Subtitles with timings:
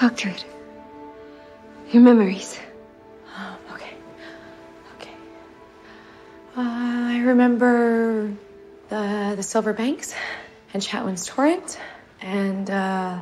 [0.00, 0.46] Talk through it.
[1.90, 2.58] Your memories.
[3.36, 3.92] Oh, okay.
[4.96, 5.10] Okay.
[6.56, 8.32] Uh, I remember
[8.88, 10.14] the the Silver Banks
[10.72, 11.78] and Chatwin's Torrent
[12.22, 13.20] and uh,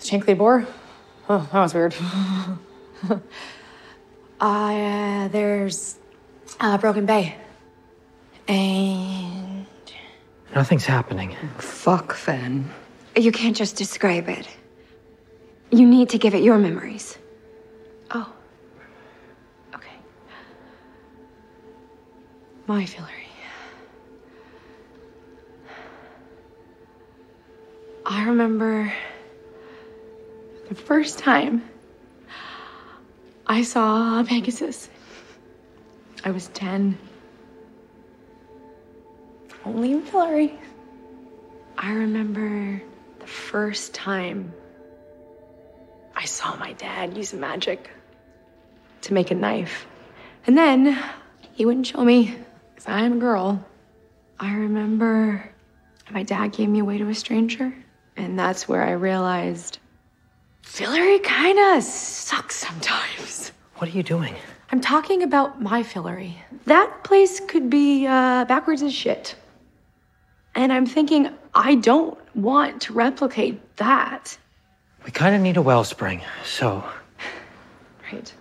[0.00, 0.66] Shankly Bore.
[1.28, 1.94] Oh, that was weird.
[4.40, 5.96] uh, there's
[6.58, 7.36] uh, Broken Bay.
[8.48, 9.66] And
[10.56, 11.36] Nothing's happening.
[11.58, 12.68] Fuck, Fen.
[13.14, 14.48] You can't just describe it.
[15.70, 17.16] You need to give it your memories.
[18.10, 18.32] oh,
[19.74, 19.96] okay.
[22.66, 23.20] My Fillory.
[28.04, 28.92] I remember
[30.68, 31.62] the first time
[33.46, 34.90] I saw Pegasus.
[36.24, 36.98] I was 10.
[39.64, 40.58] Only in Fillory.
[41.78, 42.82] I remember
[43.20, 44.52] the first time
[46.20, 47.88] I saw my dad use magic
[49.00, 49.86] to make a knife.
[50.46, 51.02] And then
[51.52, 52.36] he wouldn't show me
[52.74, 53.64] because I'm a girl.
[54.38, 55.50] I remember
[56.10, 57.72] my dad gave me away to a stranger.
[58.18, 59.78] And that's where I realized
[60.62, 63.52] Fillory kind of sucks sometimes.
[63.76, 64.34] What are you doing?
[64.70, 66.34] I'm talking about my Fillory.
[66.66, 69.36] That place could be uh, backwards as shit.
[70.54, 74.36] And I'm thinking, I don't want to replicate that.
[75.04, 76.84] We kind of need a wellspring, so
[78.12, 78.34] Right.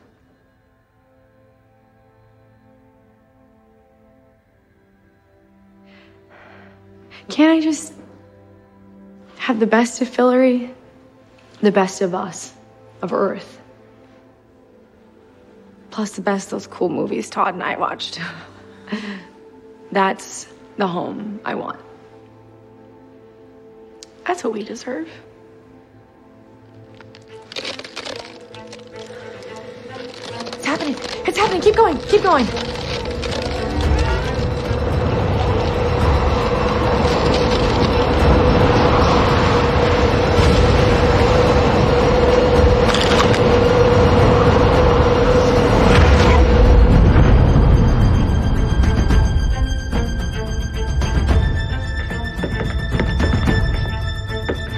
[7.30, 7.94] Can't I just
[9.38, 10.74] have the best of Fillory,
[11.62, 12.54] the best of us,
[13.02, 13.62] of Earth?
[15.92, 18.20] Plus the best of those cool movies Todd and I watched.
[19.92, 21.80] That's the home I want.
[24.26, 25.10] That's what we deserve.
[30.94, 31.28] Happening.
[31.28, 31.62] It's happening.
[31.62, 31.98] Keep going.
[31.98, 32.46] Keep going.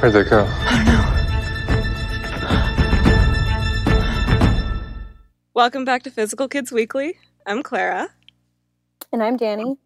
[0.02, 0.91] Where'd they go?
[5.62, 7.20] Welcome back to Physical Kids Weekly.
[7.46, 8.10] I'm Clara,
[9.14, 9.78] And I'm Danny.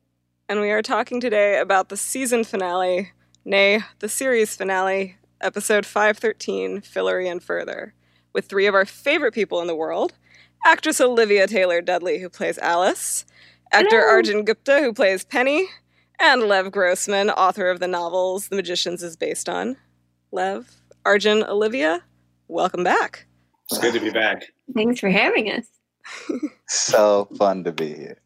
[0.48, 3.12] and we are talking today about the season finale,
[3.44, 7.94] nay, the series finale, episode 513, Fillory and Further,
[8.32, 10.14] with three of our favorite people in the world
[10.66, 13.26] actress Olivia Taylor Dudley, who plays Alice,
[13.74, 15.68] actor Arjun Gupta, who plays Penny,
[16.18, 19.76] and Lev Grossman, author of the novels The Magicians is based on.
[20.32, 20.72] Lev,
[21.04, 22.02] Arjun, Olivia,
[22.48, 23.26] welcome back.
[23.70, 24.55] It's good to be back.
[24.74, 25.66] Thanks for having us.
[26.68, 28.22] So fun to be here.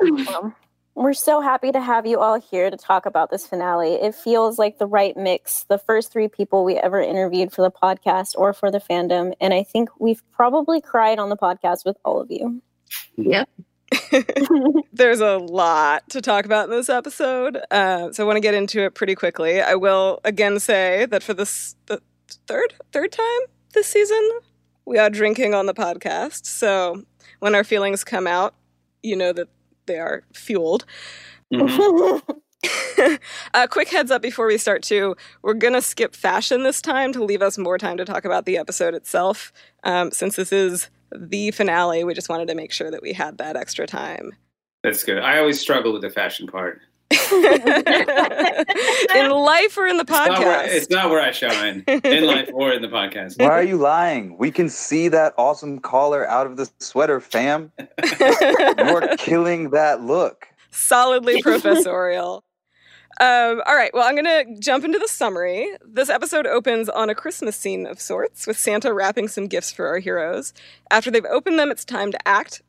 [0.00, 0.54] Um,
[0.94, 3.94] we're so happy to have you all here to talk about this finale.
[3.94, 7.70] It feels like the right mix, the first three people we ever interviewed for the
[7.70, 9.34] podcast or for the fandom.
[9.40, 12.62] And I think we've probably cried on the podcast with all of you.
[13.16, 13.48] Yep.
[14.92, 18.54] There's a lot to talk about in this episode, uh, so I want to get
[18.54, 19.60] into it pretty quickly.
[19.60, 22.02] I will again say that for this the
[22.46, 23.40] third third time
[23.76, 24.30] this season,
[24.86, 26.46] we are drinking on the podcast.
[26.46, 27.04] So
[27.40, 28.54] when our feelings come out,
[29.02, 29.48] you know that
[29.84, 30.86] they are fueled.
[33.54, 35.14] A quick heads up before we start too.
[35.42, 38.56] We're gonna skip fashion this time to leave us more time to talk about the
[38.56, 39.52] episode itself.
[39.84, 43.36] Um, since this is the finale, we just wanted to make sure that we had
[43.38, 44.32] that extra time.
[44.82, 45.18] That's good.
[45.18, 46.80] I always struggle with the fashion part.
[47.10, 47.18] in
[49.30, 50.68] life or in the It's not, where, podcast?
[50.68, 53.40] it's not where I shine in life or in the podcast.
[53.40, 54.36] Why are you lying?
[54.38, 57.70] We can see that awesome collar out of the sweater, fam.
[58.18, 60.48] You're killing that look.
[60.70, 62.42] Solidly professorial.
[63.18, 65.66] Um, all right, well, I'm going to jump into the summary.
[65.82, 69.86] This episode opens on a Christmas scene of sorts, with Santa wrapping some gifts for
[69.86, 70.52] our heroes.
[70.90, 72.62] After they've opened them, it's time to act.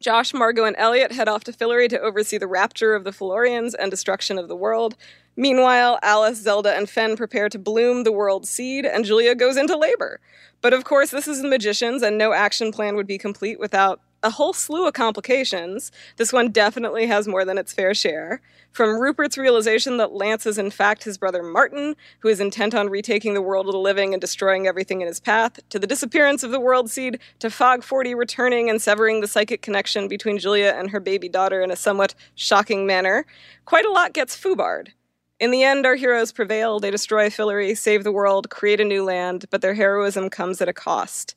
[0.00, 3.74] Josh, Margot, and Elliot head off to Fillory to oversee the rapture of the Fillorians
[3.74, 4.96] and destruction of the world.
[5.36, 9.76] Meanwhile, Alice, Zelda, and Fen prepare to bloom the world seed, and Julia goes into
[9.76, 10.18] labor.
[10.62, 14.00] But of course, this is the magicians, and no action plan would be complete without
[14.22, 15.90] a whole slew of complications.
[16.16, 18.40] This one definitely has more than its fair share.
[18.72, 22.88] From Rupert's realization that Lance is in fact his brother Martin, who is intent on
[22.88, 26.42] retaking the world of the living and destroying everything in his path, to the disappearance
[26.42, 30.74] of the world seed, to Fogg 40 returning and severing the psychic connection between Julia
[30.76, 33.26] and her baby daughter in a somewhat shocking manner,
[33.64, 34.88] quite a lot gets foobarred.
[35.40, 36.80] In the end, our heroes prevail.
[36.80, 40.68] They destroy Fillory, save the world, create a new land, but their heroism comes at
[40.68, 41.34] a cost.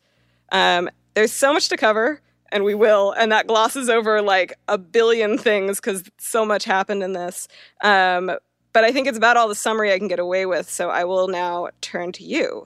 [0.52, 2.20] Um, there's so much to cover,
[2.54, 7.04] and we will, and that glosses over like a billion things because so much happened
[7.04, 7.48] in this.
[7.84, 8.32] Um,
[8.72, 11.04] but I think it's about all the summary I can get away with, so I
[11.04, 12.66] will now turn to you.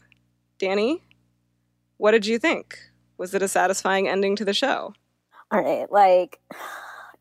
[0.59, 1.01] Danny,
[1.97, 2.77] what did you think?
[3.17, 4.93] Was it a satisfying ending to the show?
[5.51, 6.39] All right, like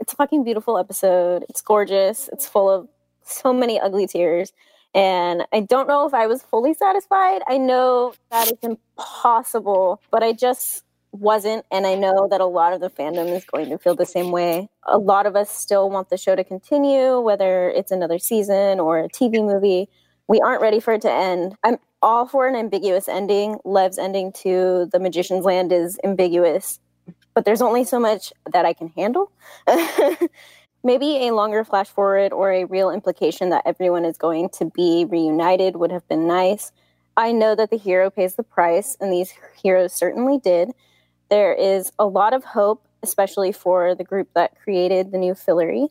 [0.00, 1.44] it's a fucking beautiful episode.
[1.48, 2.28] It's gorgeous.
[2.32, 2.88] It's full of
[3.22, 4.52] so many ugly tears.
[4.94, 7.42] And I don't know if I was fully satisfied.
[7.46, 10.85] I know that is impossible, but I just
[11.18, 11.64] wasn't.
[11.70, 14.30] And I know that a lot of the fandom is going to feel the same
[14.30, 14.68] way.
[14.84, 18.98] A lot of us still want the show to continue, whether it's another season or
[18.98, 19.88] a TV movie.
[20.28, 21.54] We aren't ready for it to end.
[21.62, 23.58] I'm all for an ambiguous ending.
[23.64, 26.78] Lev's ending to The Magician's Land is ambiguous,
[27.34, 29.30] but there's only so much that I can handle.
[30.84, 35.04] Maybe a longer flash forward or a real implication that everyone is going to be
[35.08, 36.70] reunited would have been nice.
[37.16, 40.72] I know that the hero pays the price, and these heroes certainly did.
[41.28, 45.88] There is a lot of hope, especially for the group that created the new Fillory.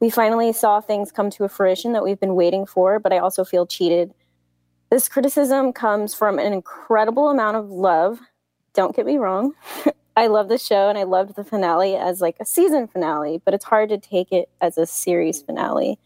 [0.00, 3.18] We finally saw things come to a fruition that we've been waiting for, but I
[3.18, 4.12] also feel cheated.
[4.90, 8.20] This criticism comes from an incredible amount of love.
[8.74, 9.52] Don't get me wrong.
[10.16, 13.54] I love the show and I loved the finale as like a season finale, but
[13.54, 15.98] it's hard to take it as a series finale.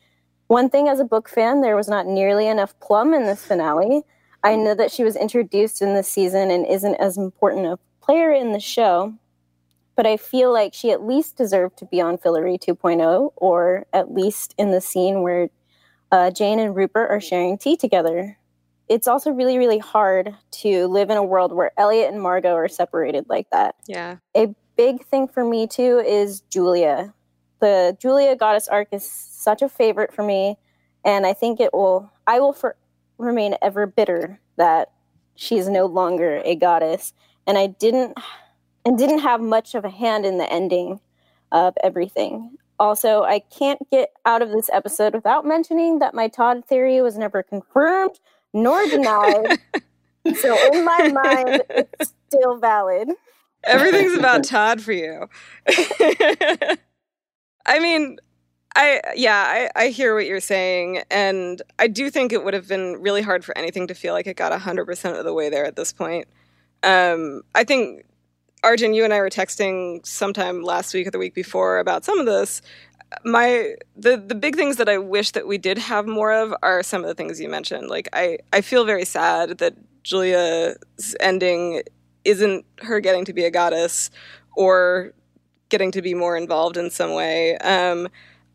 [0.49, 4.03] One thing as a book fan, there was not nearly enough Plum in this finale.
[4.43, 7.67] I know that she was introduced in this season and isn't as important
[8.05, 9.15] player in the show,
[9.97, 14.13] but I feel like she at least deserved to be on Fillory 2.0 or at
[14.13, 15.49] least in the scene where
[16.13, 18.37] uh, Jane and Rupert are sharing tea together.
[18.89, 22.69] It's also really, really hard to live in a world where Elliot and Margot are
[22.69, 23.77] separated like that.
[23.87, 24.17] Yeah.
[24.37, 27.15] A big thing for me too is Julia.
[27.61, 30.59] The Julia goddess arc is such a favorite for me,
[31.05, 32.13] and I think it will.
[32.27, 32.77] I will for,
[33.17, 34.91] remain ever bitter that
[35.35, 37.15] she's no longer a goddess,
[37.47, 38.19] and I didn't
[38.85, 41.01] and didn't have much of a hand in the ending
[41.53, 42.57] of everything.
[42.79, 47.17] Also, I can't get out of this episode without mentioning that my Todd theory was
[47.17, 48.19] never confirmed
[48.53, 49.59] nor denied.
[50.37, 53.11] so in my mind, it's still valid.
[53.65, 55.29] Everything's about Todd for you.
[57.67, 58.19] I mean,
[58.77, 62.69] I yeah, I, I hear what you're saying, and I do think it would have
[62.69, 65.49] been really hard for anything to feel like it got hundred percent of the way
[65.49, 66.27] there at this point.
[66.85, 68.05] Um, I think
[68.63, 72.19] Arjun, you and I were texting sometime last week or the week before about some
[72.19, 72.63] of this.
[73.25, 76.83] My the the big things that I wish that we did have more of are
[76.83, 77.89] some of the things you mentioned.
[77.89, 80.77] Like I I feel very sad that Julia's
[81.21, 81.83] ending
[82.25, 84.11] isn't her getting to be a goddess
[84.57, 85.13] or
[85.69, 87.57] getting to be more involved in some way.
[87.59, 88.09] Um,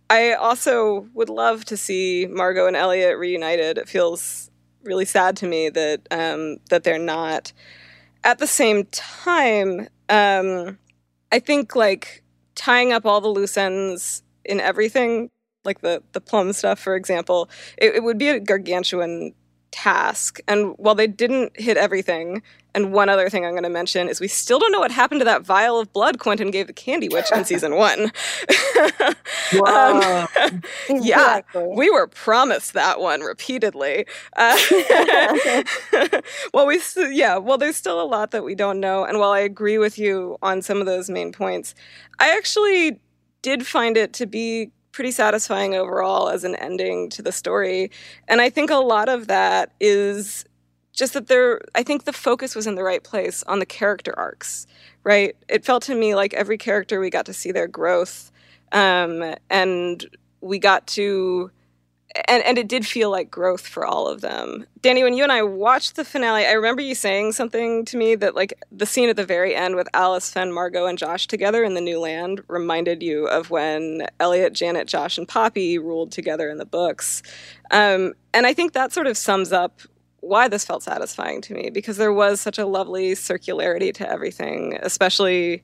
[0.10, 3.78] I also would love to see Margot and Elliot reunited.
[3.78, 4.50] It feels
[4.84, 7.54] really sad to me that um, that they're not.
[8.24, 10.78] At the same time, um,
[11.32, 12.24] I think like
[12.56, 15.30] tying up all the loose ends in everything,
[15.64, 19.34] like the the plum stuff, for example, it, it would be a gargantuan
[19.72, 20.40] task.
[20.48, 22.42] And while they didn't hit everything,
[22.76, 25.22] and one other thing I'm going to mention is we still don't know what happened
[25.22, 28.12] to that vial of blood Quentin gave the Candy Witch in season one.
[29.66, 30.28] um,
[30.90, 34.06] yeah, we were promised that one repeatedly.
[34.36, 34.58] Uh,
[36.54, 36.80] well, we
[37.12, 39.98] yeah, well, there's still a lot that we don't know, and while I agree with
[39.98, 41.74] you on some of those main points,
[42.20, 43.00] I actually
[43.42, 47.92] did find it to be pretty satisfying overall as an ending to the story.
[48.28, 50.46] And I think a lot of that is
[50.94, 54.14] just that there I think the focus was in the right place on the character
[54.18, 54.68] arcs,
[55.04, 55.36] right?
[55.48, 58.32] It felt to me like every character we got to see their growth
[58.72, 60.06] um, and
[60.42, 61.52] we got to
[62.28, 64.66] and, and it did feel like growth for all of them.
[64.82, 68.16] Danny, when you and I watched the finale, I remember you saying something to me
[68.16, 71.64] that like the scene at the very end with Alice, Fen, Margot, and Josh together
[71.64, 76.50] in the new land reminded you of when Elliot, Janet, Josh, and Poppy ruled together
[76.50, 77.22] in the books.
[77.70, 79.82] Um, and I think that sort of sums up
[80.22, 84.78] why this felt satisfying to me because there was such a lovely circularity to everything,
[84.82, 85.64] especially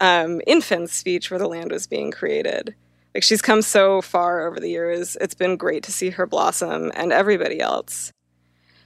[0.00, 2.74] um, in speech where the land was being created.
[3.14, 5.16] Like she's come so far over the years.
[5.20, 8.12] It's been great to see her blossom and everybody else.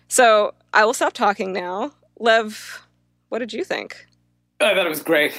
[0.08, 1.92] So I will stop talking now.
[2.18, 2.82] Lev,
[3.28, 4.06] what did you think?
[4.60, 5.38] I thought it was great.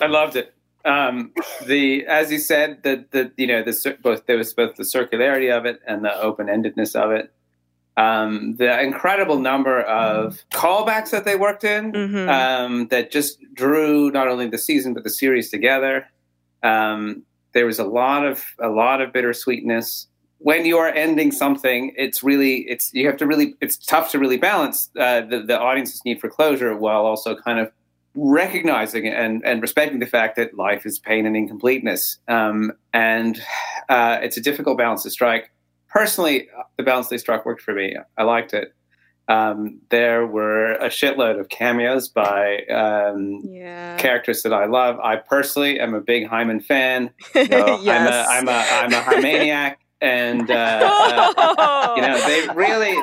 [0.00, 0.52] I loved it.
[0.84, 1.32] Um,
[1.64, 5.50] the as you said, the the you know the both there was both the circularity
[5.56, 7.32] of it and the open endedness of it.
[7.96, 12.28] Um, the incredible number of callbacks that they worked in Mhm.
[12.28, 16.08] um, that just drew not only the season but the series together.
[16.62, 17.22] Um,
[17.54, 20.06] there was a lot of a lot of bittersweetness
[20.44, 24.18] when you are ending something, it's really it's you have to really it's tough to
[24.18, 27.72] really balance uh, the the audience's need for closure while also kind of
[28.14, 32.18] recognizing and and respecting the fact that life is pain and incompleteness.
[32.28, 33.40] Um, and
[33.88, 35.50] uh, it's a difficult balance to strike.
[35.88, 37.96] Personally, the balance they struck worked for me.
[38.18, 38.74] I liked it.
[39.26, 43.96] Um, there were a shitload of cameos by um, Yeah.
[43.96, 44.98] characters that I love.
[45.00, 47.10] I personally am a big Hyman fan.
[47.34, 48.26] No, yes.
[48.30, 50.54] I'm a I'm a I'm a Hymaniac, and uh,
[51.38, 52.94] uh, you know they really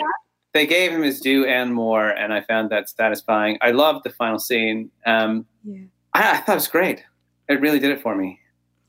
[0.53, 3.57] they gave him his due and more, and I found that satisfying.
[3.61, 4.91] I loved the final scene.
[5.05, 5.85] Um, Yeah.
[6.13, 7.03] I, I thought it was great.
[7.47, 8.39] It really did it for me.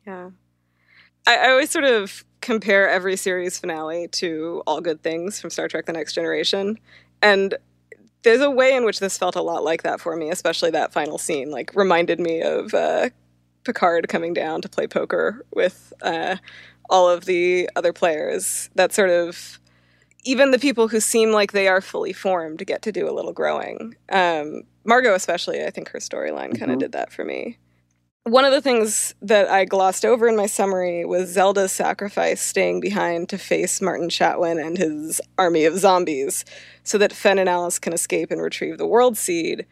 [0.06, 0.30] Yeah.
[1.26, 5.68] I, I always sort of compare every series finale to All Good Things from Star
[5.68, 6.78] Trek The Next Generation.
[7.22, 7.54] And
[8.22, 10.92] there's a way in which this felt a lot like that for me, especially that
[10.92, 11.50] final scene.
[11.50, 13.10] Like, reminded me of uh,
[13.64, 16.36] Picard coming down to play poker with uh,
[16.90, 18.70] all of the other players.
[18.74, 19.58] That sort of.
[20.24, 23.32] Even the people who seem like they are fully formed get to do a little
[23.32, 23.96] growing.
[24.08, 26.80] Um, Margot, especially, I think her storyline kind of Mhm.
[26.80, 27.58] did that for me.
[28.24, 32.78] One of the things that I glossed over in my summary was Zelda's sacrifice staying
[32.78, 36.44] behind to face Martin Chatwin and his army of zombies
[36.84, 39.66] so that Fen and Alice can escape and retrieve the world seed.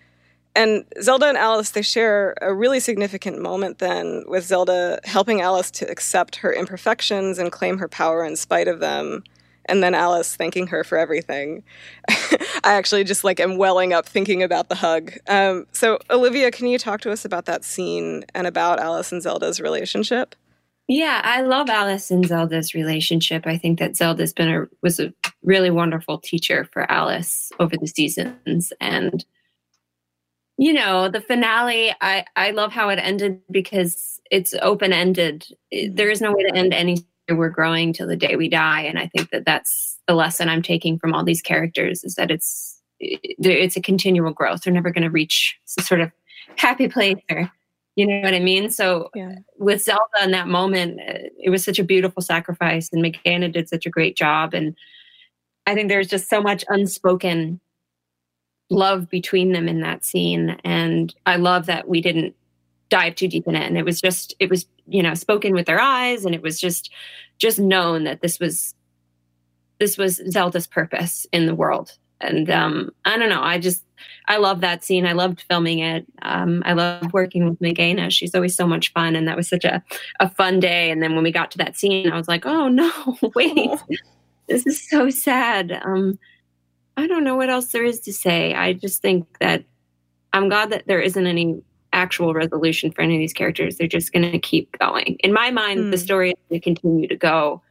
[0.57, 5.71] And Zelda and Alice, they share a really significant moment then with Zelda helping Alice
[5.71, 9.23] to accept her imperfections and claim her power in spite of them.
[9.71, 11.63] And then Alice thanking her for everything.
[12.09, 15.13] I actually just like am welling up thinking about the hug.
[15.29, 19.23] Um, so, Olivia, can you talk to us about that scene and about Alice and
[19.23, 20.35] Zelda's relationship?
[20.89, 23.47] Yeah, I love Alice and Zelda's relationship.
[23.47, 27.87] I think that Zelda's been a was a really wonderful teacher for Alice over the
[27.87, 29.25] seasons and
[30.61, 35.47] you know, the finale I I love how it ended because it's open-ended.
[35.91, 36.99] There is no way to end any.
[37.37, 40.63] We're growing till the day we die and I think that that's the lesson I'm
[40.63, 44.63] taking from all these characters is that it's it's a continual growth.
[44.63, 46.11] They're never going to reach some sort of
[46.57, 47.51] happy place or
[47.97, 48.71] you know what I mean?
[48.71, 49.37] So Yeah.
[49.59, 53.69] with Zelda in that moment, uh, it was such a beautiful sacrifice, and Mageina did
[53.69, 54.55] such a great job.
[54.55, 54.77] And
[55.67, 57.61] I think there's just so much unspoken
[58.71, 60.57] love between them in that scene.
[60.65, 62.35] And I love that we didn't
[62.91, 63.67] dive too deep in it.
[63.67, 66.61] And it was just, it was, you know, spoken with their eyes, and it was
[66.61, 66.91] just,
[67.39, 68.75] just known that this was,
[69.79, 71.97] this was Zelda's purpose in the world.
[72.21, 73.85] And um, I don't know, I just,
[74.29, 75.07] I love that scene.
[75.07, 76.07] I loved filming it.
[76.23, 78.11] Um, I love working with Mageina.
[78.11, 79.83] She's always so much fun, and that was such a,
[80.21, 80.91] a fun day.
[80.91, 82.93] And then when we got to that scene, I was like, "Oh no,
[83.35, 83.71] wait,
[84.49, 86.19] this is so sad." Um,
[86.97, 88.55] I don't know what else there is to say.
[88.55, 89.65] I just think that
[90.33, 93.77] I'm glad that there isn't any actual resolution for any of these characters.
[93.77, 95.17] They're just going to keep going.
[95.25, 96.03] In my mind, the Hmm.
[96.03, 97.63] story is going to continue to go,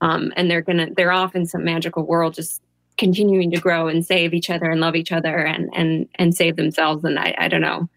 [0.00, 2.60] um, and they're gonna they're off in some magical world, just
[2.98, 6.56] continuing to grow and save each other and love each other and and and save
[6.56, 7.04] themselves.
[7.04, 7.88] And I I don't know.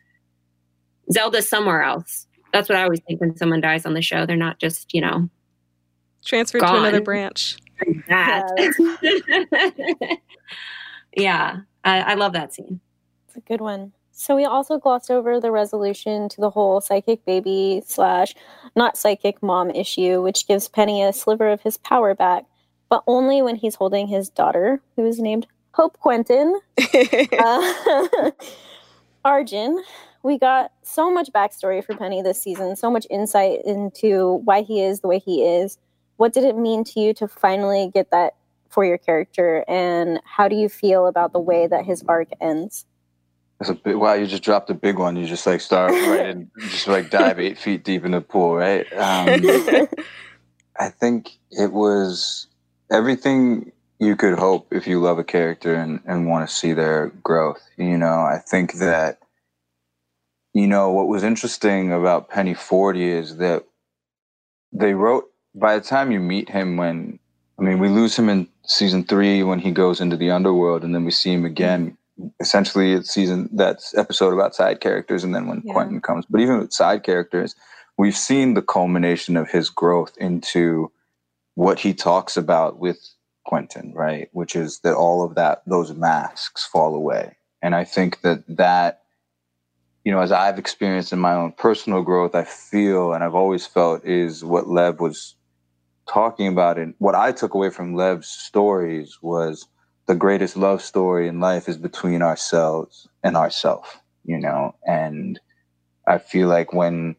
[1.12, 2.26] Zelda's somewhere else.
[2.54, 4.26] That's what I always think when someone dies on the show.
[4.26, 5.30] They're not just you know
[6.26, 7.58] Transferred to another branch.
[8.08, 8.50] that.
[11.18, 12.80] yeah, I, I love that scene.
[13.28, 13.92] It's a good one.
[14.16, 18.36] So we also glossed over the resolution to the whole psychic baby slash
[18.76, 22.46] not psychic mom issue, which gives Penny a sliver of his power back,
[22.90, 26.60] but only when he's holding his daughter, who is named Hope Quentin.
[27.40, 28.32] Uh,
[29.26, 29.84] Arjun.
[30.22, 34.82] We got so much backstory for Penny this season, so much insight into why he
[34.82, 35.78] is the way he is.
[36.18, 38.36] What did it mean to you to finally get that
[38.70, 42.86] for your character, and how do you feel about the way that his arc ends?
[43.60, 45.16] That's a big, wow, you just dropped a big one.
[45.16, 48.56] You just like start right in, just like dive eight feet deep in the pool,
[48.56, 48.86] right?
[48.94, 49.42] Um,
[50.80, 52.48] I think it was
[52.92, 57.10] everything you could hope if you love a character and, and want to see their
[57.24, 57.64] growth.
[57.78, 59.20] You know, I think that,
[60.54, 63.66] you know, what was interesting about Penny 40 is that
[64.72, 67.20] they wrote, by the time you meet him, when,
[67.60, 70.94] I mean, we lose him in season three when he goes into the underworld, and
[70.94, 71.98] then we see him again.
[72.40, 75.74] Essentially, it's season that's episode about side characters, and then when Yeah.
[75.74, 76.26] Quentin comes.
[76.30, 77.56] But even with side characters,
[77.98, 80.92] we've seen the culmination of his growth into
[81.56, 83.00] what he talks about with
[83.46, 84.30] Quentin, right?
[84.32, 87.36] Which is that all of that, those masks fall away.
[87.62, 89.04] And I think that that,
[90.04, 93.66] you know, as I've experienced in my own personal growth, I feel and I've always
[93.66, 95.36] felt is what Lev was
[96.08, 96.78] talking about.
[96.78, 99.68] And what I took away from Lev's stories was
[100.06, 104.76] the greatest love story in life is between ourselves and ourself, you know?
[104.86, 105.40] And
[106.08, 107.16] I feel like when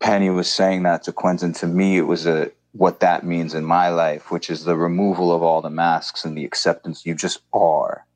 [0.00, 3.64] Penny was saying that to Quentin, to me, it was a what that means in
[3.64, 7.40] my life, which is the removal of all the masks and the acceptance you just
[7.52, 8.06] are.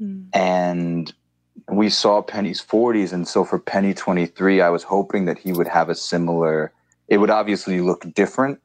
[0.00, 0.26] Mm.
[0.34, 1.12] And
[1.70, 3.12] we saw Penny's 40s.
[3.12, 6.72] And so for Penny 23, I was hoping that he would have a similar,
[7.08, 8.60] it would obviously look different.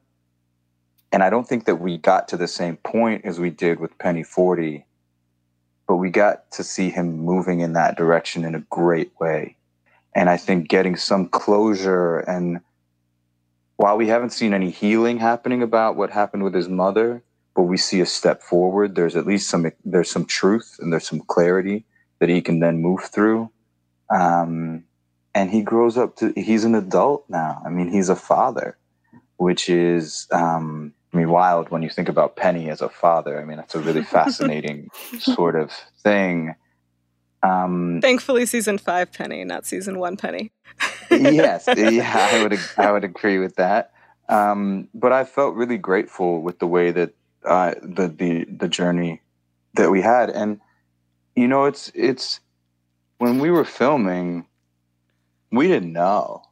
[1.12, 3.98] And I don't think that we got to the same point as we did with
[3.98, 4.84] Penny 40,
[5.88, 9.56] but we got to see him moving in that direction in a great way.
[10.14, 12.60] And I think getting some closure and
[13.76, 17.22] while we haven't seen any healing happening about what happened with his mother,
[17.56, 21.08] but we see a step forward, there's at least some there's some truth and there's
[21.08, 21.86] some clarity
[22.18, 23.50] that he can then move through.
[24.14, 24.84] Um,
[25.34, 27.62] and he grows up to, he's an adult now.
[27.64, 28.76] I mean, he's a father,
[29.38, 33.40] which is, um, I mean, wild when you think about Penny as a father.
[33.40, 36.54] I mean, that's a really fascinating sort of thing.
[37.42, 40.52] Um, Thankfully, season five Penny, not season one Penny.
[41.10, 43.92] yes, yeah, I would I would agree with that.
[44.28, 47.14] Um, but I felt really grateful with the way that
[47.44, 49.22] uh, the the the journey
[49.74, 50.60] that we had, and
[51.34, 52.40] you know, it's it's
[53.18, 54.46] when we were filming,
[55.50, 56.42] we didn't know.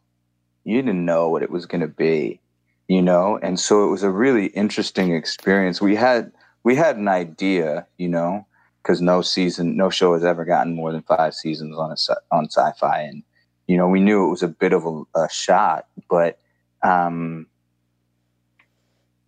[0.65, 2.41] You didn't know what it was going to be,
[2.89, 5.81] you know, and so it was a really interesting experience.
[5.81, 6.33] We had
[6.65, 8.47] we had an idea, you know,
[8.83, 12.49] because no season, no show has ever gotten more than five seasons on a on
[12.49, 13.23] Syfy, and
[13.67, 16.39] you know, we knew it was a bit of a, a shot, but
[16.83, 17.47] um,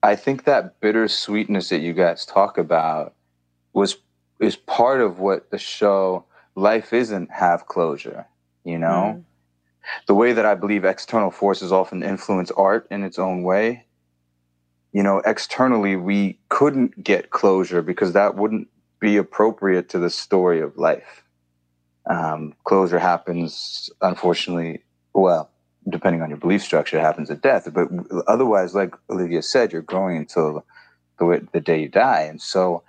[0.02, 3.14] I think that bittersweetness that you guys talk about
[3.72, 3.96] was
[4.40, 6.24] is part of what the show
[6.54, 8.26] life isn't have closure
[8.64, 9.24] you know mm.
[10.06, 13.84] The way that i believe external forces often influence art in its own way
[14.92, 18.68] you know externally we couldn't get closure because that wouldn't
[19.00, 21.22] be appropriate to the story of life.
[22.04, 24.82] Um, closure happens unfortunately
[25.14, 25.50] well
[25.88, 27.88] depending on your belief structure it happens at death but
[28.26, 30.64] otherwise like olivia said you're growing until
[31.18, 32.22] the, the day you die.
[32.22, 32.82] And so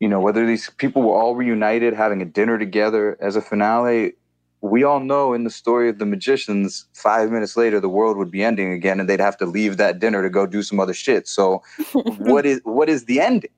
[0.00, 4.12] you know, whether these people were all reunited, having a dinner together as a finale,
[4.60, 8.30] we all know in the story of the magicians, five minutes later the world would
[8.30, 10.94] be ending again, and they'd have to leave that dinner to go do some other
[10.94, 11.28] shit.
[11.28, 13.50] So, what is what is the ending?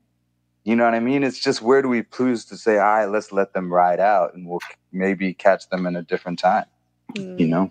[0.64, 1.24] You know what I mean?
[1.24, 4.34] It's just where do we choose to say, all right, let's let them ride out,
[4.34, 4.60] and we'll
[4.92, 6.66] maybe catch them in a different time.
[7.16, 7.40] Mm.
[7.40, 7.70] You know.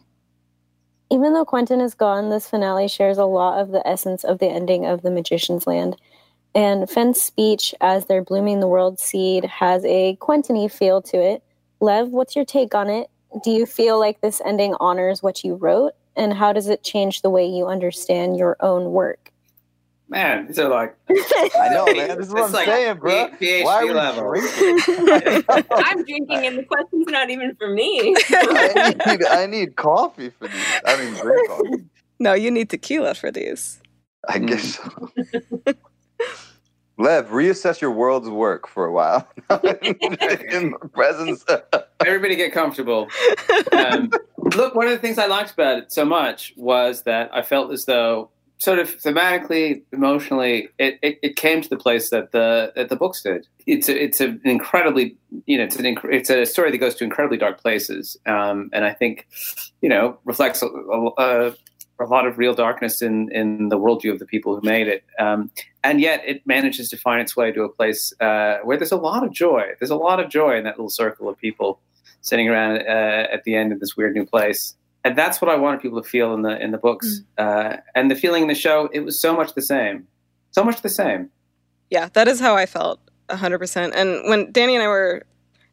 [1.11, 4.47] Even though Quentin is gone, this finale shares a lot of the essence of the
[4.47, 5.95] ending of The Magician's Land.
[6.53, 11.43] And Fen's speech as they're blooming the world seed has a Quentiny feel to it.
[11.79, 13.09] Lev, what's your take on it?
[13.43, 15.93] Do you feel like this ending honors what you wrote?
[16.15, 19.31] And how does it change the way you understand your own work?
[20.09, 22.17] Man, these are like I know, man.
[22.17, 23.29] This is what I'm like saying, bro.
[23.39, 24.31] PhD Why are level.
[24.31, 25.45] drinking?
[25.71, 28.15] I'm drinking, and the question's not even for me.
[28.31, 30.63] I, need, I need coffee for these.
[30.83, 31.85] I mean, drink coffee.
[32.17, 33.79] No, you need tequila for these.
[34.27, 35.63] I guess mm.
[35.63, 35.73] so.
[36.99, 39.25] Lev, reassess your world's work for a while.
[39.49, 41.45] in the presence.
[42.05, 43.07] Everybody get comfortable.
[43.71, 47.41] Um, look, one of the things I liked about it so much was that I
[47.41, 52.33] felt as though, sort of thematically, emotionally, it, it, it came to the place that
[52.33, 53.47] the that the books did.
[53.65, 57.05] It's a, it's an incredibly, you know, it's an it's a story that goes to
[57.05, 59.25] incredibly dark places, um, and I think,
[59.81, 61.55] you know, reflects a, a, a
[62.05, 65.51] lot of real darkness in in the worldview of the people who made it, um,
[65.83, 68.97] and yet it manages to find its way to a place uh, where there's a
[68.97, 69.63] lot of joy.
[69.79, 71.79] There's a lot of joy in that little circle of people
[72.21, 75.55] sitting around uh, at the end of this weird new place, and that's what I
[75.55, 77.73] wanted people to feel in the in the books, mm.
[77.73, 78.89] uh, and the feeling in the show.
[78.93, 80.07] It was so much the same,
[80.51, 81.29] so much the same.
[81.89, 83.95] Yeah, that is how I felt, hundred percent.
[83.95, 85.23] And when Danny and I were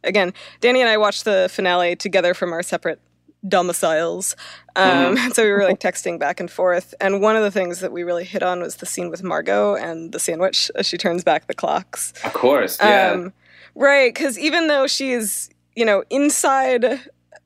[0.02, 3.00] again, Danny and I watched the finale together from our separate
[3.48, 4.36] domiciles.
[4.74, 5.30] Um, mm-hmm.
[5.32, 6.94] So we were like texting back and forth.
[7.00, 9.74] And one of the things that we really hit on was the scene with Margot
[9.74, 12.12] and the sandwich as she turns back the clocks.
[12.24, 13.12] Of course, yeah.
[13.12, 13.32] Um,
[13.74, 17.00] right, because even though she's, you know, inside.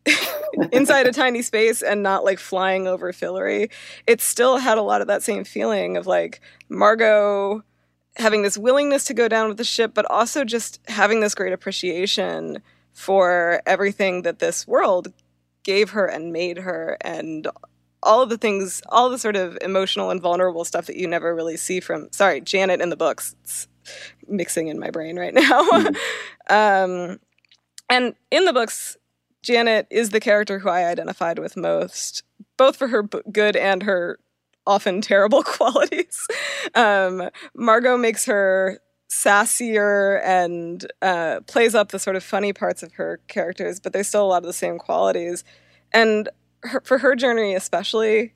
[0.73, 3.71] inside a tiny space and not like flying over Fillory,
[4.07, 7.63] it still had a lot of that same feeling of like Margot
[8.17, 11.53] having this willingness to go down with the ship, but also just having this great
[11.53, 15.13] appreciation for everything that this world
[15.63, 17.49] gave her and made her and
[18.03, 21.35] all of the things all the sort of emotional and vulnerable stuff that you never
[21.35, 23.35] really see from sorry janet in the books.
[23.43, 23.69] It's
[24.29, 25.63] mixing in my brain right now.
[25.63, 25.97] Mm.
[26.49, 27.21] um,
[27.89, 28.97] and in the books
[29.43, 32.23] janet is the character who i identified with most
[32.59, 34.19] both for her b- good and her
[34.67, 36.27] often terrible qualities.
[36.75, 38.79] Um, margot makes her
[39.11, 44.09] sassier and uh, plays up the sort of funny parts of her characters, but there's
[44.09, 45.45] still a lot of the same qualities.
[45.93, 46.29] And
[46.63, 48.35] her, for her journey, especially,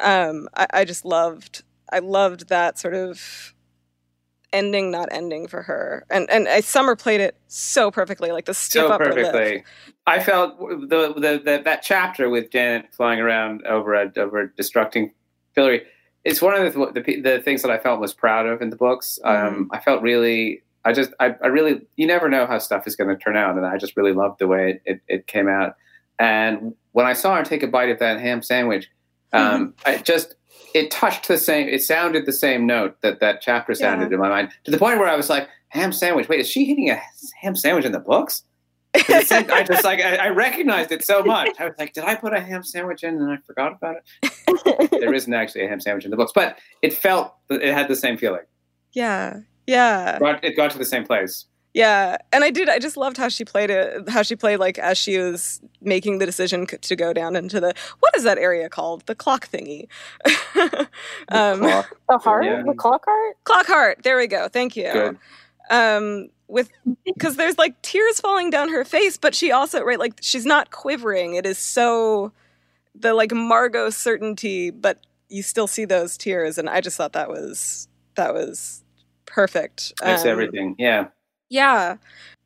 [0.00, 1.62] um, I, I, just loved.
[1.90, 3.54] I loved that sort of
[4.52, 8.52] ending not ending for her and and I, summer played it so perfectly like the
[8.52, 9.54] stiff so upper perfectly.
[9.54, 9.64] lip
[10.06, 15.12] I felt the, the, the that chapter with Janet flying around over a, over destructing
[15.56, 15.82] Fillory.
[16.24, 18.76] It's one of the, the the things that I felt was proud of in the
[18.76, 19.18] books.
[19.24, 22.94] Um, I felt really, I just, I, I really, you never know how stuff is
[22.96, 25.48] going to turn out, and I just really loved the way it, it, it came
[25.48, 25.74] out.
[26.18, 28.88] And when I saw her take a bite of that ham sandwich,
[29.32, 30.36] um, I just
[30.74, 31.68] it touched the same.
[31.68, 34.14] It sounded the same note that that chapter sounded Yeah.
[34.14, 36.28] in my mind to the point where I was like, ham sandwich.
[36.28, 37.00] Wait, is she hitting a
[37.40, 38.44] ham sandwich in the books?
[38.94, 41.50] 'Cause seemed- I just like I, I recognized it so much.
[41.58, 44.90] I was like, did I put a ham sandwich in and I forgot about it?
[45.00, 47.96] there isn't actually a ham sandwich in the books, but it felt it had the
[47.96, 48.42] same feeling.
[48.92, 51.46] yeah yeah It got, it got to the same place.
[51.74, 52.68] Yeah, and I did.
[52.68, 54.06] I just loved how she played it.
[54.10, 57.72] How she played like as she was making the decision to go down into the
[58.00, 59.06] what is that area called?
[59.06, 59.88] The clock thingy.
[61.30, 61.96] um, Clock.
[62.10, 62.62] The heart, Yeah.
[62.66, 63.36] the clock heart.
[63.44, 64.00] clock heart.
[64.02, 64.48] There we go.
[64.48, 64.92] Thank you.
[64.92, 65.18] Good.
[65.70, 66.70] Um, with
[67.04, 70.70] because there's like tears falling down her face, but she also right like she's not
[70.70, 71.34] quivering.
[71.34, 72.32] It is so
[72.94, 74.98] the like Margot certainty, but
[75.28, 78.82] you still see those tears, and I just thought that was that was
[79.26, 79.92] perfect.
[80.04, 80.74] Makes Um, everything.
[80.78, 81.06] Yeah.
[81.48, 81.96] yeah.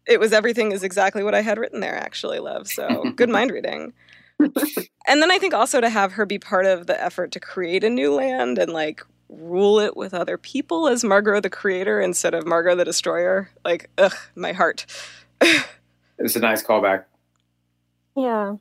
[0.06, 2.68] It was everything is exactly what I had written there, actually, Lev.
[2.68, 3.92] So good mind reading.
[4.38, 7.82] and then I think also to have her be part of the effort to create
[7.82, 12.34] a new land and like rule it with other people as Margot the creator instead
[12.34, 13.50] of Margot the destroyer.
[13.64, 14.86] Like, ugh, my heart.
[16.18, 17.04] It was a nice callback.
[18.16, 18.54] Yeah.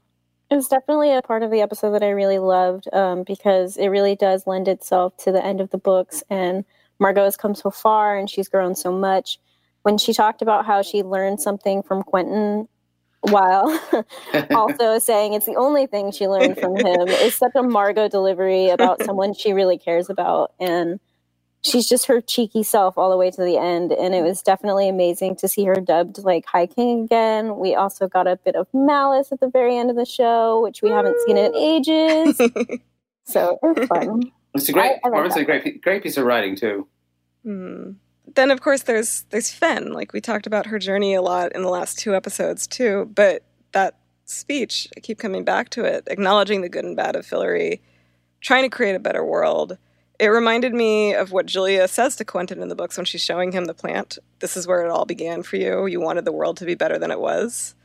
[0.52, 3.88] It was definitely a part of the episode that I really loved um, because it
[3.88, 6.22] really does lend itself to the end of the books.
[6.30, 6.66] And
[7.00, 9.40] Margot has come so far and she's grown so much.
[9.84, 12.68] When she talked about how she learned something from Quentin
[13.32, 13.80] while
[14.52, 18.70] also saying it's the only thing she learned from him is such a Margot delivery
[18.70, 20.54] about someone she really cares about.
[20.60, 21.00] And
[21.64, 23.92] she's just her cheeky self all the way to the end.
[23.92, 27.58] And it was definitely amazing to see her dubbed like High King again.
[27.58, 30.82] We also got a bit of malice at the very end of the show, which
[30.82, 32.40] we haven't seen in ages.
[33.28, 34.32] So it was fun.
[34.54, 36.88] It's a great I- I like performance a great, great piece of writing too.
[37.44, 37.92] Hmm.
[38.34, 39.94] Then of course there's there's Fen.
[39.94, 43.10] Like we talked about her journey a lot in the last two episodes too.
[43.14, 47.26] But that speech, I keep coming back to it, acknowledging the good and bad of
[47.26, 47.80] Fillory,
[48.42, 49.78] trying to create a better world.
[50.18, 53.52] It reminded me of what Julia says to Quentin in the books when she's showing
[53.52, 54.18] him the plant.
[54.40, 55.86] This is where it all began for you.
[55.88, 57.76] You wanted the world to be better than it was.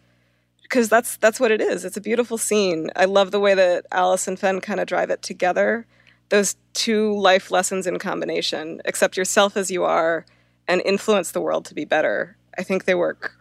[0.62, 1.84] Because that's that's what it is.
[1.84, 2.90] It's a beautiful scene.
[2.94, 5.86] I love the way that Alice and Fen kind of drive it together
[6.30, 10.24] those two life lessons in combination accept yourself as you are
[10.68, 13.36] and influence the world to be better i think they work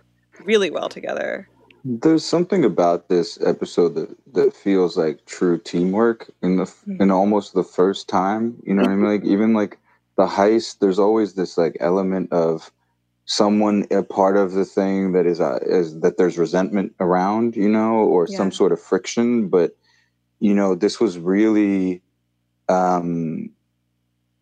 [0.46, 1.48] really well together
[1.86, 6.68] There's something about this episode that, that feels like true teamwork in the
[7.00, 8.44] in almost the first time.
[8.66, 9.12] You know what I mean?
[9.16, 9.78] Like even like
[10.18, 12.70] the heist, there's always this like element of
[13.26, 17.70] someone a part of the thing that is uh, is that there's resentment around, you
[17.70, 18.38] know, or Yeah.
[18.38, 19.48] some sort of friction.
[19.50, 19.72] But
[20.40, 22.02] you know, this was really,
[22.70, 23.50] um,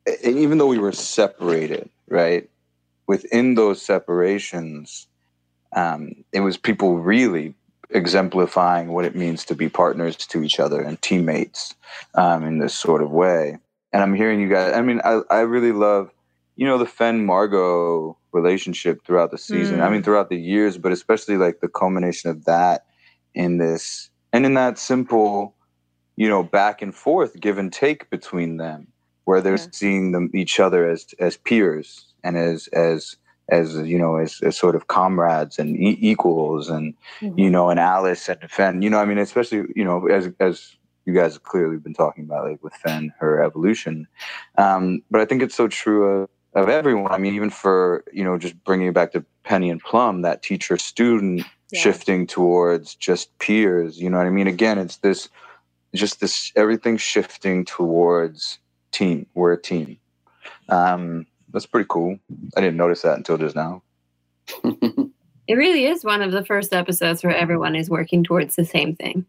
[0.05, 2.49] and even though we were separated, right?
[3.07, 5.07] Within those separations,
[5.75, 7.53] um, it was people really
[7.89, 11.73] exemplifying what it means to be partners to each other and teammates
[12.15, 13.57] um, in this sort of way.
[13.93, 14.73] And I'm hearing you guys.
[14.73, 16.11] I mean, I, I really love,
[16.57, 19.81] you know, the Fen Margot relationship throughout the season.
[19.81, 22.85] I mean, throughout the years, but especially like the culmination of that
[23.33, 25.55] in this and in that simple,
[26.17, 28.87] you know, back and forth, give and take between them,
[29.25, 29.67] where they're Yeah.
[29.71, 33.15] seeing them each other as as peers and as as
[33.49, 37.79] as you know as, as sort of comrades and e- equals and you know and
[37.79, 40.75] alice and fen you know i mean especially you know as as
[41.05, 44.05] you guys have clearly been talking about like with fen her evolution
[44.57, 48.23] um but i think it's so true of, of everyone i mean even for you
[48.23, 51.79] know just bringing it back to penny and plum that teacher student Yeah.
[51.83, 55.29] shifting towards just peers you know what i mean again it's this
[55.97, 58.59] just this everything shifting towards
[58.91, 59.97] team we're a team
[60.69, 62.17] um that's pretty cool
[62.55, 63.81] i didn't notice that until just now
[65.47, 68.95] It really is one of the first episodes where everyone is working towards the same
[68.95, 69.25] thing.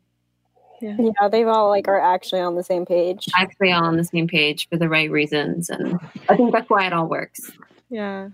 [0.80, 3.26] Yeah, yeah, they've all like are actually on the same page.
[3.36, 6.86] Actually, all on the same page for the right reasons, and I think that's why
[6.86, 7.50] it all works.
[7.88, 8.28] yeah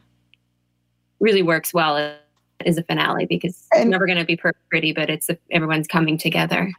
[1.21, 2.17] Really works well
[2.67, 6.71] as a finale because it's never going to be pretty, but it's everyone's coming together.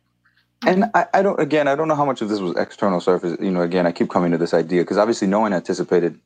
[0.66, 3.38] And I, I don't again I don't know how much of this was external surface.
[3.40, 6.20] You know, again I keep coming to this idea because obviously no one anticipated.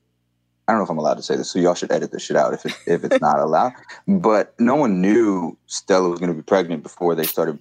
[0.67, 2.37] I don't know if I'm allowed to say this, so y'all should edit this shit
[2.37, 3.73] out if it, if it's not allowed.
[4.07, 7.59] But no one knew Stella was going to be pregnant before they started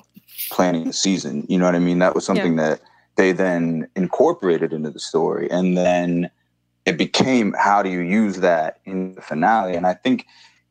[0.50, 1.46] planning the season.
[1.48, 2.00] You know what I mean?
[2.00, 2.81] That was something that
[3.16, 6.31] they then incorporated into the story, and then
[6.85, 9.74] it became how do you use that in the finale?
[9.74, 10.26] And I think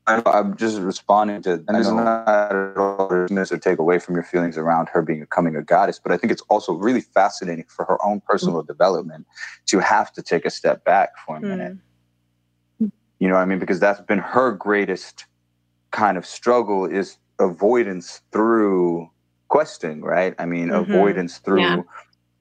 [0.08, 4.16] I, am just responding to, and it's not at all dismiss or take away from
[4.16, 7.66] your feelings around her being becoming a goddess, but I think it's also really fascinating
[7.68, 8.68] for her own personal mm-hmm.
[8.68, 9.28] development
[9.66, 11.74] to have to take a step back for a minute.
[11.74, 12.88] Mm-hmm.
[13.20, 13.60] You know what I mean?
[13.60, 15.26] Because that's been her greatest
[15.92, 19.10] kind of struggle is avoidance through
[19.50, 20.34] questing, right?
[20.40, 20.90] I mean, mm-hmm.
[20.90, 21.82] avoidance through yeah.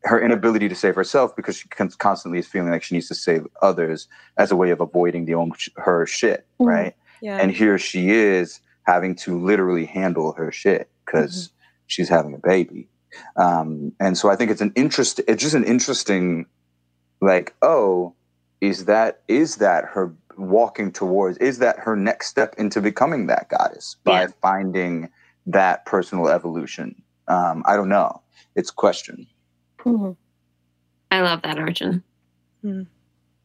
[0.04, 3.44] her inability to save herself because she constantly is feeling like she needs to save
[3.60, 6.66] others as a way of avoiding the own her shit, mm-hmm.
[6.66, 6.94] right?
[7.22, 7.38] Yeah.
[7.38, 11.56] And here she is having to literally handle her shit because mm-hmm.
[11.86, 12.88] she's having a baby.
[13.36, 15.20] Um, and so I think it's an interest.
[15.26, 16.46] It's just an interesting,
[17.20, 18.14] like, oh,
[18.60, 21.38] is that is that her walking towards?
[21.38, 24.28] Is that her next step into becoming that goddess by yeah.
[24.42, 25.08] finding
[25.46, 26.94] that personal evolution?
[27.28, 28.22] Um, I don't know.
[28.54, 29.26] It's question.
[29.80, 30.12] Mm-hmm.
[31.10, 32.02] I love that Arjun.
[32.64, 32.86] Mm.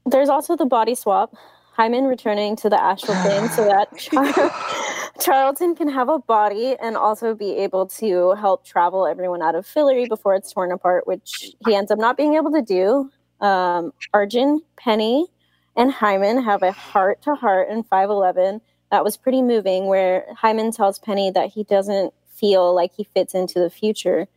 [0.05, 1.35] There's also the body swap.
[1.71, 6.97] Hyman returning to the astral plane so that Char- Charlton can have a body and
[6.97, 11.53] also be able to help travel everyone out of Fillory before it's torn apart, which
[11.65, 13.09] he ends up not being able to do.
[13.39, 15.27] Um, Arjun, Penny,
[15.75, 20.71] and Hyman have a heart to heart in 511 that was pretty moving, where Hyman
[20.71, 24.27] tells Penny that he doesn't feel like he fits into the future.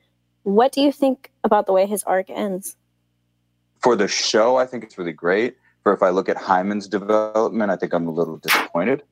[0.45, 2.77] What do you think about the way his arc ends?
[3.83, 5.57] For the show, I think it's really great.
[5.85, 9.03] For if I look at Hyman's development, I think I'm a little disappointed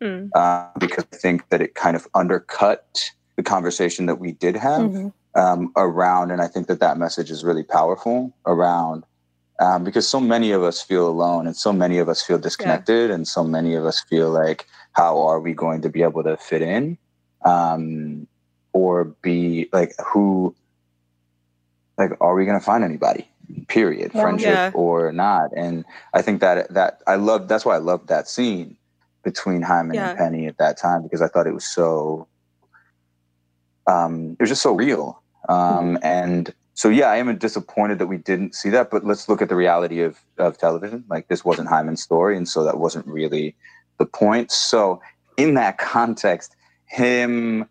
[0.00, 0.26] hmm.
[0.34, 4.82] uh, because I think that it kind of undercut the conversation that we did have
[4.82, 5.08] mm-hmm.
[5.40, 9.04] um, around, and I think that that message is really powerful around
[9.60, 13.10] um, because so many of us feel alone and so many of us feel disconnected
[13.10, 13.14] yeah.
[13.14, 16.36] and so many of us feel like how are we going to be able to
[16.38, 16.98] fit in
[17.44, 18.26] um,
[18.72, 20.54] or be like who
[21.98, 23.28] like are we going to find anybody
[23.68, 24.22] period yeah.
[24.22, 24.70] friendship yeah.
[24.74, 25.84] or not and
[26.14, 28.76] i think that that i love that's why i loved that scene
[29.22, 32.26] between hyman and penny at that time because i thought it was so
[33.86, 36.04] um it was just so real um mm-hmm.
[36.04, 38.90] and so yeah, I am disappointed that we didn't see that.
[38.90, 41.04] But let's look at the reality of of television.
[41.10, 43.54] Like this wasn't Hyman's story, and so that wasn't really
[43.98, 44.50] the point.
[44.50, 45.02] So
[45.36, 47.68] in that context, him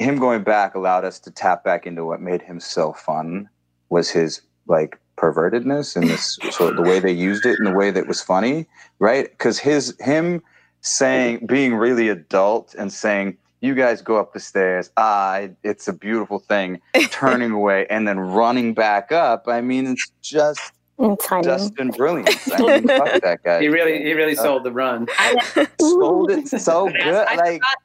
[0.00, 3.48] him going back allowed us to tap back into what made him so fun
[3.90, 7.74] was his like pervertedness and this sort of the way they used it and the
[7.74, 8.66] way that was funny,
[8.98, 9.30] right?
[9.30, 10.42] Because his him
[10.80, 14.90] saying being really adult and saying you guys go up the stairs.
[14.96, 16.80] Ah, it's a beautiful thing.
[17.10, 19.48] Turning away and then running back up.
[19.48, 20.60] I mean, it's just
[20.98, 22.50] Dustin brilliance.
[22.52, 23.60] I mean, fuck that guy.
[23.60, 25.06] He really, he really uh, sold the run.
[25.80, 26.98] sold it so good.
[27.04, 27.76] I like, forgot,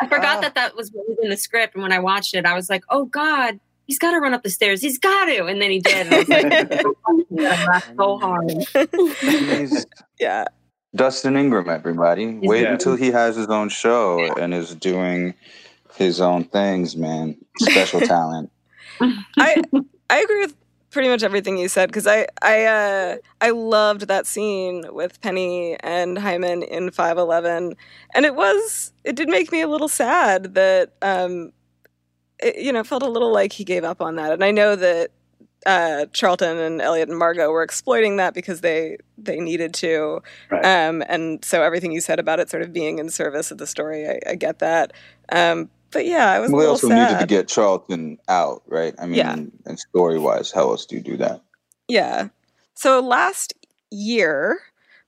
[0.00, 1.74] I forgot uh, that that was what was in the script.
[1.74, 3.60] And when I watched it, I was like, oh God,
[3.90, 4.80] he's got to run up the stairs.
[4.80, 5.46] He's got to.
[5.46, 6.06] And then he did.
[6.06, 6.28] And I was
[7.72, 9.84] like, so hard.
[10.20, 10.44] yeah.
[10.94, 12.38] Dustin Ingram, everybody.
[12.40, 12.72] Wait yeah.
[12.72, 15.34] until he has his own show and is doing
[15.96, 17.36] his own things, man.
[17.58, 18.52] Special talent.
[19.00, 19.60] I
[20.08, 20.54] I agree with
[20.90, 25.76] pretty much everything you said because I I uh, I loved that scene with Penny
[25.80, 27.74] and Hyman in Five Eleven,
[28.14, 31.52] and it was it did make me a little sad that um,
[32.42, 34.76] it, you know felt a little like he gave up on that, and I know
[34.76, 35.10] that
[35.66, 40.64] uh, Charlton and Elliot and Margot were exploiting that because they they needed to, right.
[40.64, 43.66] um, and so everything you said about it sort of being in service of the
[43.66, 44.92] story, I, I get that.
[45.30, 46.50] Um, but yeah, I was.
[46.50, 47.12] We also sad.
[47.12, 48.94] needed to get Charlton out, right?
[48.98, 49.34] I mean, yeah.
[49.34, 51.42] and story wise, how else do you do that?
[51.88, 52.28] Yeah.
[52.74, 53.54] So last
[53.90, 54.60] year,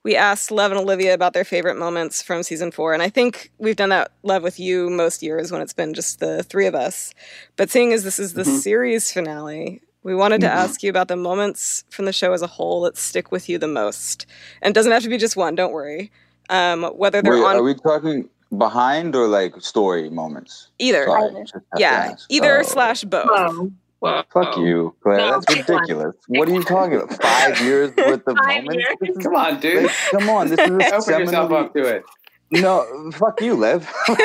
[0.04, 2.92] we asked Lev and Olivia about their favorite moments from season four.
[2.92, 6.18] And I think we've done that, Lev, with you most years when it's been just
[6.18, 7.14] the three of us.
[7.56, 8.56] But seeing as this is the mm-hmm.
[8.56, 10.58] series finale, we wanted to mm-hmm.
[10.58, 13.58] ask you about the moments from the show as a whole that stick with you
[13.58, 14.26] the most.
[14.60, 16.10] And it doesn't have to be just one, don't worry.
[16.50, 17.56] Um, whether they're Wait, on.
[17.56, 20.68] Are we talking behind or like story moments?
[20.80, 21.04] Either.
[21.04, 21.44] Sorry,
[21.78, 22.62] yeah, either oh.
[22.64, 23.28] slash both.
[23.30, 23.70] Oh.
[24.02, 24.22] Whoa.
[24.32, 24.64] Fuck oh.
[24.64, 25.18] you, Claire.
[25.18, 26.16] No, That's ridiculous.
[26.26, 27.22] What are you talking about?
[27.22, 28.84] Five years worth of Five moments?
[29.00, 29.84] Is, come on, dude.
[29.84, 30.48] Like, come on.
[30.48, 32.04] This is a Open yourself up to it.
[32.50, 33.88] No, fuck you, Liv.
[34.08, 34.20] Over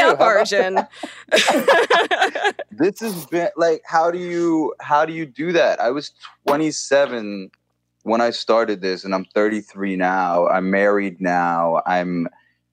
[0.00, 0.86] up, Arjun.
[2.70, 5.82] this has been like, how do you how do you do that?
[5.82, 6.12] I was
[6.46, 7.50] 27
[8.04, 10.48] when I started this, and I'm 33 now.
[10.48, 11.82] I'm married now.
[11.84, 12.26] I'm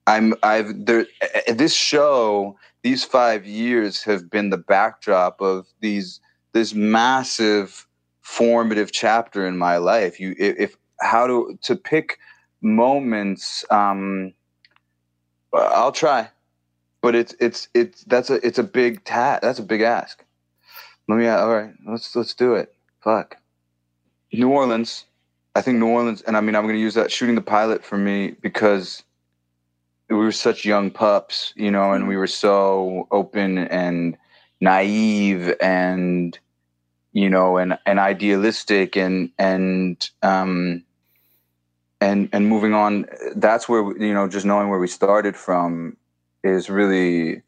[0.06, 1.06] I'm I've there.
[1.46, 6.20] This show, these five years have been the backdrop of these
[6.52, 7.86] this massive
[8.22, 10.20] formative chapter in my life.
[10.20, 12.18] You if how to to pick
[12.60, 14.34] moments um
[15.54, 16.28] i'll try
[17.02, 20.24] but it's it's it's that's a it's a big tat that's a big ask.
[21.08, 22.74] Let me all right let's let's do it.
[23.00, 23.36] Fuck.
[24.32, 25.04] New orleans.
[25.58, 27.84] I think New Orleans, and I mean, I'm going to use that shooting the pilot
[27.84, 29.02] for me because
[30.08, 34.16] we were such young pups, you know, and we were so open and
[34.60, 36.38] naive and
[37.12, 40.82] you know and and idealistic and and um
[42.00, 45.96] and and moving on that's where you know just knowing where we started from
[46.42, 47.42] is really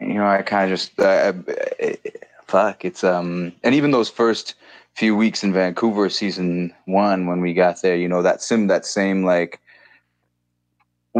[0.00, 1.32] you know i kind of just uh,
[2.46, 4.54] fuck it's um and even those first
[4.94, 8.86] few weeks in vancouver season one when we got there you know that sim that
[8.86, 9.60] same like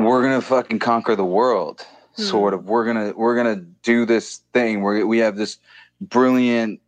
[0.04, 2.24] we're gonna fucking conquer the world mm.
[2.24, 2.66] sort of.
[2.66, 5.58] We're gonna we're gonna do this thing where we have this
[6.00, 6.80] brilliant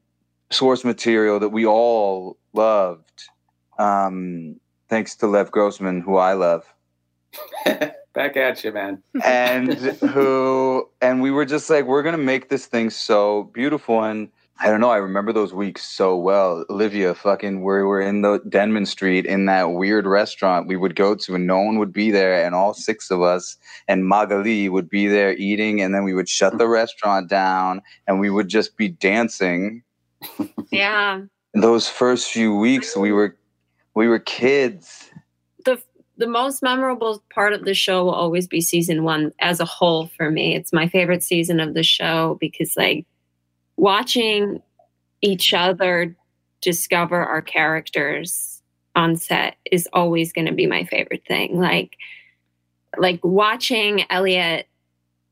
[0.50, 3.28] source material that we all loved
[3.78, 6.64] um thanks to lev grossman who i love.
[8.14, 9.02] Back at you man.
[9.24, 14.02] And who and we were just like we're gonna make this thing so beautiful.
[14.02, 14.28] And
[14.60, 14.90] I don't know.
[14.90, 16.64] I remember those weeks so well.
[16.68, 21.14] Olivia, fucking, we were in the Denman Street in that weird restaurant we would go
[21.14, 24.88] to, and no one would be there, and all six of us and Magali would
[24.88, 28.76] be there eating, and then we would shut the restaurant down, and we would just
[28.76, 29.82] be dancing.
[30.72, 31.22] Yeah.
[31.54, 33.36] Those first few weeks, we were
[33.94, 35.08] we were kids.
[35.64, 35.80] The
[36.16, 40.08] the most memorable part of the show will always be season one as a whole
[40.08, 40.56] for me.
[40.56, 43.06] It's my favorite season of the show because like
[43.78, 44.60] watching
[45.22, 46.14] each other
[46.60, 48.62] discover our characters
[48.94, 51.58] on set is always going to be my favorite thing.
[51.58, 51.96] Like,
[52.96, 54.66] like watching Elliot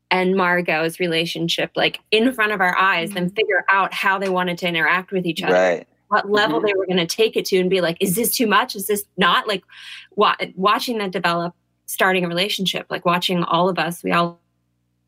[0.09, 3.17] and Margot's relationship, like in front of our eyes, mm-hmm.
[3.17, 5.53] and figure out how they wanted to interact with each other.
[5.53, 5.87] Right.
[6.07, 6.67] What level mm-hmm.
[6.67, 8.77] they were going to take it to, and be like, "Is this too much?
[8.77, 9.65] Is this not?" Like,
[10.15, 11.53] wa- watching that develop,
[11.85, 14.39] starting a relationship, like watching all of us, we all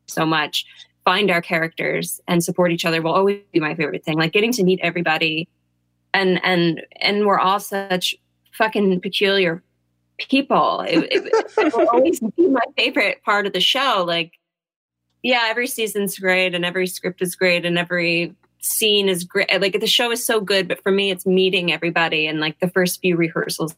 [0.06, 0.66] so much
[1.04, 4.18] find our characters and support each other will always be my favorite thing.
[4.18, 5.48] Like getting to meet everybody
[6.12, 8.14] and and and we're all such
[8.52, 9.62] fucking peculiar
[10.18, 10.82] people.
[10.82, 14.04] It, it, it will always be my favorite part of the show.
[14.06, 14.32] Like,
[15.22, 19.48] yeah, every season's great and every script is great and every scene is great.
[19.60, 22.68] Like the show is so good, but for me, it's meeting everybody and like the
[22.68, 23.74] first few rehearsals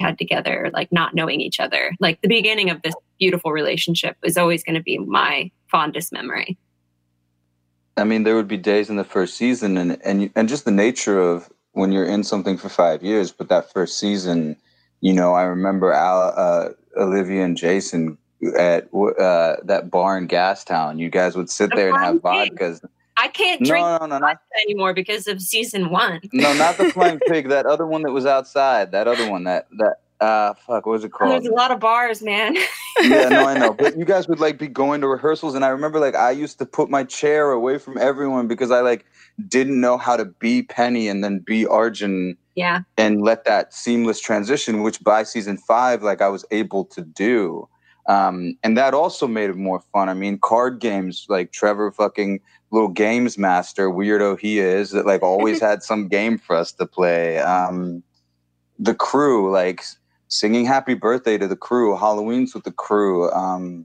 [0.00, 1.92] had together, like not knowing each other.
[2.00, 6.56] Like the beginning of this beautiful relationship is always going to be my fondest memory.
[7.96, 10.70] I mean, there would be days in the first season, and and and just the
[10.70, 13.32] nature of when you're in something for five years.
[13.32, 14.56] But that first season,
[15.00, 18.16] you know, I remember Al, uh, Olivia and Jason
[18.58, 20.98] at uh, that bar in Gastown.
[20.98, 22.80] You guys would sit there and have vodkas.
[23.16, 26.20] I can't drink no, no, no, not, anymore because of season one.
[26.32, 27.48] no, not the flying pig.
[27.48, 28.92] That other one that was outside.
[28.92, 29.44] That other one.
[29.44, 32.56] That that uh fuck what was it called there's a lot of bars man.
[33.00, 33.72] Yeah no i know.
[33.78, 36.58] But you guys would like be going to rehearsals and i remember like i used
[36.60, 39.04] to put my chair away from everyone because i like
[39.48, 42.80] didn't know how to be penny and then be arjun yeah.
[42.96, 47.68] and let that seamless transition which by season five like i was able to do.
[48.08, 50.08] Um and that also made it more fun.
[50.08, 55.22] I mean card games like trevor fucking little games master weirdo he is that like
[55.22, 57.38] always had some game for us to play.
[57.38, 58.02] Um
[58.78, 59.84] the crew like
[60.32, 63.84] singing happy birthday to the crew, Halloween's with the crew, um,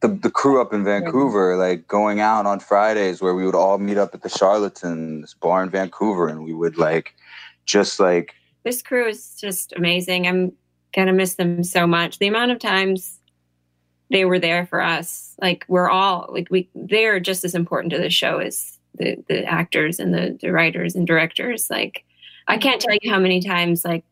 [0.00, 3.78] the, the crew up in Vancouver, like going out on Fridays where we would all
[3.78, 7.14] meet up at the Charlatans bar in Vancouver and we would like
[7.64, 10.26] just like this crew is just amazing.
[10.26, 10.52] I'm
[10.94, 12.18] gonna miss them so much.
[12.18, 13.18] The amount of times
[14.10, 17.98] they were there for us, like we're all like we they're just as important to
[17.98, 21.70] the show as the the actors and the, the writers and directors.
[21.70, 22.04] Like
[22.46, 24.04] I can't tell you how many times like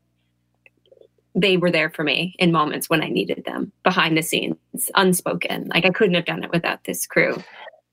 [1.37, 4.57] they were there for me in moments when I needed them behind the scenes,
[4.94, 5.68] unspoken.
[5.72, 7.37] Like I couldn't have done it without this crew.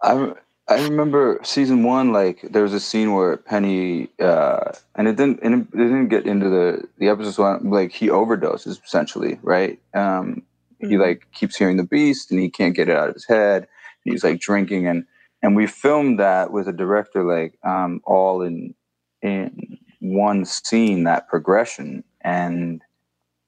[0.01, 0.33] I
[0.69, 5.41] I remember season one, like there was a scene where Penny, uh, and it didn't,
[5.43, 7.31] and it didn't get into the the episode.
[7.31, 9.77] So Like he overdoses essentially, right?
[9.93, 10.43] Um,
[10.81, 10.89] mm-hmm.
[10.89, 13.67] He like keeps hearing the beast, and he can't get it out of his head.
[14.05, 15.05] And he's like drinking, and
[15.41, 18.73] and we filmed that with a director, like um, all in
[19.21, 22.81] in one scene, that progression, and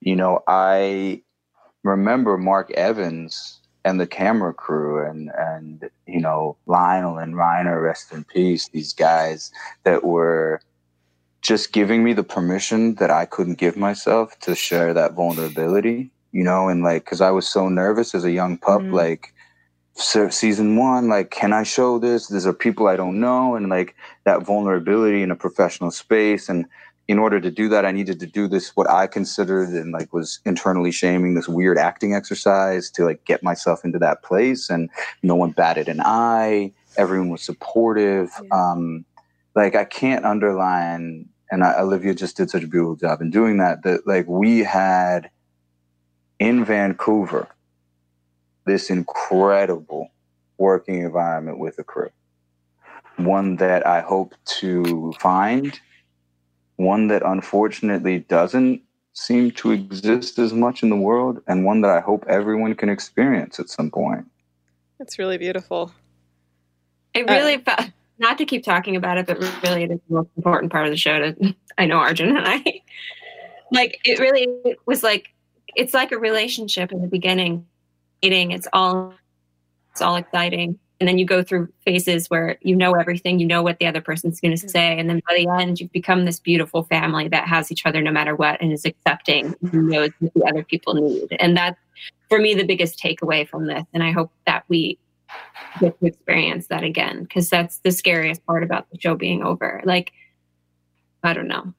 [0.06, 1.24] you know, I
[1.84, 8.14] remember Mark Evans and the camera crew and and you know Lionel and Reiner, rest
[8.14, 8.70] in peace.
[8.70, 9.52] These guys
[9.84, 10.62] that were
[11.42, 16.12] just giving me the permission that I couldn't give myself to share that vulnerability.
[16.32, 18.94] You know, and like because I was so nervous as a young pup, mm.
[18.94, 19.34] like
[19.98, 23.70] so season one like can i show this these are people i don't know and
[23.70, 23.96] like
[24.26, 26.66] that vulnerability in a professional space and
[27.08, 30.12] in order to do that, I needed to do this what I considered and like
[30.12, 34.70] was internally shaming this weird acting exercise to like get myself into that place.
[34.70, 34.90] And
[35.22, 36.72] no one batted an eye.
[36.98, 38.32] Everyone was supportive.
[38.42, 38.72] Yeah.
[38.72, 39.06] Um,
[39.56, 43.58] like I can't underline and I, Olivia just did such a beautiful job in doing
[43.58, 43.84] that.
[43.84, 45.30] That like we had
[46.40, 47.48] in Vancouver
[48.66, 50.10] this incredible
[50.58, 52.10] working environment with a crew,
[53.18, 55.80] one that I hope to find,
[56.78, 58.82] one that unfortunately doesn't
[59.14, 62.90] seem to exist as much in the world, and one that I hope everyone can
[62.90, 64.26] experience at some point.
[65.00, 65.92] It's really beautiful.
[67.14, 67.86] It really, uh,
[68.20, 70.92] not to keep talking about it, but really it is the most important part of
[70.92, 72.82] the show to, I know Arjun and I,
[73.72, 74.48] like, it really
[74.86, 75.34] was like,
[75.76, 77.66] it's like a relationship in the beginning,
[78.22, 79.14] meeting, it's all,
[79.92, 80.78] it's all exciting.
[81.00, 84.02] And then you go through phases where you know everything, you know what the other
[84.02, 84.70] person's going to mm-hmm.
[84.70, 84.98] say.
[84.98, 88.12] And then by the end, you've become this beautiful family that has each other no
[88.12, 91.36] matter what and is accepting and knows what the other people need.
[91.40, 91.80] And that's,
[92.30, 93.84] for me, the biggest takeaway from this.
[93.94, 94.98] And I hope that we
[95.80, 99.82] get to experience that again because that's the scariest part about the show being over.
[99.84, 100.14] Like,
[101.24, 101.74] I don't know.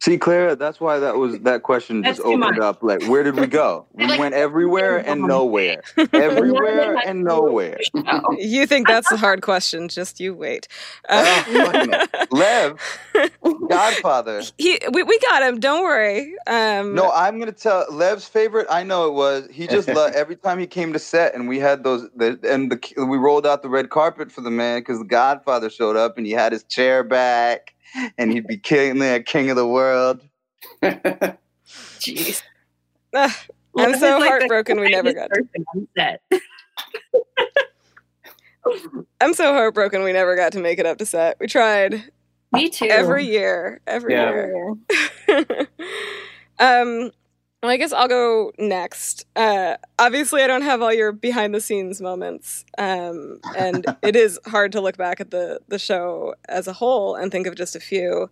[0.00, 2.58] See, Clara, that's why that was that question That's just opened much.
[2.60, 2.82] up.
[2.84, 3.84] Like, where did we go?
[3.94, 5.82] We Like- went everywhere and nowhere.
[6.12, 7.78] Everywhere and nowhere.
[8.38, 9.88] You think that's a hard question?
[9.88, 10.68] Just you wait.
[11.08, 12.78] Uh, Oh, Lev,
[13.68, 14.42] Godfather.
[14.58, 15.58] he, we, we got him.
[15.60, 16.34] Don't worry.
[16.46, 18.66] Um, No, I'm gonna tell Lev's favorite.
[18.70, 19.48] I know it was.
[19.50, 22.08] He just loved every time he came to set, and we had those.
[22.14, 25.70] The, and the we rolled out the red carpet for the man because the Godfather
[25.70, 27.74] showed up, and he had his chair back,
[28.18, 30.20] and he'd be king there, king of the world.
[32.00, 32.42] jeez.
[33.14, 33.44] Ah,
[33.78, 35.30] I'm This so is like heartbroken we never got.
[35.34, 35.44] to.
[35.96, 36.20] set.
[39.20, 41.36] I'm so heartbroken we never got to make it up to set.
[41.40, 42.04] We tried
[42.52, 42.86] Me too.
[42.90, 44.18] every year, every Yeah.
[44.18, 44.74] year.
[46.58, 47.10] um,
[47.62, 49.26] well, I guess I'll go next.
[49.34, 54.38] Uh, obviously, I don't have all your behind the scenes moments, um, and it is
[54.46, 57.74] hard to look back at the the show as a whole and think of just
[57.74, 58.30] a few.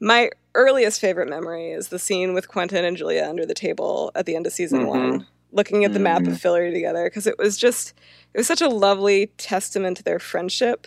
[0.00, 4.26] My earliest favorite memory is the scene with Quentin and Julia under the table at
[4.26, 4.86] the end of season Mhm.
[4.88, 6.32] one, looking at the map Mhm.
[6.32, 7.94] of Fillory together, because it was just
[8.34, 10.86] it was such a lovely testament to their friendship.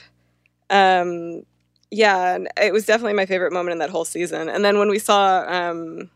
[0.70, 1.44] Um,
[1.92, 4.50] yeah, and it was definitely my favorite moment in that whole season.
[4.50, 6.10] And then when we saw um,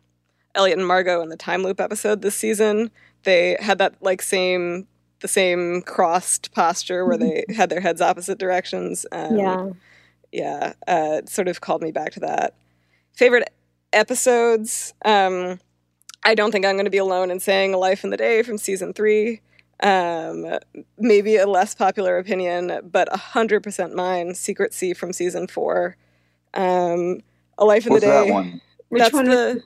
[0.56, 2.92] Elliot and Margot in the time loop episode this season,
[3.24, 4.88] they had that like same
[5.20, 9.06] the same crossed posture where they had their heads opposite directions.
[9.12, 9.70] Um, yeah.
[10.32, 12.54] yeah, uh, sort of called me back to that.
[13.14, 13.50] Favorite
[13.94, 14.94] episodes?
[15.06, 15.60] Um,
[16.24, 18.44] I don't think I'm going to be alone in saying A Life in the Day
[18.44, 19.42] from season three.
[19.82, 20.58] Um,
[20.98, 25.96] maybe a less popular opinion, but 100% mine, Secret Sea from season four.
[26.54, 27.22] Um,
[27.58, 28.28] A Life in What's the Day.
[28.28, 28.62] that one?
[28.90, 29.64] Which one the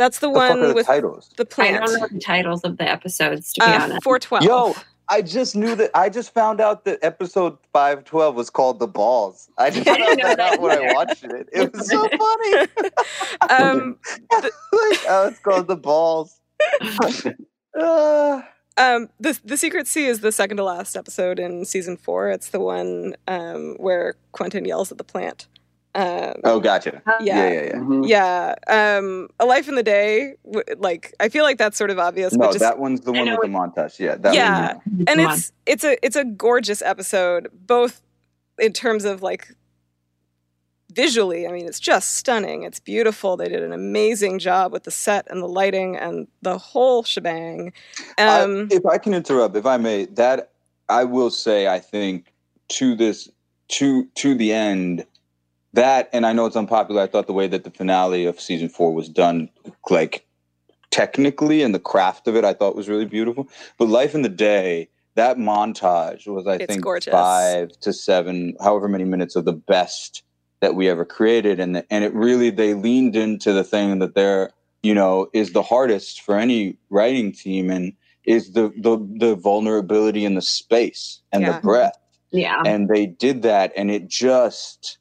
[0.00, 1.30] that's the The fuck are one the with titles?
[1.36, 1.84] the I plant.
[1.86, 4.02] don't know the titles of the episodes, to be Uh, honest.
[4.02, 4.44] 412.
[4.44, 4.74] Yo,
[5.08, 5.90] I just knew that.
[5.94, 9.48] I just found out that episode five twelve was called the balls.
[9.58, 11.48] I just found that that out when I watched it.
[11.52, 12.68] It was so funny.
[13.50, 13.98] um,
[14.32, 14.52] like,
[15.08, 16.40] oh, it's called the balls.
[17.78, 18.42] Uh,
[18.76, 22.30] Um, the the Secret Sea is the second to last episode in season four.
[22.30, 25.48] It's the one um, where Quentin yells at the plant.
[25.94, 27.02] Um, oh, gotcha.
[27.06, 27.72] yeah, Yeah, yeah, yeah.
[27.74, 28.08] Mhm.
[28.08, 28.54] yeah.
[28.98, 30.34] Um, a life in the day.
[30.44, 33.12] w- Like I feel like that's sort of obvious, No, but just that one's the
[33.12, 33.98] one with the montage.
[33.98, 34.82] Yeah, that yeah, one.
[34.98, 35.32] and Come on.
[35.34, 38.02] it's it's a it's a gorgeous episode, both
[38.58, 39.54] in terms of like
[40.92, 41.46] visually.
[41.46, 42.62] I mean, it's just stunning.
[42.62, 43.36] It's beautiful.
[43.36, 47.72] They did an amazing job with the set and the lighting and the whole shebang.
[48.18, 50.50] I- Um, if I can interrupt, if I may, that
[50.88, 52.32] I will say, I think
[52.70, 53.28] to this,
[53.68, 55.06] to to the end,
[55.72, 57.02] that, and I know it's unpopular.
[57.02, 59.48] I thought the way that the finale of season four was done,
[59.88, 60.26] like
[60.90, 63.48] technically, and the craft of it, I thought was really beautiful.
[63.78, 67.12] But Life in the Day, that montage was, I It's think, gorgeous.
[67.12, 70.22] five to seven, however many minutes of the best
[70.60, 74.14] that we ever created, and the, and it really they leaned into the thing that
[74.14, 74.50] they're
[74.82, 77.92] you know is the hardest for any writing team and
[78.24, 81.52] is the the the vulnerability in the space and Yeah.
[81.52, 81.98] the breath
[82.30, 82.62] yeah.
[82.64, 84.98] and they did that and it just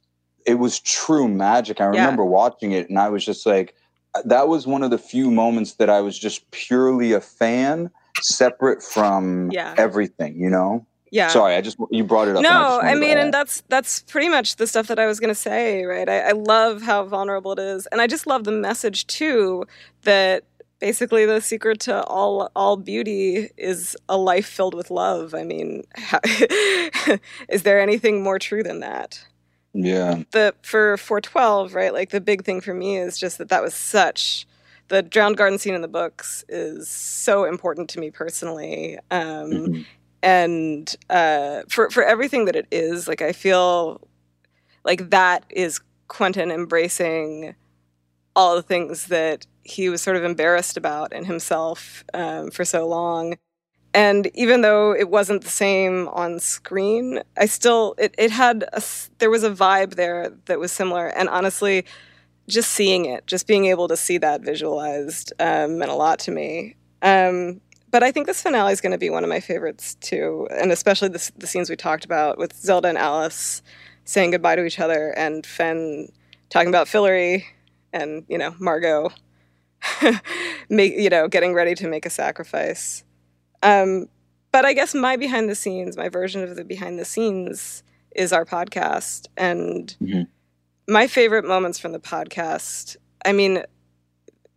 [0.52, 1.90] it was true magic i Yeah.
[2.02, 3.76] remember watching it and i was just like
[4.26, 7.90] that was one of the few moments that i was just purely a fan
[8.22, 9.76] separate from Yeah.
[9.78, 11.28] everything you know yeah.
[11.30, 14.30] sorry i just you brought it up No, just I mean, and that's that's pretty
[14.30, 16.08] much the stuff that I was gonna say, right?
[16.08, 19.66] I, I love how vulnerable it is, and I just love the message too
[20.04, 20.44] that
[20.80, 25.34] basically the secret to all all beauty is a life filled with love.
[25.34, 26.20] I mean, how,
[27.50, 29.26] is there anything more true than that?
[29.86, 33.62] Yeah the for 412 right like the big thing for me is just that that
[33.64, 34.46] was such
[34.90, 39.86] the drowned garden scene in the books is so important to me personally um Mhm.
[40.24, 44.02] and uh for for everything that it is like i feel
[44.86, 47.56] like that is Quentin embracing
[48.36, 52.88] all the things that he was sort of embarrassed about in himself um, for so
[52.88, 53.38] long.
[53.94, 58.84] And even though it wasn't the same on screen, I still it, it had a,
[59.18, 61.08] there was a vibe there that was similar.
[61.08, 61.86] And honestly,
[62.48, 66.32] just seeing it, just being able to see that visualized um, meant a lot to
[66.32, 66.76] me.
[67.02, 67.62] Um,
[67.92, 70.72] but I think this finale is going to be one of my favorites too, and
[70.72, 73.62] especially the, the scenes we talked about with Zelda and Alice
[74.04, 76.10] saying goodbye to each other, and Fen
[76.50, 77.44] talking about Fillory,
[77.94, 79.12] and you know Margot,
[80.70, 83.04] make you know getting ready to make a sacrifice.
[83.64, 84.08] Um,
[84.52, 87.84] but I guess my behind the scenes, my version of the behind the scenes,
[88.16, 90.24] is our podcast, and mm-hmm.
[90.92, 92.98] my favorite moments from the podcast.
[93.26, 93.64] I mean,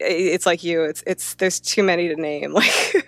[0.04, 3.06] it's like you it's it's there's too many to name like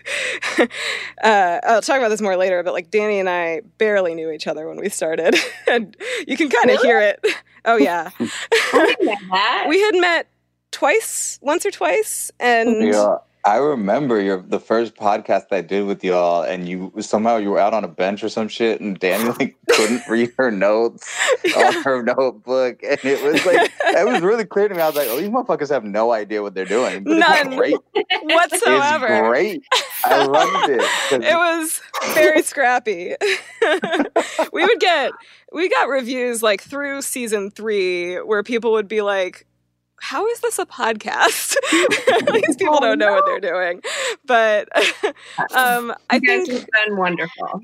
[1.24, 4.47] uh, i'll talk about this more later but like danny and i barely knew each
[4.47, 5.34] other when we started
[5.66, 5.97] and
[6.28, 6.86] you can kind of really?
[6.86, 7.26] hear it
[7.64, 8.11] oh yeah
[9.68, 10.28] we had met
[10.70, 13.16] twice once or twice and yeah
[13.47, 17.59] I remember your the first podcast I did with y'all, and you somehow you were
[17.59, 21.14] out on a bench or some shit, and Daniel like couldn't read her notes
[21.45, 21.59] yeah.
[21.59, 24.80] on her notebook, and it was like it was really clear to me.
[24.80, 27.76] I was like, "Oh, these motherfuckers have no idea what they're doing." But None great
[28.22, 29.09] whatsoever.
[29.09, 29.64] It's great.
[30.07, 30.82] I loved it.
[31.12, 31.82] It was
[32.14, 33.14] very scrappy.
[34.55, 35.12] we would get
[35.53, 39.47] we got reviews like through season three where people would be like
[40.05, 41.57] how is this a podcast?
[42.32, 43.80] These people don't know what they're doing.
[44.26, 44.68] But
[45.55, 47.62] um, I think it's been wonderful.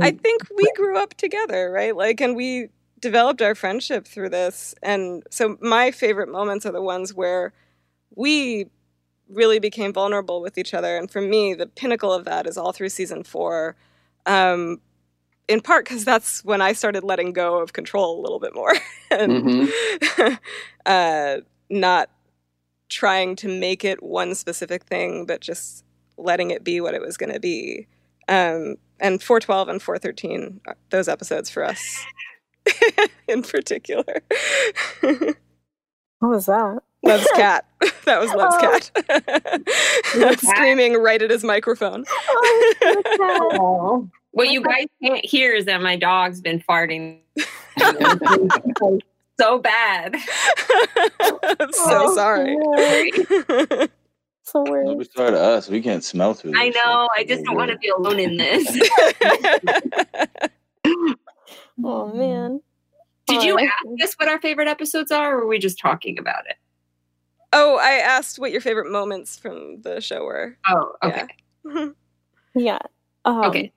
[0.00, 1.96] I think we grew up together, right?
[1.96, 4.74] Like, and we developed our friendship through this.
[4.82, 7.52] And so my favorite moments are the ones where
[8.16, 8.66] we
[9.28, 10.96] really became vulnerable with each other.
[10.96, 13.76] And for me, the pinnacle of that is all through season four.
[14.26, 14.80] Um,
[15.48, 18.72] in part because that's when I started letting go of control a little bit more.
[19.10, 20.34] and mm-hmm.
[20.86, 21.36] uh,
[21.72, 22.10] not
[22.88, 25.84] trying to make it one specific thing, but just
[26.18, 27.86] letting it be what it was going to be.
[28.28, 32.04] Um, and 412 and 413, uh, those episodes for us
[33.28, 34.22] in particular.
[35.00, 36.78] what was that?
[37.02, 37.64] Lev's cat.
[38.04, 39.60] That was Lev's oh.
[40.24, 40.38] cat.
[40.40, 42.04] Screaming right at his microphone.
[43.20, 47.20] Oh, what you guys can't hear is that my dog's been farting
[49.38, 50.14] so bad.
[50.14, 50.22] I'm
[51.72, 52.56] so oh, sorry.
[54.42, 54.86] so weird.
[54.86, 55.68] Don't sorry to us.
[55.68, 56.52] We can't smell through.
[56.56, 57.08] I know.
[57.16, 58.90] I just don't want to be alone in this.
[61.84, 62.60] oh man.
[63.26, 63.72] Did you ask
[64.02, 66.56] us what our favorite episodes are, or were we just talking about it?
[67.52, 70.56] Oh, I asked what your favorite moments from the show were.
[70.68, 71.28] Oh, okay.
[71.64, 71.86] Yeah.
[72.54, 72.78] yeah.
[73.24, 73.72] Um, okay.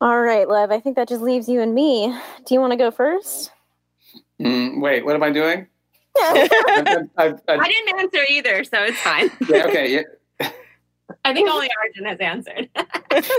[0.00, 0.70] All right, love.
[0.70, 2.16] I think that just leaves you and me.
[2.46, 3.52] Do you want to go first?
[4.40, 5.66] Mm, wait, what am I doing?
[6.16, 9.30] I, I, I, didn't answer either, so it's fine.
[9.48, 9.94] Yeah, okay.
[9.94, 10.50] Yeah.
[11.24, 12.68] I think only Arjun has answered.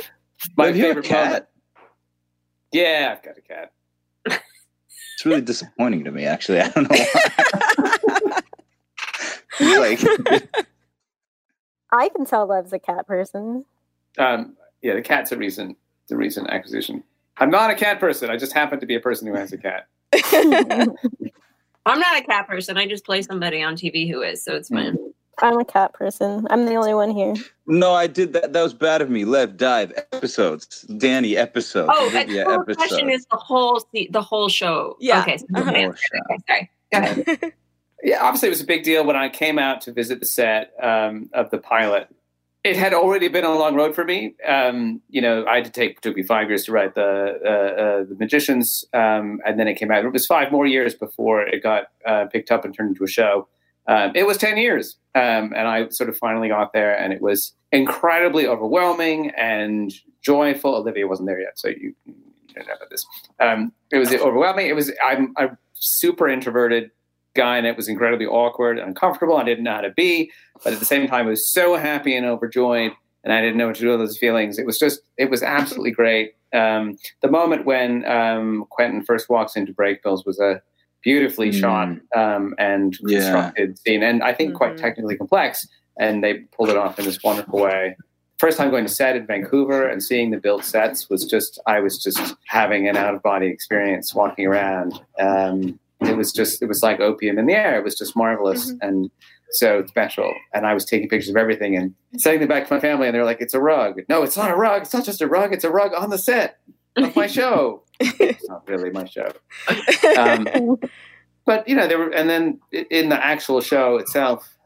[0.57, 1.25] My Have favorite cat.
[1.25, 1.45] Moment.
[2.71, 3.71] Yeah, I've got a cat.
[4.25, 6.61] It's really disappointing to me, actually.
[6.61, 8.41] I don't know why.
[9.59, 10.01] like,
[11.91, 13.65] I can tell Lev's a cat person.
[14.17, 15.77] Um, yeah, the cat's a recent,
[16.07, 17.03] the recent acquisition.
[17.37, 18.29] I'm not a cat person.
[18.29, 19.87] I just happen to be a person who has a cat.
[21.85, 22.77] I'm not a cat person.
[22.77, 24.97] I just play somebody on TV who is, so it's fine.
[25.41, 26.47] I'm a cat person.
[26.49, 27.33] I'm the only one here.
[27.65, 28.53] No, I did that.
[28.53, 29.25] That was bad of me.
[29.25, 30.81] Lev dive episodes.
[30.97, 31.91] Danny episodes.
[31.93, 32.75] Oh, the episode.
[32.77, 34.97] question is the whole the whole show.
[34.99, 35.21] Yeah.
[35.21, 35.37] Okay.
[35.37, 35.69] So uh-huh.
[35.69, 35.91] okay
[36.47, 36.71] sorry.
[36.91, 37.53] Go ahead.
[38.03, 40.73] yeah, obviously it was a big deal when I came out to visit the set
[40.81, 42.09] um, of the pilot
[42.69, 44.35] it had already been a long road for me.
[44.47, 47.39] Um, you know, I had to take It took me five years to write the
[47.43, 50.05] uh, uh, the Magicians, um, and then it came out.
[50.05, 53.07] It was five more years before it got uh, picked up and turned into a
[53.07, 53.47] show.
[53.87, 57.21] Um, it was ten years, um, and I sort of finally got there, and it
[57.21, 59.91] was incredibly overwhelming and
[60.21, 60.75] joyful.
[60.75, 62.13] Olivia wasn't there yet, so you, you
[62.53, 63.05] don't know about this.
[63.39, 64.67] Um, it was overwhelming.
[64.67, 66.91] It was I'm, I'm super introverted
[67.43, 69.37] guy and it was incredibly awkward and uncomfortable.
[69.37, 70.31] I didn't know how to be,
[70.63, 72.91] but at the same time, I was so happy and overjoyed,
[73.23, 74.59] and I didn't know what to do with those feelings.
[74.61, 76.27] It was just, it was absolutely great.
[76.53, 76.83] Um,
[77.21, 80.61] the moment when um, Quentin first walks into Brakebills was a
[81.01, 81.59] beautifully mm.
[81.61, 81.87] shot
[82.21, 83.81] um, and constructed yeah.
[83.83, 84.57] scene, and I think mm-hmm.
[84.57, 85.67] quite technically complex.
[86.01, 87.97] And they pulled it off in this wonderful way.
[88.37, 91.81] First time going to set in Vancouver and seeing the built sets was just, I
[91.81, 94.93] was just having an out of body experience walking around.
[95.19, 97.77] Um, it was just it was like opium in the air.
[97.77, 98.87] It was just marvelous mm-hmm.
[98.87, 99.11] and
[99.51, 100.33] so special.
[100.53, 103.15] And I was taking pictures of everything and sending them back to my family, and
[103.15, 104.83] they're like, "It's a rug." No, it's not a rug.
[104.83, 105.53] It's not just a rug.
[105.53, 106.59] It's a rug on the set
[106.95, 107.83] of my show.
[107.99, 109.31] it's not really my show.
[110.17, 110.77] Um,
[111.45, 114.57] but you know, there were, and then in the actual show itself,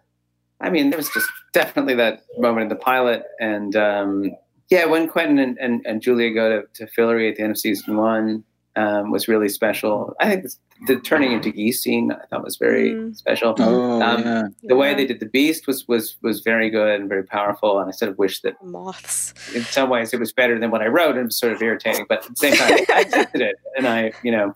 [0.62, 4.32] I mean, there was just definitely that moment in the pilot, and um,
[4.70, 7.58] yeah, when Quentin and, and, and Julia go to, to Fillory at the end of
[7.58, 8.44] season one
[8.76, 10.16] um, was really special.
[10.20, 10.48] I think
[10.88, 13.16] the turning into geese scene I thought was very mm.
[13.16, 13.56] special.
[13.58, 14.44] Oh, um, yeah.
[14.64, 17.80] The way they did the beast was was was very good and very powerful.
[17.80, 19.34] And I sort of wish that moths.
[19.54, 21.62] In some ways, it was better than what I wrote, and it was sort of
[21.62, 22.06] irritating.
[22.10, 24.56] But at the same time, I accepted it, and I, you know,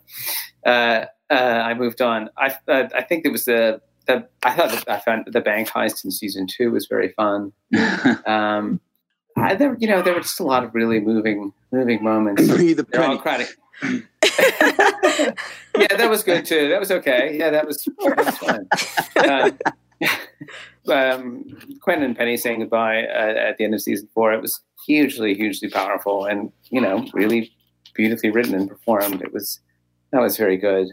[0.66, 2.30] uh, uh, I moved on.
[2.36, 3.80] I uh, I think it was the.
[4.06, 7.52] The, I thought that I found the bank heist in season two was very fun.
[8.26, 8.80] um,
[9.36, 12.48] I, there, you know, there were just a lot of really moving, moving moments.
[12.48, 13.54] Breathe the They're all credit.
[13.82, 14.00] Yeah,
[15.96, 16.68] that was good too.
[16.68, 17.36] That was okay.
[17.38, 18.68] Yeah, that was, that was fine.
[19.16, 19.50] Uh,
[20.92, 21.44] um,
[21.80, 24.32] Quentin and Penny saying goodbye uh, at the end of season four.
[24.32, 27.52] It was hugely, hugely powerful, and you know, really
[27.94, 29.22] beautifully written and performed.
[29.22, 29.60] It was
[30.12, 30.88] that was very good.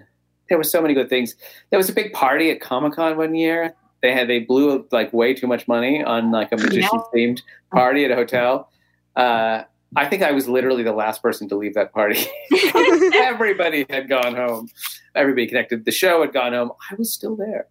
[0.49, 1.35] There were so many good things.
[1.69, 3.75] There was a big party at Comic Con one year.
[4.01, 8.05] They had they blew like way too much money on like a magician themed party
[8.05, 8.69] at a hotel.
[9.15, 9.63] Uh,
[9.95, 12.25] I think I was literally the last person to leave that party.
[13.15, 14.67] Everybody had gone home.
[15.15, 15.85] Everybody connected.
[15.85, 16.71] The show had gone home.
[16.91, 17.67] I was still there,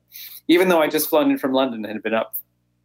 [0.48, 2.34] even though I just flown in from London and had been up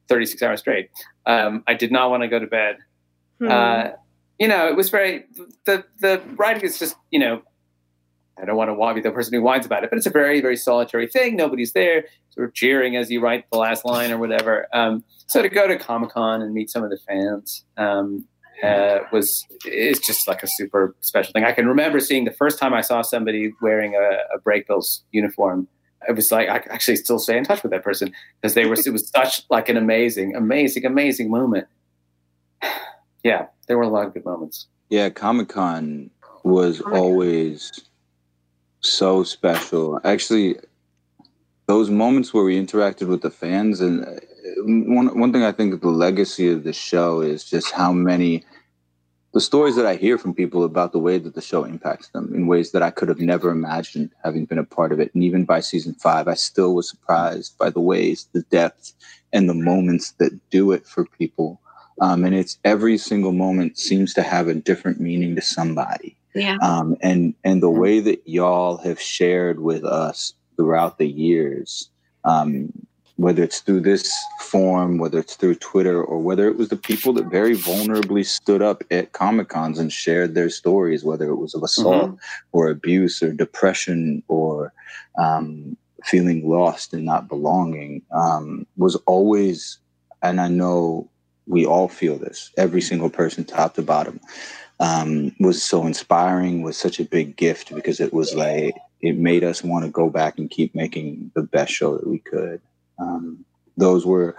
[0.10, 0.90] 36 hours straight.
[1.26, 2.78] Um, I did not want to go to bed.
[3.40, 3.48] Hmm.
[3.48, 3.88] Uh,
[4.40, 5.26] you know, it was very
[5.66, 7.42] the the writing is just you know.
[8.42, 10.40] I don't want to be the person who whines about it, but it's a very,
[10.40, 11.36] very solitary thing.
[11.36, 14.66] Nobody's there, sort of cheering as you write the last line or whatever.
[14.72, 18.26] Um, so to go to Comic Con and meet some of the fans, um,
[18.64, 21.44] uh, was is just like a super special thing.
[21.44, 25.68] I can remember seeing the first time I saw somebody wearing a, a Brakebills uniform.
[26.08, 28.74] It was like I actually still stay in touch with that person because they were.
[28.74, 31.68] it was such like an amazing, amazing, amazing moment.
[33.24, 34.68] yeah, there were a lot of good moments.
[34.90, 36.10] Yeah, Comic Con
[36.44, 37.72] was always
[38.82, 40.00] so special.
[40.04, 40.58] Actually,
[41.68, 44.20] those moments where we interacted with the fans and
[44.66, 48.44] one one thing I think the legacy of the show is just how many
[49.34, 52.34] the stories that I hear from people about the way that the show impacts them
[52.34, 55.14] in ways that I could have never imagined having been a part of it.
[55.14, 58.94] And even by season five, I still was surprised by the ways, the depth,
[59.32, 61.62] and the moments that do it for people.
[62.02, 66.16] Um, and it's every single moment seems to have a different meaning to somebody.
[66.34, 66.58] Yeah.
[66.62, 71.90] Um, and and the way that y'all have shared with us throughout the years,
[72.24, 72.72] um,
[73.20, 77.12] whether it's through this form, whether it's through Twitter, or whether it was the people
[77.12, 81.54] that very vulnerably stood up at Comic Cons and shared their stories, whether it was
[81.54, 82.16] of assault mm-hmm.
[82.54, 84.72] or abuse or depression or
[85.18, 89.80] um, feeling lost and not belonging, um, was always,
[90.24, 91.10] and I know
[91.46, 94.22] we all feel this, every single person, top to bottom,
[94.80, 99.44] um, was so inspiring, was such a big gift because it was like, it made
[99.44, 102.62] us want to go back and keep making the best show that we could
[103.00, 103.46] um,
[103.78, 104.36] those were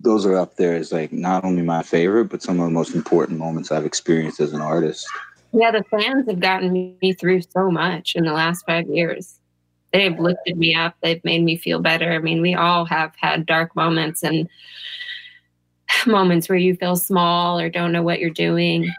[0.00, 2.94] those are up there as like not only my favorite but some of the most
[2.94, 5.06] important moments i've experienced as an artist.
[5.52, 9.38] Yeah the fans have gotten me through so much in the last five years.
[9.92, 10.94] They've lifted me up.
[11.02, 12.12] They've made me feel better.
[12.12, 14.48] I mean we all have had dark moments and
[16.06, 18.90] moments where you feel small or don't know what you're doing.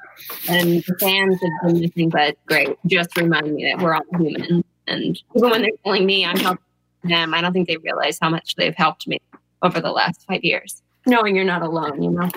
[0.47, 2.77] And the fans have been nothing but great.
[2.85, 4.63] Just remind me that we're all human.
[4.87, 6.63] And even when they're telling me i'm helping
[7.03, 7.33] them.
[7.33, 9.19] I don't think they realize how much they've helped me
[9.61, 10.81] over the last five years.
[11.05, 12.29] Knowing you're not alone, you know.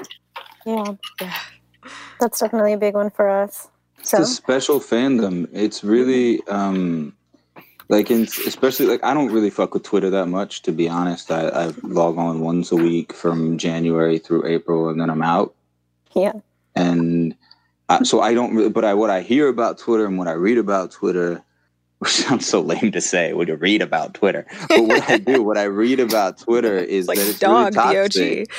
[0.64, 1.38] Yeah, yeah.
[2.20, 3.68] that's definitely a big one for us.
[4.02, 4.20] So.
[4.20, 5.48] It's a special fandom.
[5.52, 7.14] It's really um,
[7.88, 11.30] like, in, especially like I don't really fuck with Twitter that much, to be honest.
[11.30, 15.54] I, I log on once a week from January through April, and then I'm out.
[16.14, 16.32] Yeah.
[16.74, 17.34] And
[17.88, 20.32] I, so I don't really, but I what I hear about Twitter and what I
[20.32, 21.42] read about Twitter
[21.98, 24.46] which sounds so lame to say when you read about Twitter.
[24.68, 28.46] But what I do, what I read about Twitter is like that it's dog, really
[28.46, 28.52] toxic.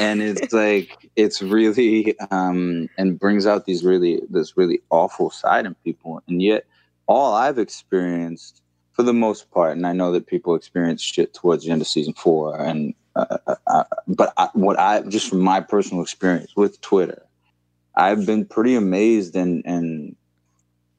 [0.00, 5.66] and it's like it's really um and brings out these really this really awful side
[5.66, 6.22] in people.
[6.28, 6.66] And yet
[7.06, 8.62] all I've experienced
[8.92, 11.88] for the most part, and I know that people experience shit towards the end of
[11.88, 16.54] season four, and uh, uh, uh but I, what I just from my personal experience
[16.56, 17.26] with Twitter,
[17.96, 20.16] I've been pretty amazed and and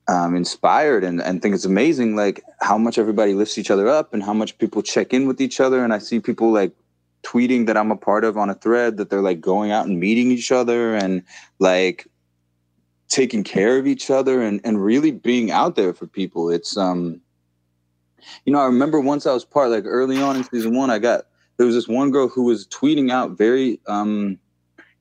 [0.07, 1.03] um, inspired.
[1.03, 4.33] And, and think it's amazing like how much everybody lifts each other up and how
[4.33, 5.83] much people check in with each other.
[5.83, 6.71] And i see people like
[7.23, 9.99] tweeting that i'm a part of on a thread that they're like going out and
[9.99, 11.23] meeting each other and
[11.57, 12.07] like
[13.07, 16.49] taking care of each other and, and really being out there for people.
[16.49, 17.21] It's um
[18.45, 20.99] you know i remember once i was part like early on in season one i
[20.99, 21.25] got
[21.57, 24.37] there was this one girl who was tweeting out very um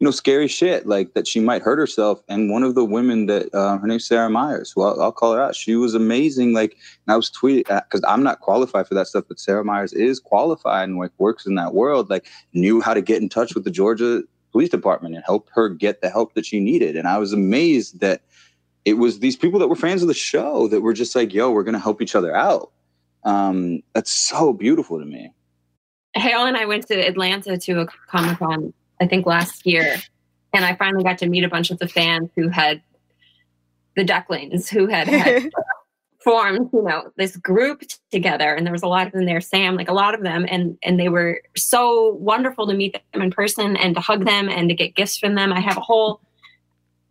[0.05, 2.23] you know, scary shit like that she might hurt herself.
[2.29, 4.75] And one of the women that uh, her name's Sarah Myers.
[4.77, 5.57] Well, I'll call her out.
[5.57, 6.53] She was amazing.
[6.53, 6.77] Like,
[7.09, 10.91] I was tweeting because I'm not qualified for that stuff, but Sarah Myers is qualified
[10.91, 12.11] and like works in that world.
[12.11, 15.71] Like, knew how to get in touch with the Georgia Police Department and help her
[15.71, 16.97] get the help that she needed.
[16.97, 18.21] And I was amazed that
[18.85, 21.51] it was these people that were fans of the show that were just like, "Yo,
[21.51, 22.73] we're gonna help each other out."
[23.25, 25.33] Um, that's so beautiful to me.
[26.13, 29.97] Hale and I went to Atlanta to a Comic Con, I think last year,
[30.53, 32.83] and I finally got to meet a bunch of the fans who had
[33.97, 35.51] the Ducklings, who had, had
[36.25, 39.41] formed, you know, this group together, and there was a lot of them there.
[39.41, 43.23] Sam, like a lot of them, and and they were so wonderful to meet them
[43.23, 45.53] in person and to hug them and to get gifts from them.
[45.53, 46.21] I have a whole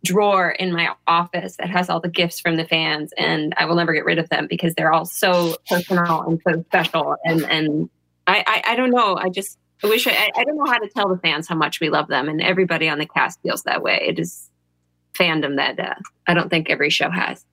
[0.04, 3.76] drawer in my office that has all the gifts from the fans, and I will
[3.76, 7.16] never get rid of them because they're all so personal and so special.
[7.24, 7.90] And and
[8.26, 9.16] I I, I don't know.
[9.16, 11.80] I just I wish I, I don't know how to tell the fans how much
[11.80, 14.00] we love them, and everybody on the cast feels that way.
[14.06, 14.50] It is
[15.14, 15.94] fandom that uh,
[16.26, 17.44] I don't think every show has.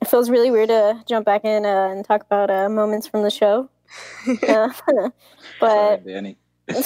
[0.00, 3.22] It feels really weird to jump back in uh, and talk about uh, moments from
[3.22, 3.68] the show.
[4.48, 4.68] uh,
[5.60, 6.36] but Danny.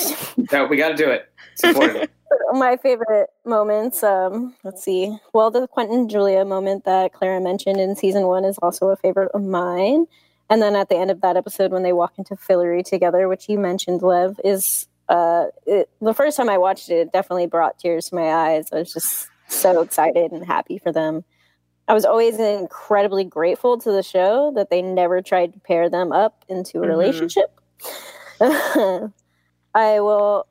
[0.53, 1.31] no, we got to do it.
[1.57, 2.11] Support it.
[2.53, 7.95] my favorite moments um let's see well the quentin julia moment that clara mentioned in
[7.95, 10.07] season one is also a favorite of mine
[10.51, 13.49] and then at the end of that episode when they walk into fillory together which
[13.49, 17.79] you mentioned lev is uh it, the first time i watched it, it definitely brought
[17.79, 18.69] tears to my eyes.
[18.73, 21.25] I was just so excited and happy for them.
[21.89, 26.11] I was always incredibly grateful to the show that they never tried to pair them
[26.11, 26.89] up into a Mhm.
[26.89, 27.61] relationship.
[29.75, 30.47] I will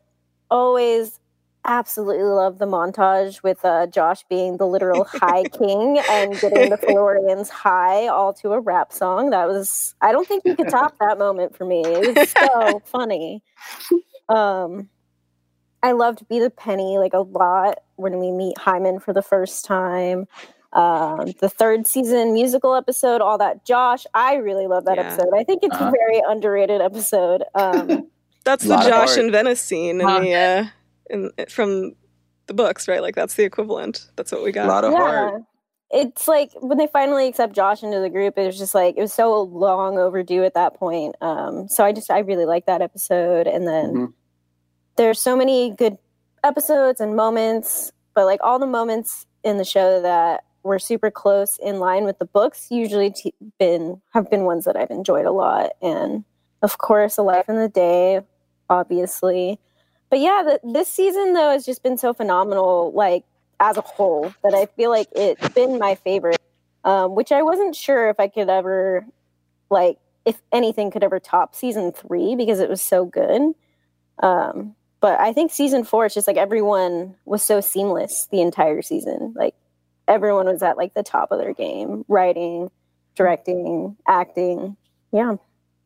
[0.50, 1.20] always
[1.66, 6.78] absolutely love the montage with uh, Josh being the literal high king and getting the
[6.78, 9.32] Fillorians high all to a rap song.
[9.32, 11.82] That was I don't think you could top that moment for me.
[11.96, 13.42] It was so funny.
[14.30, 14.90] Um
[15.84, 19.66] I loved Be the Penny like a lot when we meet Hyman for the first
[19.66, 20.26] time.
[20.74, 23.66] Um, the third season musical episode, all that.
[23.66, 25.04] Josh, I really love that Yeah.
[25.14, 25.30] episode.
[25.36, 25.88] I think it's Uh-huh.
[25.88, 27.44] a very underrated episode.
[27.54, 28.10] Um,
[28.44, 30.66] That's the Josh and Venice scene in the uh,
[31.10, 31.94] in from
[32.48, 33.02] the books, right?
[33.02, 34.08] Like that's the equivalent.
[34.16, 34.68] That's what we A got.
[34.68, 35.42] lot of heart.
[35.92, 39.02] It's like when they finally accept Josh into the group, it was just like it
[39.02, 41.16] was so long overdue at that point.
[41.22, 44.14] Um, so I just I really like that episode, and then Mhm.
[44.98, 45.98] there's so many good
[46.44, 51.58] episodes and moments, but like all the moments in the show that were super close
[51.60, 55.32] in line with the books usually t- been have been ones that I've enjoyed a
[55.32, 56.24] lot, and
[56.64, 58.22] of course, A Life in the Day,
[58.72, 59.60] obviously.
[60.10, 63.24] But yeah, the, this season though has just been so phenomenal, like
[63.60, 66.42] as a whole, that I feel like it's been my favorite.
[66.84, 69.08] Um, which I wasn't sure if I could ever,
[69.72, 73.56] like, if anything could ever top season three because it was so good.
[74.22, 78.84] Um, but I think season four, it's just like everyone was so seamless the entire
[78.84, 79.34] season.
[79.36, 79.56] Like
[80.08, 82.70] everyone was at like the top of their game, writing,
[83.16, 84.78] directing, acting.
[85.12, 85.38] Yeah,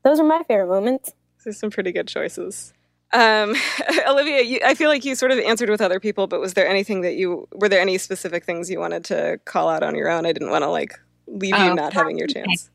[0.04, 1.14] those are my favorite moments.
[1.38, 2.74] These are some pretty good choices.
[3.14, 3.56] Um,
[4.08, 6.68] Olivia, you, I feel like you sort of answered with other people, but was there
[6.68, 10.10] anything that you were there any specific things you wanted to call out on your
[10.10, 10.26] own?
[10.26, 10.94] I didn't want to like
[11.28, 12.70] leave you Oh, not having your chance.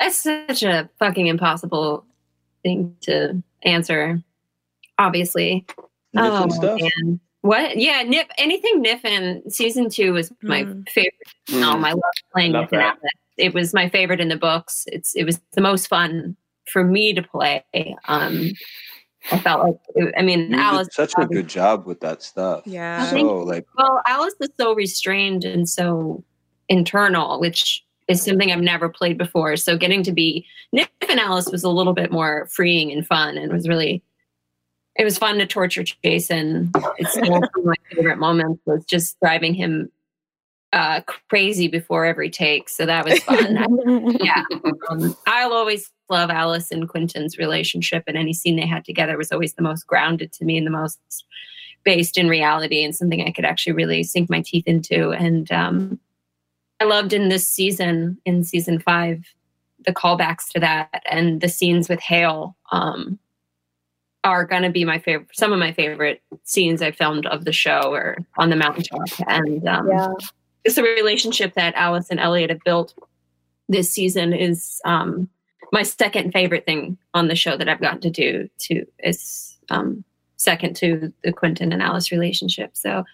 [0.00, 2.04] That's such a fucking impossible
[2.62, 4.22] thing to answer.
[4.98, 5.66] Obviously,
[6.14, 6.80] Different Oh, stuff.
[6.80, 7.20] man.
[7.42, 7.76] What?
[7.76, 8.28] Yeah, Nip.
[8.38, 10.88] Anything Niffin season two was my Mm.
[10.88, 11.12] favorite
[11.50, 11.60] Mm.
[11.60, 11.84] film.
[11.84, 12.98] I love playing Love Niffin that.
[13.36, 14.84] It was my favorite in the books.
[14.88, 16.36] It's it was the most fun
[16.72, 17.64] for me to play.
[18.08, 18.50] Um,
[19.32, 20.88] I felt like it, I mean You Alice.
[20.88, 22.62] did such a good job with that stuff.
[22.66, 23.10] Yeah.
[23.10, 26.22] So like Well, Alice is so restrained and so
[26.68, 29.56] internal, which is something I've never played before.
[29.56, 33.36] So getting to be Nick and Alice was a little bit more freeing and fun,
[33.36, 34.02] and was really
[34.98, 36.72] it was fun to torture Jason.
[36.98, 39.90] It's still one of my favorite moments was just driving him
[40.72, 42.68] uh, crazy before every take.
[42.68, 44.16] So that was fun.
[44.20, 44.42] yeah,
[44.88, 49.32] um, I'll always love Alice and Quentin's relationship, and any scene they had together was
[49.32, 51.00] always the most grounded to me and the most
[51.84, 55.12] based in reality and something I could actually really sink my teeth into.
[55.12, 56.00] And um,
[56.80, 59.24] I loved in this season, in season five,
[59.86, 63.18] the callbacks to that and the scenes with Hale um,
[64.24, 65.28] are going to be my favorite.
[65.32, 69.66] Some of my favorite scenes I filmed of the show or on the mountaintop, and
[69.68, 70.12] um, yeah.
[70.64, 72.94] it's the relationship that Alice and Elliot have built
[73.68, 75.28] this season is um,
[75.72, 78.48] my second favorite thing on the show that I've gotten to do.
[78.60, 80.04] To is um,
[80.36, 82.70] second to the Quentin and Alice relationship.
[82.76, 83.04] So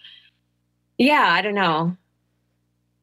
[0.98, 1.96] yeah, I don't know.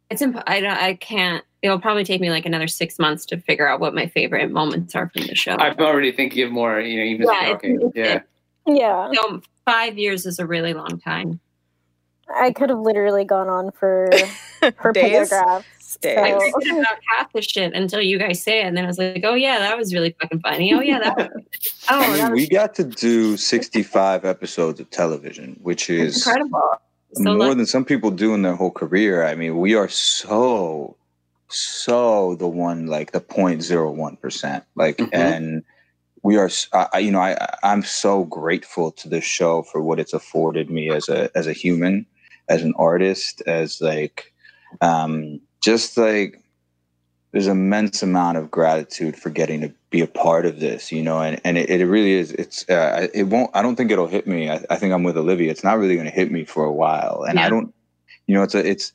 [0.10, 1.44] It's imp- I don't I can't.
[1.62, 4.96] It'll probably take me like another six months to figure out what my favorite moments
[4.96, 5.56] are from the show.
[5.60, 6.80] I'm already thinking of more.
[6.80, 7.76] You know, even Yeah, talking.
[7.82, 8.22] it's- Yeah.
[8.66, 9.12] Yeah.
[9.14, 11.40] so five years is a really long time.
[12.34, 14.10] I could have literally gone on for
[14.82, 15.66] for paragraphs.
[15.98, 16.18] Days.
[16.18, 18.88] I So- forget about half the shit until you guys say it, and then I
[18.88, 21.18] was like, "Oh yeah, that was really fucking funny." Oh yeah, that.
[21.18, 21.28] Was,
[21.90, 26.18] oh, I mean, that was we got to do 65 episodes of television, which is
[26.26, 26.62] incredible.
[27.14, 29.26] So more like, than some people do in their whole career.
[29.26, 30.96] I mean, we are so,
[31.48, 35.10] so the one like the 0.01 percent, like, Mhm.
[35.14, 35.64] and
[36.22, 36.46] we are.
[36.46, 40.14] s- I, I- you know, I I'm so grateful to this show for what it's
[40.14, 42.06] afforded me as a as a human,
[42.48, 44.32] as an artist, as like,
[44.82, 46.42] um, just like
[47.32, 51.22] there's immense amount of gratitude for getting to be a part of this, you know,
[51.22, 52.32] and, and it, it really is.
[52.32, 54.50] It's, uh, it won't, I don't think it'll hit me.
[54.50, 55.52] I, I think I'm with Olivia.
[55.52, 57.24] It's not really going to hit me for a while.
[57.28, 57.74] And I don't,
[58.26, 58.94] you know, it's a, it's,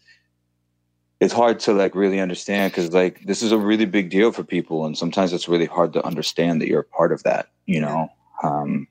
[1.21, 4.43] it's hard to like really understand because like this is a really big deal for
[4.43, 4.85] people.
[4.85, 8.09] And sometimes it's really hard to understand that you're a part of that, you know?
[8.43, 8.89] Um,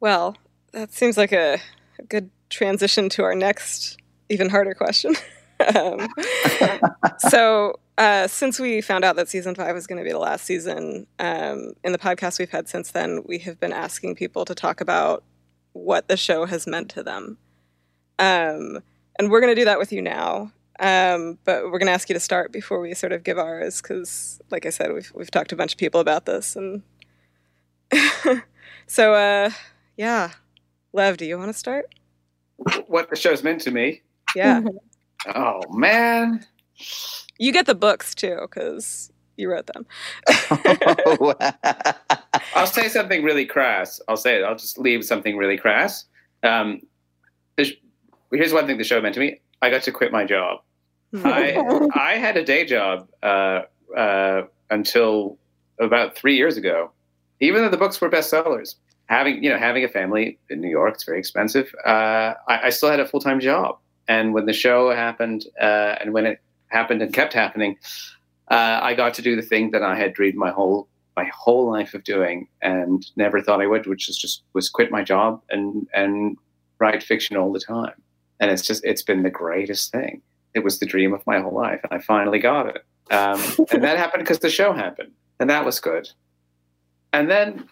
[0.00, 0.36] Well,
[0.72, 1.58] that seems like a,
[1.98, 3.96] a good transition to our next,
[4.28, 5.14] even harder question.
[5.74, 6.08] um,
[7.18, 10.44] so, uh, since we found out that season five was going to be the last
[10.44, 14.54] season, um, in the podcast we've had since then, we have been asking people to
[14.54, 15.24] talk about
[15.72, 17.38] what the show has meant to them.
[18.18, 18.80] Um,
[19.18, 20.52] and we're going to do that with you now.
[20.78, 23.80] Um, but we're going to ask you to start before we sort of give ours,
[23.80, 26.82] because, like I said, we've we've talked to a bunch of people about this, and
[28.86, 29.50] so uh,
[29.96, 30.32] yeah,
[30.92, 31.86] Lev, do you want to start?
[32.88, 34.02] What the show's meant to me.
[34.34, 34.60] Yeah,
[35.34, 36.44] Oh man.
[37.38, 39.86] you get the books too, because you wrote them.
[42.54, 44.00] I'll say something really crass.
[44.08, 44.44] I'll say it.
[44.44, 46.04] I'll just leave something really crass.
[46.42, 46.80] Um,
[47.56, 47.72] there's-
[48.32, 49.40] here's one thing the show meant to me.
[49.62, 50.60] I got to quit my job.
[51.24, 51.56] I
[51.94, 53.62] I had a day job uh,
[53.96, 55.38] uh, until
[55.80, 56.90] about three years ago.
[57.40, 58.74] Even though the books were bestsellers,
[59.06, 61.74] having you know having a family in New York, it's very expensive.
[61.86, 63.78] Uh, I, I still had a full time job,
[64.08, 67.78] and when the show happened, uh, and when it happened and kept happening,
[68.50, 71.70] uh, I got to do the thing that I had dreamed my whole my whole
[71.70, 75.42] life of doing, and never thought I would, which is just was quit my job
[75.50, 76.36] and and
[76.78, 77.94] write fiction all the time.
[78.38, 80.22] And it's just it's been the greatest thing
[80.56, 82.84] it was the dream of my whole life, and I finally got it.
[83.10, 83.40] Um,
[83.70, 86.08] and that happened because the show happened, and that was good.
[87.12, 87.68] And then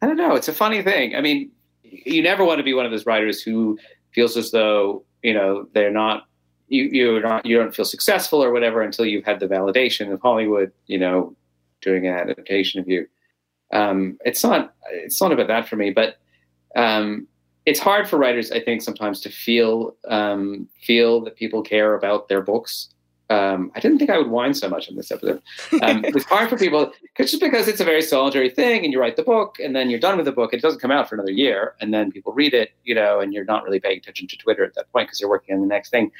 [0.00, 0.34] I don't know.
[0.34, 1.14] It's a funny thing.
[1.14, 1.50] I mean,
[1.82, 3.78] you never want to be one of those writers who
[4.14, 6.26] feels as though you know they're not
[6.68, 10.20] you you're not you don't feel successful or whatever until you've had the validation of
[10.20, 11.36] Hollywood, you know,
[11.82, 13.06] doing an adaptation of you.
[13.72, 16.16] Um, it's not it's not about that for me, but
[16.74, 17.26] um,
[17.66, 22.28] it's hard for writers, I think, sometimes to feel um, feel that people care about
[22.28, 22.88] their books.
[23.32, 25.40] Um, I didn't think I would whine so much on this episode.
[25.80, 29.16] Um, it's hard for people just because it's a very solitary thing, and you write
[29.16, 30.52] the book, and then you're done with the book.
[30.52, 33.32] It doesn't come out for another year, and then people read it, you know, and
[33.32, 35.66] you're not really paying attention to Twitter at that point because you're working on the
[35.66, 36.12] next thing.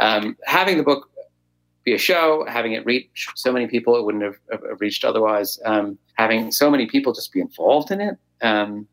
[0.00, 1.10] Um, having the book
[1.82, 5.58] be a show, having it reach so many people it wouldn't have, have reached otherwise,
[5.64, 8.18] um, having so many people just be involved in it.
[8.42, 8.86] Um,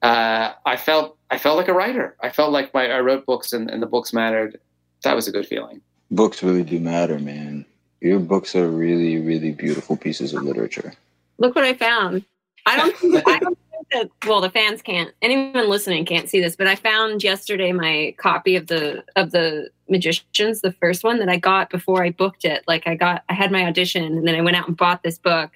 [0.00, 2.16] uh, I felt I felt like a writer.
[2.22, 4.58] I felt like my I wrote books and, and the books mattered.
[5.04, 5.82] That was a good feeling.
[6.10, 7.64] Books really do matter, man.
[8.00, 10.94] Your books are really, really beautiful pieces of literature.
[11.38, 12.24] look what I found.
[12.66, 12.96] I don't.
[13.26, 14.10] I don't think that.
[14.28, 15.12] Well, the fans can't.
[15.22, 19.70] Anyone listening can't see this, but I found yesterday my copy of the of the
[19.88, 22.64] Magicians, the first one that I got before I booked it.
[22.66, 25.18] Like I got, I had my audition, and then I went out and bought this
[25.18, 25.52] book,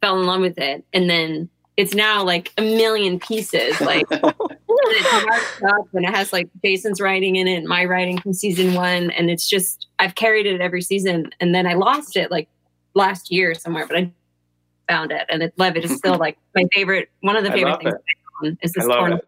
[0.00, 1.48] fell in love with it, and then
[1.80, 3.80] it's now like a million pieces.
[3.80, 8.34] Like it's marked up and it has like Jason's writing in it, my writing from
[8.34, 12.30] season one, and it's just I've carried it every season, and then I lost it
[12.30, 12.50] like
[12.92, 14.12] last year somewhere, but I
[14.90, 17.94] found it, and it Levitt is still like my favorite, one of the favorite things
[17.94, 18.02] it.
[18.44, 19.26] I own is this I love torn it.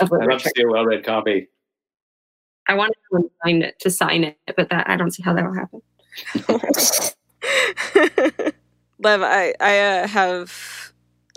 [0.00, 1.50] I love to see a well read copy.
[2.66, 5.44] I wanted to sign it to sign it, but that I don't see how that
[5.44, 5.82] will happen.
[9.00, 10.91] Lev, I I uh, have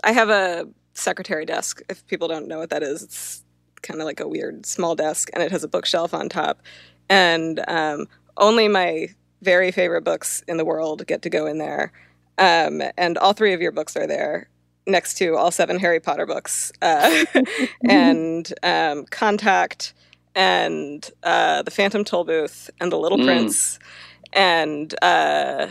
[0.06, 1.82] I have a secretary desk.
[1.90, 3.44] If people don't know what that is, it's
[3.82, 6.62] kind of like a weird small desk, and it has a bookshelf on top.
[7.10, 8.06] And um,
[8.38, 9.08] only my
[9.42, 11.92] very favorite books in the world get to go in there.
[12.38, 14.48] Um, and all three of your books are there,
[14.86, 17.24] next to all seven Harry Potter books, uh,
[17.88, 19.92] and um, Contact,
[20.34, 23.24] and uh, The Phantom Tollbooth, and The Little Mm.
[23.24, 23.78] Prince,
[24.32, 25.68] and uh,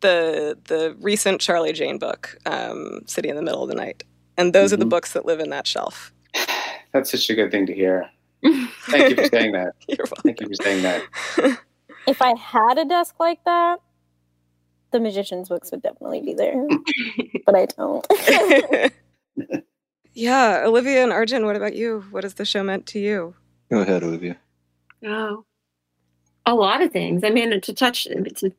[0.00, 4.02] the the recent Charlie Jane book, um, City in the Middle of the Night.
[4.36, 4.90] And those are the Mhm.
[4.90, 6.12] books that live in that shelf.
[6.92, 8.08] That's such a good thing to hear.
[8.90, 9.74] Thank you for saying that.
[9.88, 10.22] You're welcome.
[10.22, 11.58] Thank you for saying that.
[12.06, 13.80] If I had a desk like that,
[14.90, 16.66] the magician's books would definitely be there.
[17.46, 18.06] but I don't.
[20.12, 22.04] yeah, Olivia and Arjun, what about you?
[22.10, 23.34] What has the show meant to you?
[23.70, 24.36] Go ahead, Olivia.
[25.02, 25.46] Oh,
[26.44, 27.24] a lot of things.
[27.24, 28.52] I mean, to touch, to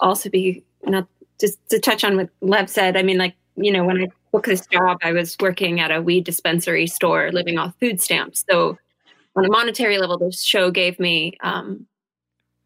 [0.00, 1.06] also be not
[1.40, 2.96] just to touch on what Lev said.
[2.96, 6.00] I mean, like you know, when I took this job, I was working at a
[6.00, 8.44] weed dispensary store, living off food stamps.
[8.50, 8.78] So,
[9.36, 11.86] on a monetary level, this show gave me, um,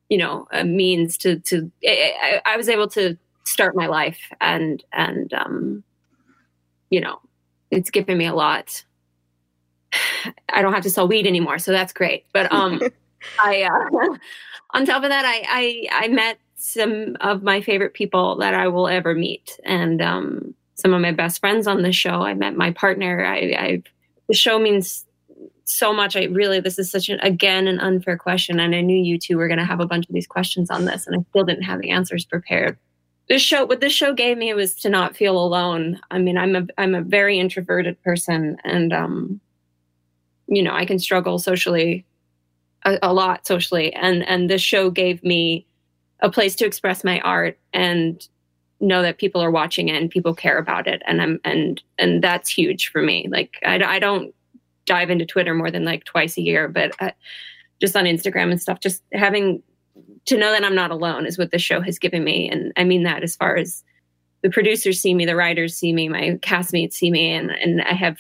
[0.09, 1.71] you know, a means to to.
[1.85, 5.85] I, I was able to start my life, and and um,
[6.91, 7.21] you know,
[7.71, 8.85] it's given me a lot.
[10.49, 12.27] I don't have to sell weed anymore, so that's great.
[12.33, 12.81] But um,
[13.43, 14.17] I uh,
[14.75, 18.69] on top of that, I, I I met some of my favorite people that I
[18.69, 22.23] will ever meet, and um, some of my best friends on the show.
[22.23, 23.25] I met my partner.
[23.25, 23.83] I, I
[24.29, 25.05] the show means
[25.65, 26.17] so much.
[26.17, 29.37] I really this is such an again an unfair question, and I knew you two
[29.37, 31.65] were going to have a bunch of these questions on this, and I still didn't
[31.65, 32.79] have the answers prepared.
[33.29, 35.99] This show, what this show gave me was to not feel alone.
[36.11, 39.41] I mean, I'm a I'm a very introverted person, and um,
[40.47, 42.05] you know, I can struggle socially
[42.85, 45.67] a, a lot socially, and and this show gave me
[46.21, 48.29] a place to express my art and
[48.81, 51.03] know that people are watching it and people care about it.
[51.07, 53.29] And i'm and and that's huge for me.
[53.31, 54.35] Like i, I don't
[54.87, 57.11] dive into twitter more than like twice a year but uh,
[57.81, 59.63] just on instagram and stuff just having
[60.27, 62.51] to know that i'm not alone is what the show has given me.
[62.51, 63.83] And i mean that as far as
[64.43, 67.95] the producers see me the writers see me my castmates see me and and i
[67.95, 68.19] have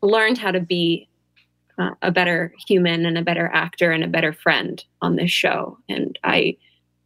[0.00, 1.08] learned how to be
[1.78, 5.78] uh, a better human and a better actor and a better friend on this show.
[5.88, 6.56] And i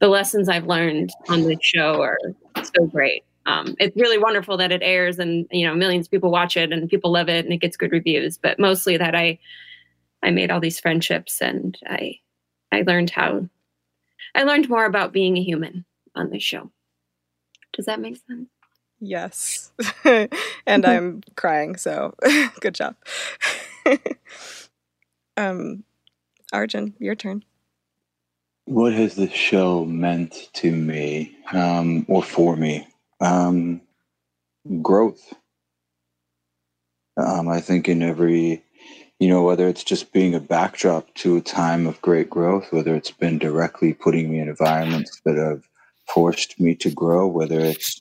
[0.02, 2.18] the lessons I've learned on this show are
[2.56, 3.22] so great.
[3.46, 6.72] Um, it's really wonderful that it airs and you know millions of people watch it
[6.72, 8.36] and people love it and it gets good reviews.
[8.36, 9.38] But mostly that I
[10.20, 12.18] I made all these friendships and I
[12.72, 13.48] I learned how
[14.34, 15.84] I learned more about being a human
[16.16, 16.72] on this show.
[17.72, 18.48] Does that make sense?
[18.98, 19.72] Yes.
[20.66, 22.14] and I'm crying, so
[22.60, 22.96] good job.
[25.36, 25.84] um
[26.52, 27.44] Arjun, your turn.
[28.66, 32.86] What has this show meant to me um, or for me?
[33.20, 33.80] Um,
[34.80, 35.34] growth.
[37.16, 38.62] Um, I think in every,
[39.18, 42.94] you know, whether it's just being a backdrop to a time of great growth, whether
[42.94, 45.68] it's been directly putting me in environments that have
[46.06, 48.00] forced me to grow, whether it's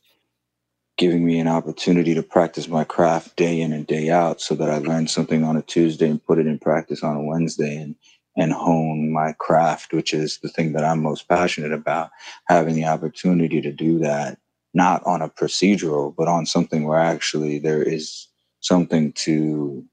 [0.97, 4.69] giving me an opportunity to practice my craft day in and day out so that
[4.69, 7.95] I learn something on a Tuesday and put it in practice on a Wednesday and
[8.37, 12.11] and hone my craft, which is the thing that I'm most passionate about,
[12.45, 14.37] having the opportunity to do that,
[14.73, 18.27] not on a procedural, but on something where actually there is
[18.61, 19.83] something to,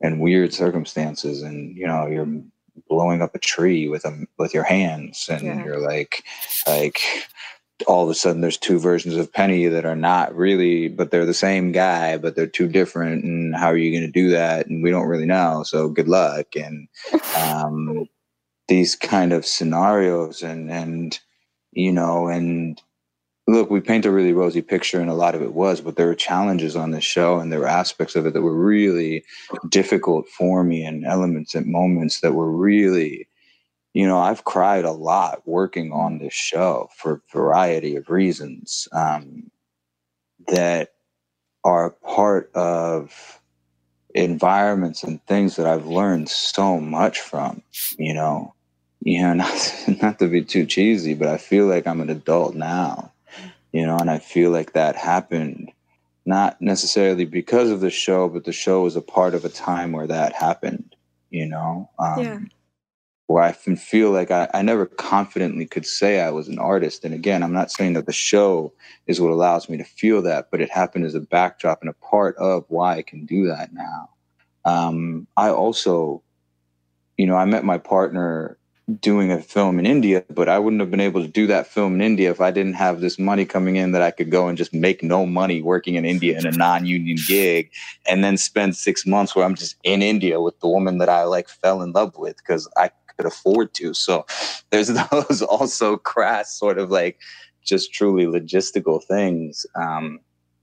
[0.00, 2.28] in weird circumstances, and you know, you're
[2.88, 5.64] blowing up a tree with a with your hands, and yeah.
[5.64, 6.24] you're like,
[6.66, 6.98] like
[7.86, 11.26] all of a sudden there's two versions of Penny that are not really, but they're
[11.26, 13.24] the same guy, but they're two different.
[13.24, 14.66] And how are you going to do that?
[14.66, 15.62] And we don't really know.
[15.64, 16.56] So good luck.
[16.56, 16.88] And
[17.36, 18.08] um,
[18.68, 21.18] these kind of scenarios, and and
[21.72, 22.80] you know, and
[23.46, 26.06] look, we paint a really rosy picture, and a lot of it was, but there
[26.06, 29.24] were challenges on this show, and there were aspects of it that were really
[29.68, 33.28] difficult for me, and elements and moments that were really
[33.94, 38.88] you know, I've cried a lot working on this show for a variety of reasons
[38.92, 39.50] um,
[40.48, 40.94] that
[41.62, 43.40] are part of
[44.12, 47.62] environments and things that I've learned so much from,
[47.96, 48.52] you know.
[49.00, 52.56] You know, not, not to be too cheesy, but I feel like I'm an adult
[52.56, 53.12] now,
[53.72, 55.70] you know, and I feel like that happened
[56.26, 59.92] not necessarily because of the show, but the show was a part of a time
[59.92, 60.96] where that happened,
[61.30, 61.90] you know.
[61.98, 62.38] Um, yeah
[63.26, 67.04] where I feel like I, I never confidently could say I was an artist.
[67.04, 68.72] And again, I'm not saying that the show
[69.06, 71.94] is what allows me to feel that, but it happened as a backdrop and a
[71.94, 74.10] part of why I can do that now.
[74.66, 76.22] Um, I also,
[77.16, 78.58] you know, I met my partner
[79.00, 81.94] doing a film in India, but I wouldn't have been able to do that film
[81.94, 84.58] in India if I didn't have this money coming in that I could go and
[84.58, 87.70] just make no money working in India in a non-union gig
[88.06, 91.24] and then spend 6 months where I'm just in India with the woman that I
[91.24, 93.94] like fell in love with cuz I could afford to.
[93.94, 94.26] So
[94.70, 97.18] there's those also crass sort of like
[97.64, 99.66] just truly logistical things.
[99.74, 100.20] Um,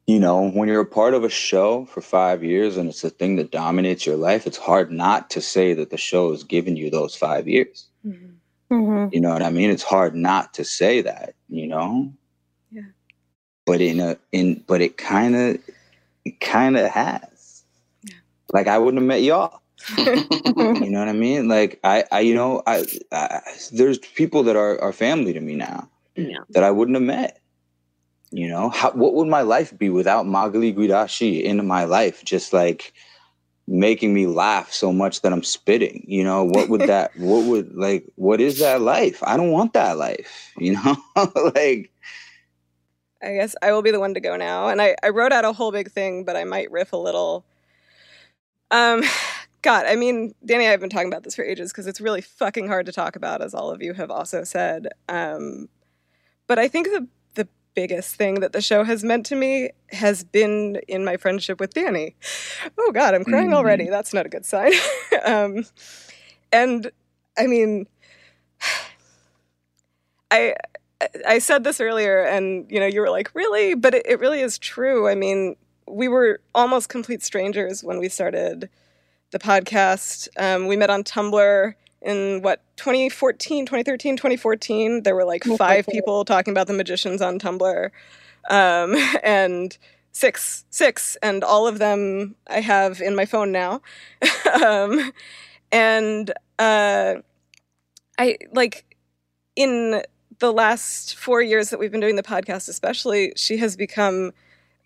[0.08, 3.10] you know, when you're a part of a show for five years and it's a
[3.10, 6.76] thing that dominates your life, it's hard not to say that the show has given
[6.76, 7.88] you those five years.
[8.06, 8.76] Mm-hmm.
[8.76, 9.14] Mm-hmm.
[9.14, 9.70] You know what I mean?
[9.70, 12.12] It's hard not to say that, you know?
[12.72, 12.84] Yeah.
[13.66, 15.58] But in a in but it kind of
[16.26, 17.64] it kind of has.
[18.04, 18.16] Yeah.
[18.54, 19.62] Like I wouldn't have met y'all
[19.98, 20.06] you
[20.90, 21.48] know what I mean?
[21.48, 25.56] Like I, I you know, I, I, there's people that are are family to me
[25.56, 26.40] now yeah.
[26.50, 27.40] that I wouldn't have met.
[28.32, 32.24] You know, how what would my life be without Magali Guidashi in my life?
[32.24, 32.94] Just like
[33.72, 36.04] making me laugh so much that I'm spitting.
[36.08, 39.24] You know, what would that, what would, like, what is that life?
[39.24, 40.98] I don't want that life, you know?
[41.56, 41.92] like,
[43.24, 44.68] I guess I will be the one to go now.
[44.68, 47.46] And I, I wrote out a whole big thing, but I might riff a little.
[48.72, 49.04] Um,
[49.62, 52.68] God, I mean, Danny, I've been talking about this for ages because it's really fucking
[52.68, 54.88] hard to talk about, as all of you have also said.
[55.08, 55.70] Um,
[56.48, 60.24] but I think the the biggest thing that the show has meant to me has
[60.24, 62.16] been in my friendship with Danny.
[62.78, 63.56] Oh God, I'm crying mm-hmm.
[63.56, 63.88] already.
[63.88, 64.74] That's not a good sign.
[65.26, 65.66] um,
[66.52, 66.92] and
[67.38, 67.88] I mean,
[70.32, 70.56] I
[71.28, 74.42] I said this earlier, and you know, you were like, "Really?" But it, it really
[74.42, 75.08] is true.
[75.08, 75.56] I mean,
[75.88, 78.70] we were almost complete strangers when we started
[79.32, 80.28] the podcast.
[80.38, 85.04] Um, we met on Tumblr in what 2014, 2013, 2014.
[85.04, 87.90] There were like five people talking about the magicians on Tumblr,
[88.50, 89.78] um, and
[90.12, 93.82] six, six, and all of them I have in my phone now.
[94.64, 95.12] um,
[95.72, 97.16] and uh,
[98.18, 98.98] I like
[99.56, 100.04] in
[100.40, 104.34] the last four years that we've been doing the podcast, especially, she has become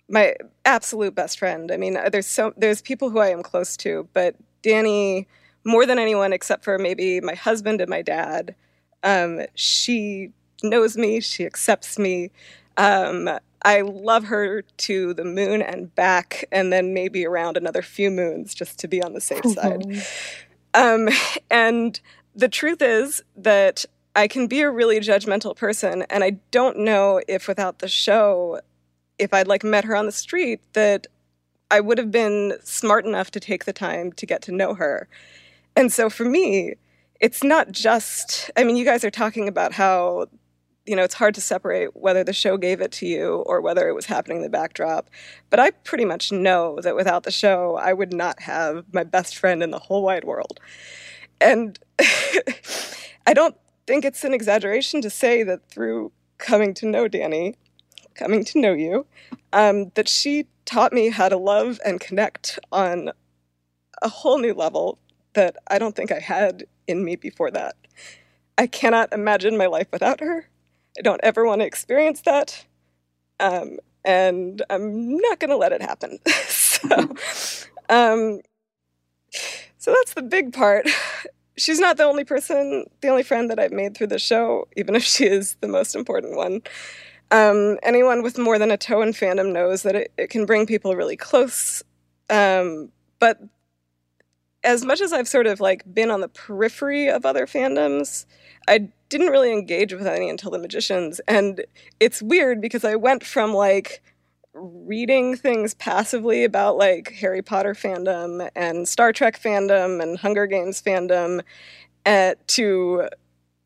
[0.09, 0.35] my
[0.65, 1.71] absolute best friend.
[1.71, 5.27] I mean, there's so there's people who I am close to, but Danny,
[5.63, 8.55] more than anyone except for maybe my husband and my dad,
[9.03, 10.31] um, she
[10.63, 11.19] knows me.
[11.19, 12.31] She accepts me.
[12.77, 13.29] Um,
[13.63, 18.53] I love her to the moon and back, and then maybe around another few moons
[18.53, 20.05] just to be on the safe side.
[20.75, 21.09] Um,
[21.49, 21.99] and
[22.35, 23.85] the truth is that
[24.15, 28.61] I can be a really judgmental person, and I don't know if without the show,
[29.17, 31.07] if I'd like met her on the street, that
[31.71, 35.07] I would have been smart enough to take the time to get to know her.
[35.75, 36.75] And so for me,
[37.19, 40.27] it's not just, I mean, you guys are talking about how,
[40.85, 43.87] you know, it's hard to separate whether the show gave it to you or whether
[43.89, 45.09] it was happening in the backdrop.
[45.49, 49.37] But I pretty much know that without the show, I would not have my best
[49.37, 50.59] friend in the whole wide world.
[51.41, 51.79] And
[53.27, 53.55] I don't
[53.87, 57.55] think it's an exaggeration to say that through coming to know Danny,
[58.15, 59.05] coming to know you,
[59.53, 63.11] um, that she taught me how to love and connect on
[64.01, 64.97] a whole new level
[65.33, 67.75] that I don't think I had in me before that.
[68.57, 70.47] I cannot imagine my life without her.
[70.97, 72.65] I don't ever want to experience that.
[73.39, 76.19] Um, and I'm not going to let it happen.
[76.47, 76.87] so,
[77.89, 78.41] um,
[79.77, 80.87] so that's the big part
[81.57, 84.95] she's not the only person, the only friend that I've made through the show, even
[84.95, 86.61] if she is the most important one.
[87.31, 90.65] Um, anyone with more than a toe in fandom knows that it, it can bring
[90.65, 91.83] people really close.
[92.29, 93.39] Um, but
[94.63, 98.25] as much as I've sort of like been on the periphery of other fandoms,
[98.67, 101.21] I didn't really engage with any until the magicians.
[101.27, 101.63] And
[101.99, 104.01] it's weird because I went from like
[104.53, 110.81] reading things passively about like Harry Potter fandom and Star Trek fandom and Hunger Games
[110.81, 111.41] fandom
[112.05, 113.07] uh, to,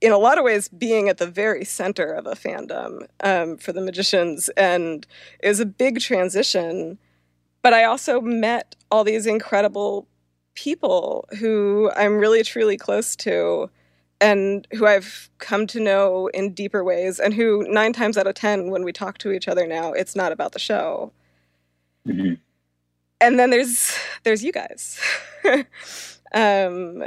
[0.01, 3.73] in a lot of ways, being at the very center of a fandom um, for
[3.73, 4.49] the magicians.
[4.49, 5.05] And
[5.39, 6.97] it was a big transition.
[7.61, 10.07] But I also met all these incredible
[10.55, 13.69] people who I'm really truly close to
[14.21, 18.35] and who I've come to know in deeper ways, and who nine times out of
[18.35, 21.13] ten, when we talk to each other now, it's not about the show.
[22.07, 22.33] Mm-hmm.
[23.21, 24.99] And then there's there's you guys,
[26.33, 27.03] um,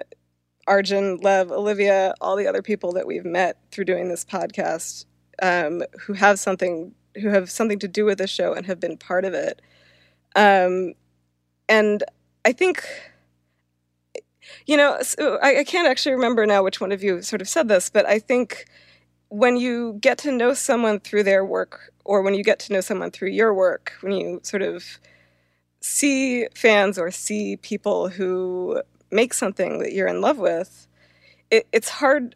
[0.66, 5.06] Arjun, Lev, Olivia, all the other people that we've met through doing this podcast,
[5.42, 8.96] um, who have something who have something to do with the show and have been
[8.96, 9.60] part of it.
[10.34, 10.94] Um,
[11.68, 12.02] and
[12.44, 12.84] I think
[14.66, 17.48] you know, so I, I can't actually remember now which one of you sort of
[17.48, 18.66] said this, but I think
[19.28, 22.80] when you get to know someone through their work, or when you get to know
[22.80, 24.98] someone through your work, when you sort of
[25.80, 28.82] see fans or see people who
[29.12, 30.88] make something that you're in love with,
[31.50, 32.34] it, it's hard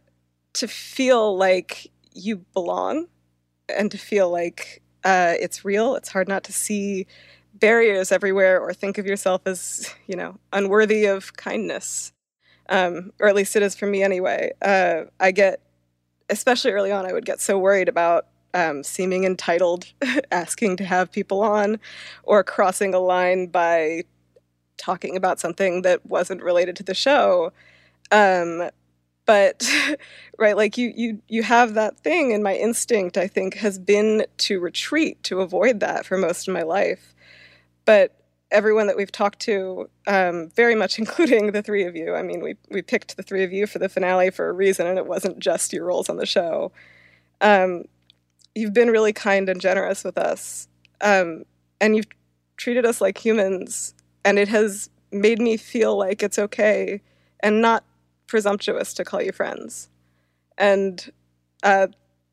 [0.54, 3.06] to feel like you belong
[3.68, 5.94] and to feel like uh, it's real.
[5.96, 7.06] It's hard not to see
[7.54, 12.12] barriers everywhere or think of yourself as, you know, unworthy of kindness.
[12.68, 14.52] Um, or at least it is for me anyway.
[14.60, 15.60] Uh, I get,
[16.28, 19.92] especially early on, I would get so worried about um, seeming entitled,
[20.32, 21.78] asking to have people on,
[22.24, 24.02] or crossing a line by
[24.76, 27.52] talking about something that wasn't related to the show.
[28.10, 28.70] Um,
[29.24, 29.68] but
[30.38, 34.24] right like you you you have that thing and my instinct i think has been
[34.36, 37.12] to retreat to avoid that for most of my life
[37.84, 38.16] but
[38.50, 42.14] everyone that we've talked to, um, very much including the three of you.
[42.14, 44.86] I mean, we we picked the three of you for the finale for a reason,
[44.86, 46.72] and it wasn't just your roles on the show.
[47.40, 47.84] Um,
[48.54, 50.68] you've been really kind and generous with us,
[51.00, 51.44] um,
[51.80, 52.06] and you've
[52.56, 53.94] treated us like humans,
[54.26, 57.00] and it has made me feel like it's okay
[57.40, 57.84] and not
[58.26, 59.88] presumptuous to call you friends.
[60.58, 61.12] And
[61.62, 61.86] uh,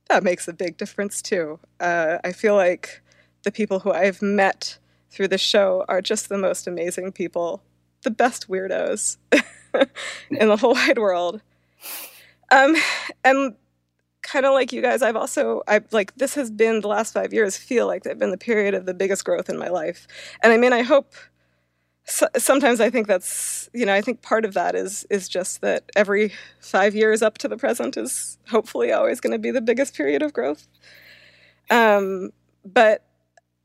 [0.09, 1.59] that makes a big difference too.
[1.79, 3.01] Uh, I feel like
[3.43, 4.79] the people who I've met
[5.11, 7.61] through the show are just the most amazing people,
[8.01, 9.17] the best weirdos
[10.31, 11.41] in the whole wide world.
[12.51, 12.75] Um,
[13.23, 13.55] and
[14.23, 17.33] kind of like you guys, I've also, I like this has been the last five
[17.33, 20.07] years feel like they've been the period of the biggest growth in my life.
[20.41, 21.13] And I mean, I hope
[22.05, 25.61] so, sometimes I think that's you know I think part of that is is just
[25.61, 29.61] that every five years up to the present is hopefully always going to be the
[29.61, 30.67] biggest period of growth.
[31.69, 32.31] Um,
[32.65, 33.03] but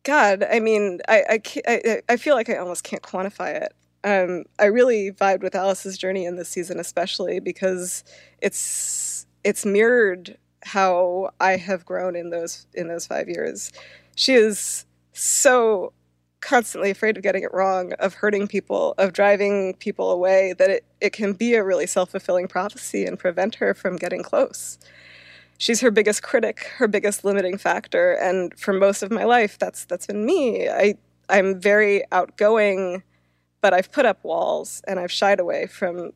[0.05, 3.74] God, I mean, I I, I I feel like I almost can't quantify it.
[4.05, 8.05] Um, I really vibed with Alice's journey in this season, especially because
[8.40, 13.73] it's it's mirrored how I have grown in those in those five years.
[14.15, 15.93] She is so
[16.40, 20.85] constantly afraid of getting it wrong, of hurting people, of driving people away, that it,
[21.01, 24.78] it can be a really self fulfilling prophecy and prevent her from getting close.
[25.59, 29.85] She's her biggest critic, her biggest limiting factor, and for most of my life, that's
[29.85, 30.69] that's been me.
[30.69, 30.94] I
[31.28, 33.02] I'm very outgoing,
[33.60, 36.12] but I've put up walls and I've shied away from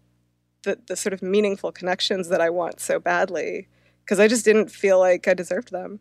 [0.63, 3.69] the the sort of meaningful connections that I want so badly
[4.05, 6.01] because I just didn't feel like I deserved them.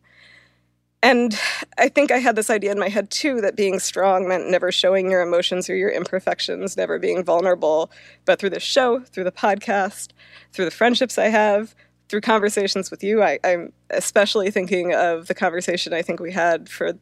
[1.04, 1.40] And
[1.80, 4.72] I think I had this idea in my head too that being strong meant never
[4.72, 7.92] showing your emotions or your imperfections, never being vulnerable.
[8.26, 10.10] But through the show, through the podcast,
[10.52, 11.76] through the friendships I have,
[12.08, 16.70] through conversations with you, I, am especially thinking of the conversation I think we had
[16.70, 16.94] for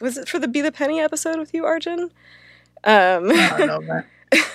[0.00, 2.10] was it for the Be the Penny episode with you, Arjun?
[2.84, 3.30] Um,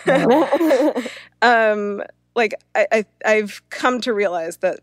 [1.41, 2.03] um,
[2.35, 4.81] like I, I, I've come to realize that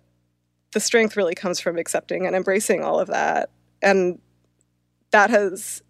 [0.75, 3.49] the strength really comes from accepting and embracing all of that.
[3.81, 4.21] And
[5.13, 5.83] that has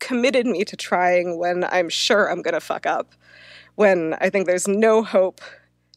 [0.00, 3.14] committed me to trying when I'm sure I'm going to fuck up,
[3.74, 5.40] when I think there's no hope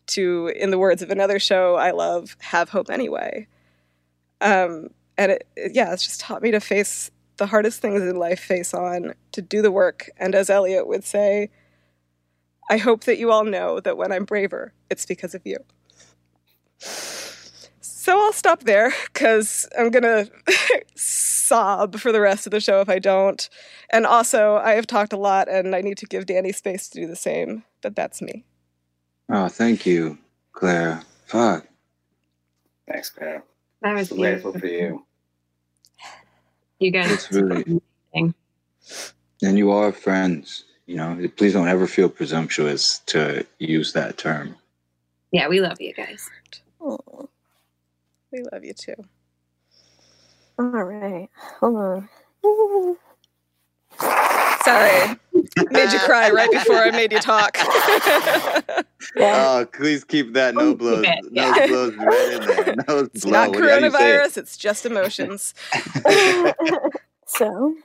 [0.07, 3.47] to, in the words of another show I love, have hope anyway.
[4.41, 8.17] Um, and it, it, yeah, it's just taught me to face the hardest things in
[8.17, 10.09] life face on, to do the work.
[10.17, 11.49] And as Eliot would say,
[12.69, 15.57] I hope that you all know that when I'm braver, it's because of you.
[18.01, 20.31] So I'll stop there because I'm going to
[20.95, 23.47] sob for the rest of the show if I don't.
[23.91, 27.01] And also, I have talked a lot and I need to give Danny space to
[27.01, 28.43] do the same, but that's me.
[29.29, 30.17] Oh, thank you,
[30.53, 31.03] Claire.
[31.27, 31.67] Fuck.
[32.91, 33.43] Thanks, Claire.
[33.83, 35.05] That was grateful for you.
[36.79, 37.11] You guys.
[37.11, 37.83] It's really.
[38.15, 40.63] And you are friends.
[40.87, 44.55] You know, please don't ever feel presumptuous to use that term.
[45.31, 46.27] Yeah, we love you guys.
[46.81, 47.27] Aww.
[48.31, 48.95] We love you too.
[50.57, 51.29] All right.
[51.59, 52.09] Hold on.
[54.63, 55.19] Sorry.
[55.71, 57.57] made you cry right before I made you talk.
[59.17, 62.75] Oh, please keep that no blows, no blows right in there.
[62.87, 63.31] Nose it's blow.
[63.31, 65.53] not coronavirus, it's just emotions.
[67.25, 67.75] so,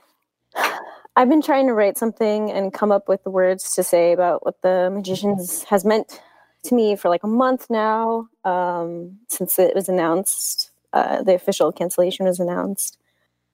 [1.15, 4.45] I've been trying to write something and come up with the words to say about
[4.45, 6.21] what the magicians has meant
[6.63, 10.71] to me for like a month now um, since it was announced.
[10.93, 12.97] Uh, the official cancellation was announced.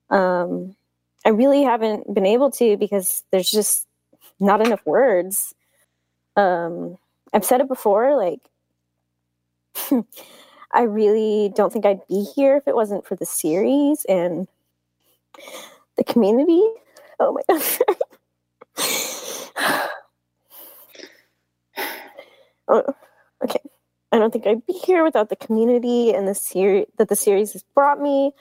[0.10, 0.76] Um,
[1.26, 3.88] I really haven't been able to because there's just
[4.40, 5.54] not enough words.
[6.36, 6.98] Um,
[7.34, 8.40] I've said it before, like,
[10.72, 14.48] I really don't think I'd be here if it wasn't for the series and
[15.98, 16.64] the community.
[17.20, 17.42] Oh my
[18.78, 19.18] God.
[22.68, 22.84] Oh,
[23.44, 23.60] okay.
[24.12, 27.54] I don't think I'd be here without the community and the series that the series
[27.54, 28.32] has brought me.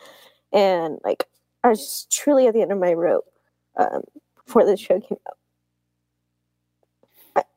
[0.52, 1.24] And like,
[1.64, 3.24] I was just truly at the end of my rope
[3.76, 4.02] um,
[4.44, 5.38] before the show came out.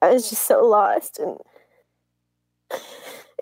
[0.01, 1.37] I, I was just so lost and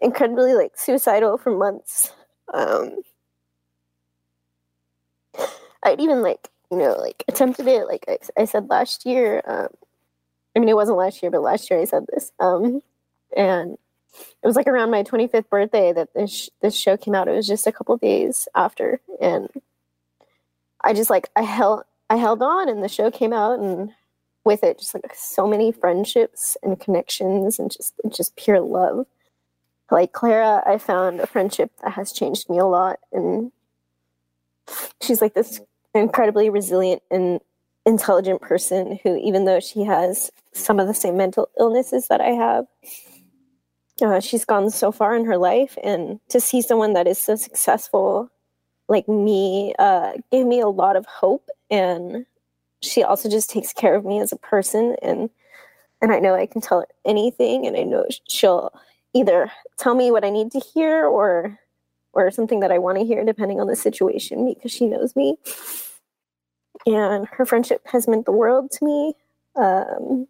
[0.02, 2.12] incredibly like suicidal for months.
[2.54, 2.98] Um,
[5.84, 9.42] I'd even like you know like attempted it like I, I said last year.
[9.46, 9.68] Um,
[10.56, 12.32] I mean, it wasn't last year, but last year I said this.
[12.40, 12.82] Um,
[13.36, 13.78] and
[14.44, 17.28] it was like around my 25th birthday that this this show came out.
[17.28, 19.50] It was just a couple days after, and
[20.82, 23.92] I just like I held I held on, and the show came out, and
[24.44, 29.08] with it, just like so many friendships and connections, and just just pure love.
[29.90, 33.52] Like Clara, I found a friendship that has changed me a lot, and
[35.02, 35.62] she's like this
[35.94, 37.40] incredibly resilient and
[37.86, 42.30] intelligent person who, even though she has some of the same mental illnesses that I
[42.30, 42.66] have,
[44.02, 47.36] uh, she's gone so far in her life and to see someone that is so
[47.36, 48.30] successful
[48.88, 52.26] like me uh, gave me a lot of hope and
[52.82, 55.30] she also just takes care of me as a person and
[56.04, 58.74] and I know I can tell her anything, and I know she'll
[59.14, 59.50] either
[59.80, 61.58] tell me what I need to hear or
[62.12, 65.38] or something that I want to hear, depending on the situation, because she knows me.
[66.86, 69.14] And her friendship has meant the world to me.
[69.56, 70.28] Um,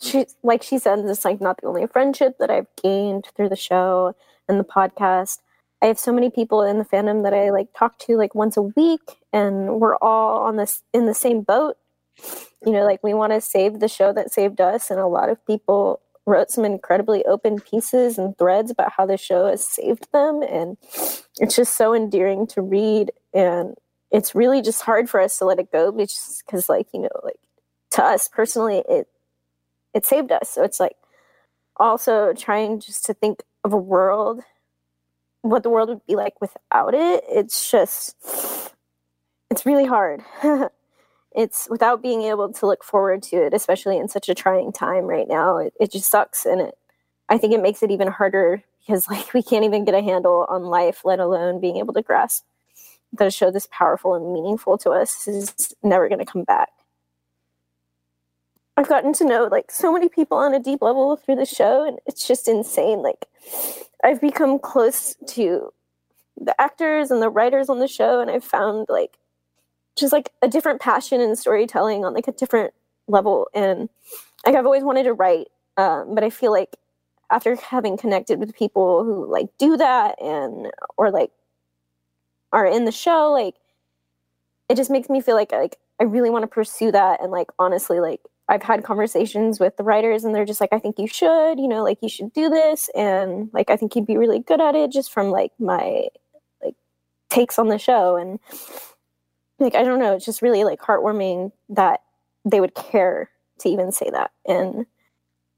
[0.00, 3.48] she, like she said, this is like not the only friendship that I've gained through
[3.48, 4.14] the show
[4.48, 5.38] and the podcast.
[5.82, 8.56] I have so many people in the fandom that I like talk to like once
[8.56, 11.76] a week, and we're all on this in the same boat.
[12.64, 15.28] You know, like we want to save the show that saved us, and a lot
[15.28, 20.08] of people wrote some incredibly open pieces and threads about how the show has saved
[20.12, 20.78] them, and
[21.38, 23.12] it's just so endearing to read.
[23.34, 23.76] And
[24.10, 27.38] it's really just hard for us to let it go, because, like you know, like
[27.92, 29.08] to us personally, it
[29.96, 30.50] it saved us.
[30.50, 30.96] So it's like
[31.78, 34.42] also trying just to think of a world
[35.40, 38.16] what the world would be like without it it's just
[39.50, 40.22] it's really hard.
[41.38, 45.04] It's without being able to look forward to it especially in such a trying time
[45.04, 46.46] right now it, it just sucks.
[46.46, 46.78] And it
[47.28, 50.46] i think it makes it even harder because like we can't even get a handle
[50.48, 52.44] on life let alone being able to grasp
[53.12, 56.70] that a show this powerful and meaningful to us is never going to come back
[58.76, 61.86] I've gotten to know like so many people on a deep level through the show,
[61.86, 63.02] and it's just insane.
[63.02, 63.26] Like,
[64.04, 65.72] I've become close to
[66.38, 69.18] the actors and the writers on the show, and I've found like
[69.96, 72.74] just like a different passion in storytelling on like a different
[73.08, 73.48] level.
[73.54, 73.88] And
[74.44, 75.48] like I've always wanted to write,
[75.78, 76.76] um, but I feel like
[77.30, 81.30] after having connected with people who like do that and or like
[82.52, 83.54] are in the show, like
[84.68, 87.48] it just makes me feel like like I really want to pursue that and like
[87.58, 91.08] honestly like I've had conversations with the writers and they're just like, I think you
[91.08, 92.88] should, you know, like you should do this.
[92.94, 96.08] And like, I think you'd be really good at it just from like my
[96.62, 96.76] like
[97.28, 98.16] takes on the show.
[98.16, 98.38] And
[99.58, 102.02] like, I don't know, it's just really like heartwarming that
[102.44, 104.30] they would care to even say that.
[104.46, 104.86] And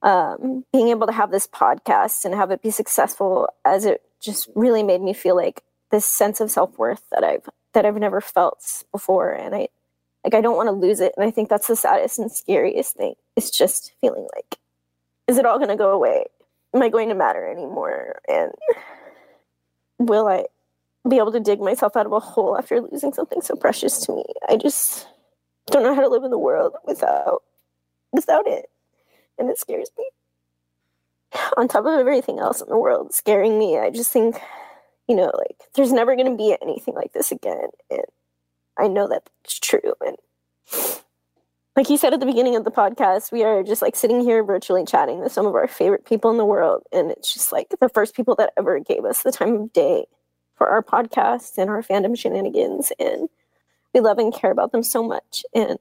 [0.01, 4.49] um, being able to have this podcast and have it be successful as it just
[4.55, 8.85] really made me feel like this sense of self-worth that I've, that I've never felt
[8.93, 9.33] before.
[9.33, 9.69] And I,
[10.25, 11.13] like I don't want to lose it.
[11.17, 13.15] And I think that's the saddest and scariest thing.
[13.37, 14.59] It's just feeling like,
[15.27, 16.25] is it all going to go away?
[16.75, 18.21] Am I going to matter anymore?
[18.29, 18.53] And
[19.99, 20.45] will I
[21.09, 24.17] be able to dig myself out of a hole after losing something so precious to
[24.17, 24.25] me?
[24.49, 25.07] I just
[25.67, 27.43] don't know how to live in the world without
[28.13, 28.67] without it.
[29.39, 30.05] And it scares me.
[31.57, 34.41] On top of everything else in the world scaring me, I just think,
[35.07, 37.69] you know, like there's never going to be anything like this again.
[37.91, 38.05] And
[38.79, 39.95] I know that's true.
[40.05, 40.17] And
[41.79, 44.43] like you said at the beginning of the podcast, we are just like sitting here
[44.43, 46.83] virtually chatting with some of our favorite people in the world.
[46.93, 50.07] And it's just like the first people that ever gave us the time of day
[50.57, 52.91] for our podcast and our fandom shenanigans.
[52.99, 53.29] And
[53.95, 55.45] we love and care about them so much.
[55.55, 55.79] And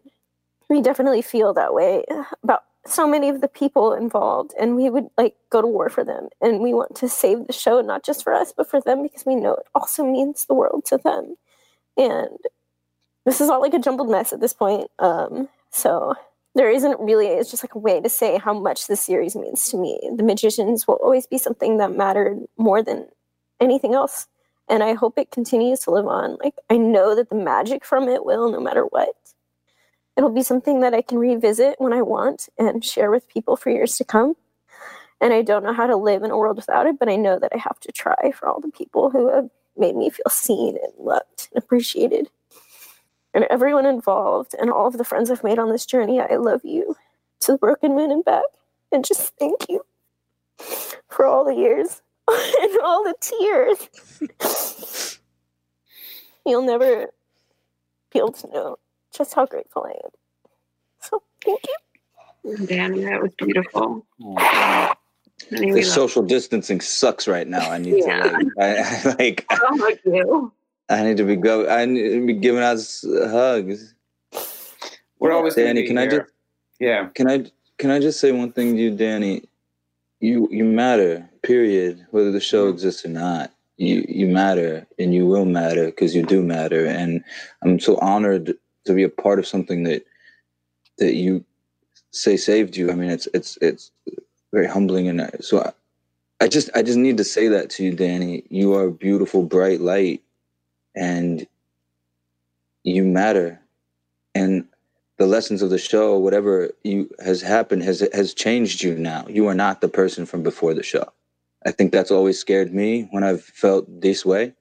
[0.69, 2.03] we definitely feel that way
[2.43, 4.53] about so many of the people involved.
[4.59, 6.29] And we would like go to war for them.
[6.41, 9.25] And we want to save the show, not just for us, but for them because
[9.25, 11.35] we know it also means the world to them.
[11.97, 12.37] And
[13.27, 14.89] this is all like a jumbled mess at this point.
[14.99, 16.15] Um, so
[16.55, 19.67] there isn't really, it's just like a way to say how much this series means
[19.69, 19.99] to me.
[20.15, 23.05] The Magicians will always be something that mattered more than
[23.59, 24.27] anything else.
[24.69, 26.37] And I hope it continues to live on.
[26.41, 29.09] Like, I know that the magic from it will, no matter what.
[30.15, 33.69] It'll be something that I can revisit when I want and share with people for
[33.69, 34.37] years to come.
[35.19, 37.39] And I don't know how to live in a world without it, but I know
[37.39, 40.77] that I have to try for all the people who have made me feel seen
[40.81, 42.29] and loved and appreciated
[43.37, 46.19] and everyone involved and all of the friends I've made on this journey.
[46.19, 46.95] I love you
[47.41, 48.41] to the broken moon and back.
[48.91, 49.85] And just thank you
[51.07, 55.19] for all the years and all the tears.
[56.47, 57.11] You'll never
[58.11, 58.79] be able to know
[59.15, 60.09] just how grateful I am.
[60.99, 61.61] So thank
[62.43, 62.65] you.
[62.65, 64.03] Danny, that was beautiful.
[65.51, 67.69] the social distancing sucks right now.
[67.69, 68.23] I need yeah.
[68.23, 69.45] to like, I, I, like.
[69.51, 70.51] Oh, like you.
[70.89, 71.69] I need to be go.
[71.69, 73.93] I need to be giving us hugs.
[75.19, 75.85] We're always Danny.
[75.85, 76.05] Can here.
[76.05, 76.31] I just?
[76.79, 77.07] Yeah.
[77.09, 77.45] Can I?
[77.77, 79.43] Can I just say one thing to you, Danny?
[80.19, 81.29] You you matter.
[81.43, 82.05] Period.
[82.11, 82.73] Whether the show mm-hmm.
[82.73, 86.85] exists or not, you you matter, and you will matter because you do matter.
[86.85, 87.23] And
[87.61, 88.55] I'm so honored
[88.85, 90.05] to be a part of something that
[90.99, 91.43] that you
[92.11, 92.91] say saved you.
[92.91, 93.91] I mean, it's it's it's
[94.53, 95.73] very humbling, and so I,
[96.45, 98.43] I just I just need to say that to you, Danny.
[98.49, 100.23] You are a beautiful, bright light
[100.97, 101.47] and
[102.83, 103.59] you matter
[104.35, 104.65] and
[105.17, 109.47] the lessons of the show whatever you has happened has has changed you now you
[109.47, 111.11] are not the person from before the show
[111.65, 114.53] i think that's always scared me when i've felt this way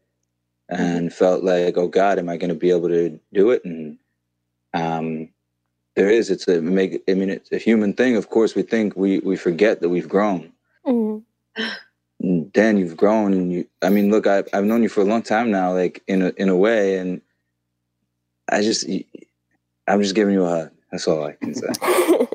[0.68, 3.98] and felt like oh god am i going to be able to do it and
[4.74, 5.28] um
[5.96, 6.30] there is.
[6.30, 7.02] It's a make.
[7.08, 8.16] I mean, it's a human thing.
[8.16, 10.52] Of course, we think we we forget that we've grown.
[10.86, 11.62] Mm-hmm.
[12.52, 13.66] Dan, you've grown, and you.
[13.82, 16.32] I mean, look, I've I've known you for a long time now, like in a
[16.36, 17.20] in a way, and
[18.48, 18.88] I just,
[19.86, 20.70] I'm just giving you a hug.
[20.90, 21.68] That's all I can say.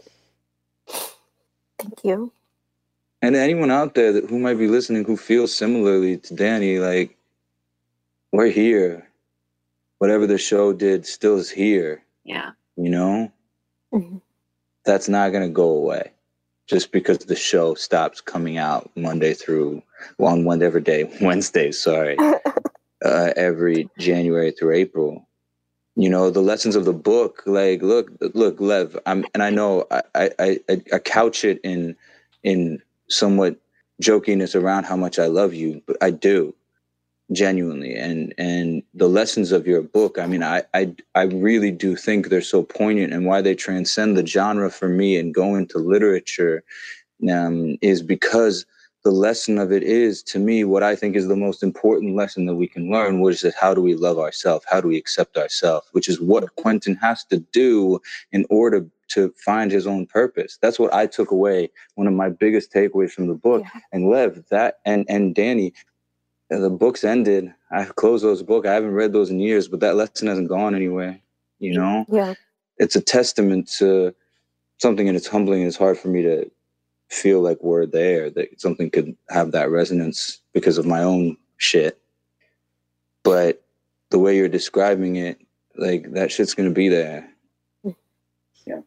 [1.80, 2.32] Thank you.
[3.22, 7.18] And anyone out there that, who might be listening who feels similarly to Danny, like
[8.32, 9.08] we're here.
[10.00, 12.04] Whatever the show did still is here.
[12.24, 12.52] Yeah.
[12.76, 13.32] You know,
[13.94, 14.18] Mm-hmm.
[14.86, 16.12] that's not going to go away
[16.72, 19.84] just because the show stops coming out Monday through
[20.18, 22.18] well, on whatever day, Wednesday, sorry,
[23.06, 25.28] uh, every January through April.
[25.98, 29.86] You know, the lessons of the book, like, look, look, Lev, I'm, and I know
[29.92, 31.98] I, I, I, I couch it in,
[32.44, 33.58] in somewhat
[34.02, 36.56] jokiness around how much I love you, but I do
[37.32, 37.96] genuinely.
[37.96, 42.28] And and the lessons of your book i mean i i, I really do think
[42.28, 46.64] they're so poignant and why they transcend the genre for me and go into literature
[47.30, 48.66] um, is because
[49.04, 52.46] the lesson of it is to me what i think is the most important lesson
[52.46, 54.66] that we can learn which is how do we love ourselves?
[54.70, 55.88] How do we accept ourselves?
[55.94, 58.00] Which is what quentin has to do
[58.32, 60.58] in order to find his own purpose.
[60.62, 63.64] That's what i took away one of my biggest takeaways from the book.
[63.64, 63.82] Yeah.
[63.92, 65.74] and lev that and and danny
[66.60, 67.54] the books ended.
[67.72, 68.68] I closed those books.
[68.68, 71.20] I haven't read those in years, but that lesson hasn't gone anywhere.
[71.60, 72.34] You know, Yeah.
[72.78, 74.14] it's a testament to
[74.80, 75.62] something, and it's humbling.
[75.62, 76.50] It's hard for me to
[77.10, 78.30] feel like we're there.
[78.30, 81.98] That something could have that resonance because of my own shit.
[83.24, 83.64] But
[84.10, 85.40] the way you're describing it,
[85.78, 87.30] like that shit's gonna be there.
[88.66, 88.82] Yeah.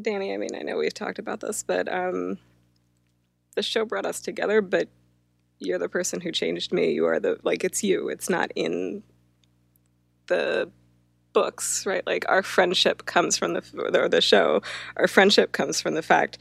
[0.00, 2.38] Danny, I mean, I know we've talked about this, but um,
[3.56, 4.88] the show brought us together, but
[5.58, 6.92] you're the person who changed me.
[6.92, 8.08] You are the, like, it's you.
[8.08, 9.02] It's not in
[10.26, 10.70] the
[11.32, 12.06] books, right?
[12.06, 13.62] Like, our friendship comes from the,
[13.94, 14.62] or the show,
[14.96, 16.38] our friendship comes from the fact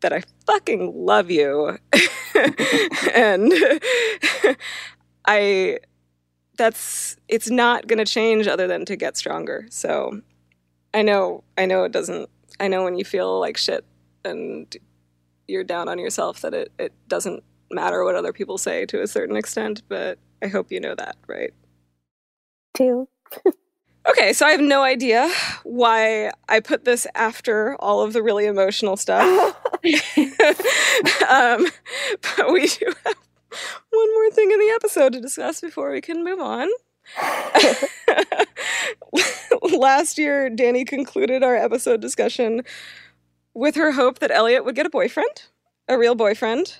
[0.00, 1.78] that I fucking love you.
[3.14, 3.52] and
[5.26, 5.78] I,
[6.56, 9.66] that's, it's not going to change other than to get stronger.
[9.70, 10.20] So,
[10.92, 12.28] I know, I know it doesn't.
[12.60, 13.84] I know when you feel like shit
[14.24, 14.76] and
[15.48, 17.42] you're down on yourself that it, it doesn't
[17.72, 21.16] matter what other people say to a certain extent, but I hope you know that,
[21.26, 21.52] right?
[22.74, 23.08] Too.
[24.08, 25.32] Okay, so I have no idea
[25.62, 29.24] why I put this after all of the really emotional stuff.
[31.28, 31.66] um,
[32.36, 33.16] but we do have
[33.90, 36.68] one more thing in the episode to discuss before we can move on.
[39.78, 42.62] Last year, Danny concluded our episode discussion
[43.54, 45.44] with her hope that Eliot would get a boyfriend,
[45.88, 46.78] a real boyfriend,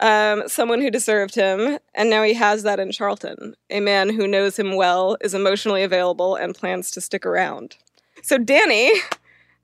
[0.00, 4.26] um, someone who deserved him, and now he has that in Charlton, a man who
[4.26, 7.76] knows him well, is emotionally available, and plans to stick around.
[8.22, 8.92] So, Danny,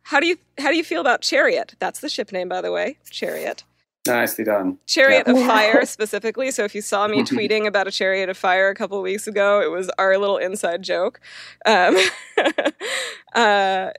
[0.03, 1.75] how do you how do you feel about Chariot?
[1.79, 3.65] That's the ship name, by the way, Chariot.
[4.07, 4.79] Nicely done.
[4.87, 5.33] Chariot Yeah.
[5.35, 6.53] of Fire specifically.
[6.53, 9.61] So if you saw me tweeting about a Chariot of Fire a couple weeks ago,
[9.61, 11.19] it was our little inside joke.
[11.67, 11.97] Um,
[13.35, 13.91] uh,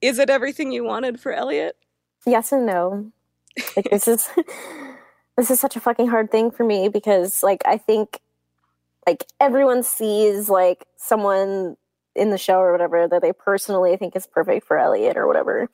[0.00, 1.76] is it everything you wanted for Eliot?
[2.26, 3.10] yes and no.
[3.76, 4.28] Like this is
[5.36, 8.20] this is such a fucking hard thing for me because like I think
[9.06, 11.76] like everyone sees like someone
[12.14, 15.68] in the show or whatever that they personally think is perfect for Eliot or whatever.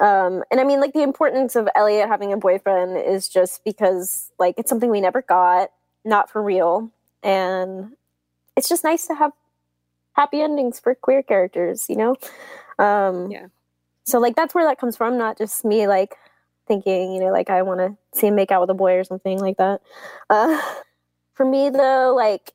[0.00, 4.30] Um, and I mean, like the importance of Eliot having a boyfriend is just because
[4.38, 5.70] like it's something we never got,
[6.04, 6.90] not for real,
[7.22, 7.92] and
[8.56, 9.32] it's just nice to have
[10.12, 12.16] happy endings for queer characters, you know.
[12.78, 13.46] Um, Yeah.
[14.04, 16.16] So like that's where that comes from, not just me like
[16.70, 19.02] thinking, you know, like I want to see him make out with a boy or
[19.02, 19.80] something like that.
[20.30, 20.60] Uh,
[21.34, 22.52] for me though, like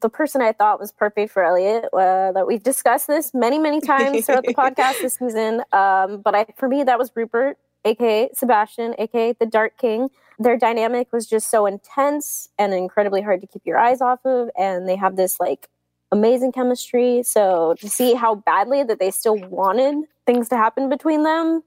[0.00, 3.80] the person I thought was perfect for Eliot, uh, that we've discussed this many, many
[3.80, 5.62] times throughout the podcast this season.
[5.72, 10.08] Um, but I, for me, that was Rupert, aka Sebastian, aka the Dark King.
[10.38, 14.50] Their dynamic was just so intense and incredibly hard to keep your eyes off of,
[14.56, 15.68] and they have this like
[16.12, 17.22] amazing chemistry.
[17.24, 21.62] So to see how badly that they still wanted things to happen between them,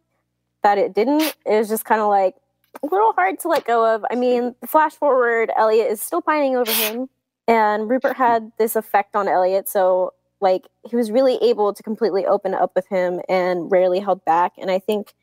[0.63, 2.35] that it didn't, it was just kind of like
[2.83, 4.03] a little hard to let go of.
[4.11, 7.09] I mean, flash forward, Eliot is still pining over him,
[7.47, 9.67] and Rupert had this effect on Eliot.
[9.67, 14.23] So like he was really able to completely open up with him and rarely held
[14.25, 14.53] back.
[14.57, 15.13] And I think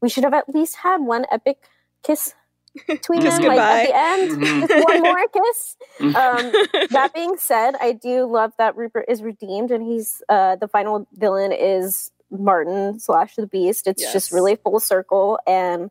[0.00, 1.58] we should have at least had one epic
[2.04, 2.34] kiss
[2.86, 4.84] between Kiss them, like at the end, Mhm.
[4.84, 5.76] one more kiss.
[6.00, 6.12] Um,
[6.90, 11.08] that being said, I do love that Rupert is redeemed and he's uh, the final
[11.14, 13.86] villain is Martin slash the Beast.
[13.86, 14.12] It's Yes.
[14.12, 15.90] just really full circle, and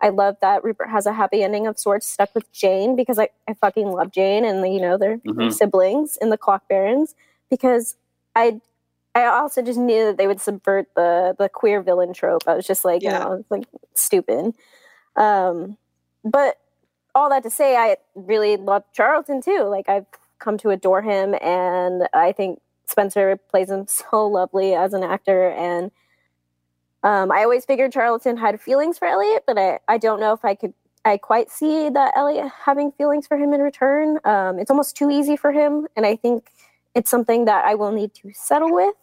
[0.00, 3.28] I love that Rupert has a happy ending of sorts stuck with Jane because I,
[3.48, 5.52] I fucking love Jane and you know they're, Mhm.
[5.52, 7.14] siblings in the Clock Barons
[7.50, 7.96] because
[8.34, 8.60] I
[9.14, 12.42] I also just knew that they would subvert the the queer villain trope.
[12.46, 13.12] I was just like, Yeah.
[13.12, 13.64] you know, it's like
[13.94, 14.52] stupid.
[15.16, 15.78] Um,
[16.24, 16.58] but
[17.14, 19.62] all that to say, I really love Charlton too.
[19.62, 20.04] Like I've
[20.38, 25.50] come to adore him, and I think Spencer plays him so lovely as an actor.
[25.50, 25.90] And
[27.02, 30.44] um, I always figured Charlton had feelings for Eliot, but I I don't know if
[30.44, 30.74] I could.
[31.04, 34.18] I quite see that Eliot having feelings for him in return.
[34.24, 36.50] Um, it's almost too easy for him, and I think
[36.96, 38.94] it's something that I will need to settle with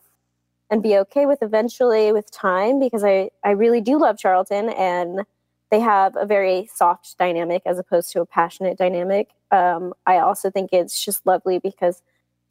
[0.70, 5.22] and be okay with eventually with time because I, I really do love Charlton and
[5.70, 9.30] they have a very soft dynamic as opposed to a passionate dynamic.
[9.52, 12.02] Um, I also think it's just lovely because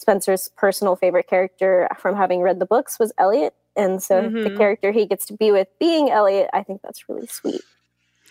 [0.07, 3.55] Spencer's personal favorite character from having read the books was Eliot.
[3.77, 4.57] And so the Mhm.
[4.59, 7.63] character he gets to be with being Eliot, I think that's really sweet.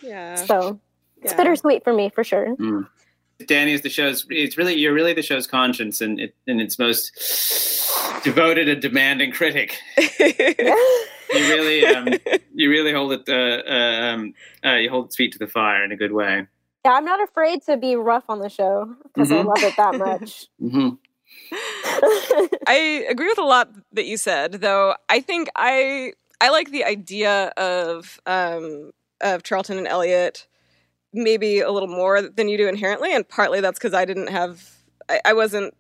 [0.04, 0.36] Yeah.
[0.36, 0.80] So
[1.24, 1.38] it's Yeah.
[1.38, 2.56] bittersweet for me for sure.
[3.48, 4.26] Danny is the show's.
[4.30, 7.12] It's really you're really the show's conscience and it, and its most
[8.24, 9.78] devoted and demanding critic.
[11.34, 12.20] You really, um,
[12.54, 13.22] you really hold it.
[13.30, 14.34] Uh, uh, um,
[14.66, 16.46] uh, you hold its feet to the fire in a good way.
[16.84, 19.46] Yeah, I'm not afraid to be rough on the show because I Mhm.
[19.46, 20.48] love it that much.
[20.60, 20.90] hmm
[22.68, 24.96] I agree with a lot that you said, though.
[25.10, 28.92] I think I I like the idea of um,
[29.22, 30.48] of Charlton and Eliot
[31.14, 34.70] maybe a little more than you do inherently, and partly that's because I didn't have
[35.10, 35.74] I, I wasn't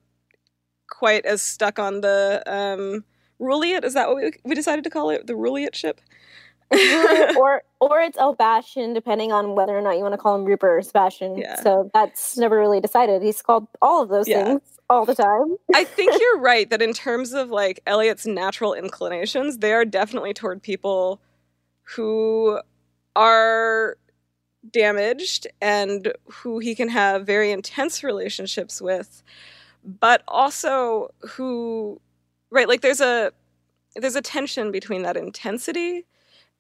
[0.90, 3.04] quite as stuck on the um,
[3.40, 3.84] Ruliet.
[3.84, 5.28] Is that what we, we decided to call it?
[5.28, 6.02] The Ruliet ship.
[7.38, 10.46] or or it's El Bastion, depending on whether or not you want to call him
[10.46, 11.38] Rupert or Sebastian.
[11.38, 11.62] Yeah.
[11.62, 13.22] So that's never really decided.
[13.22, 14.44] He's called all of those Yeah.
[14.46, 14.62] things
[14.92, 15.56] all the time.
[15.76, 20.34] I think you're right that in terms of like Eliot's natural inclinations, they are definitely
[20.34, 21.22] toward people
[21.84, 22.60] who
[23.16, 23.98] are
[24.70, 29.24] damaged and who he can have very intense relationships with,
[29.84, 32.00] but also who
[32.52, 33.32] right, like there's a
[33.96, 36.06] there's a tension between that intensity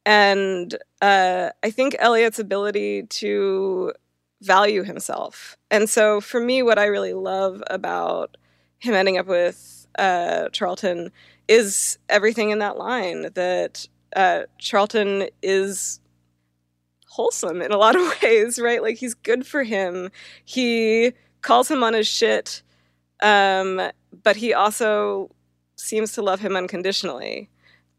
[0.05, 3.93] and uh, I think Eliot's ability to
[4.41, 5.55] value himself.
[5.69, 8.37] And so for me, what I really love about
[8.79, 11.11] him ending up with uh, Charlton
[11.47, 15.99] is everything in that line that uh, Charlton is
[17.07, 18.81] wholesome in a lot of ways, right?
[18.81, 20.09] Like he's good for him.
[20.45, 22.63] He calls him on his shit,
[23.21, 23.81] um,
[24.23, 25.29] but he also
[25.75, 27.49] seems to love him unconditionally.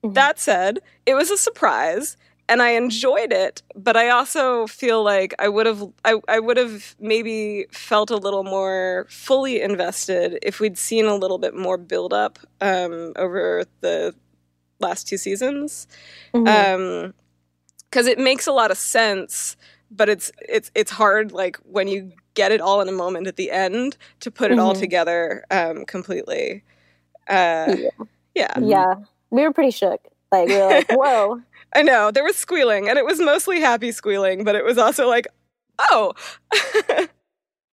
[0.05, 0.15] Mhm.
[0.15, 2.17] That said, it was a surprise
[2.49, 6.57] and I enjoyed it, but I also feel like I would have I, I would
[6.57, 11.79] have maybe felt a little more fully invested if we'd seen a little bit more
[11.79, 14.15] build up um, over the
[14.81, 15.87] last two seasons.
[16.35, 16.47] Mhm.
[17.07, 17.15] Um,
[17.91, 19.57] because it makes a lot of sense,
[19.91, 23.37] but it's it's it's hard like when you get it all in a moment at
[23.37, 24.79] the end to put it all Mhm.
[24.81, 26.65] together um, completely.
[27.29, 27.91] Uh, Yeah.
[28.35, 28.59] yeah.
[28.61, 28.95] yeah,
[29.31, 30.01] we were pretty shook.
[30.33, 31.43] Like we were like, "Whoa!"
[31.75, 35.09] I know there was squealing, and it was mostly happy squealing, but it was also
[35.09, 35.27] like,
[35.91, 36.13] oh,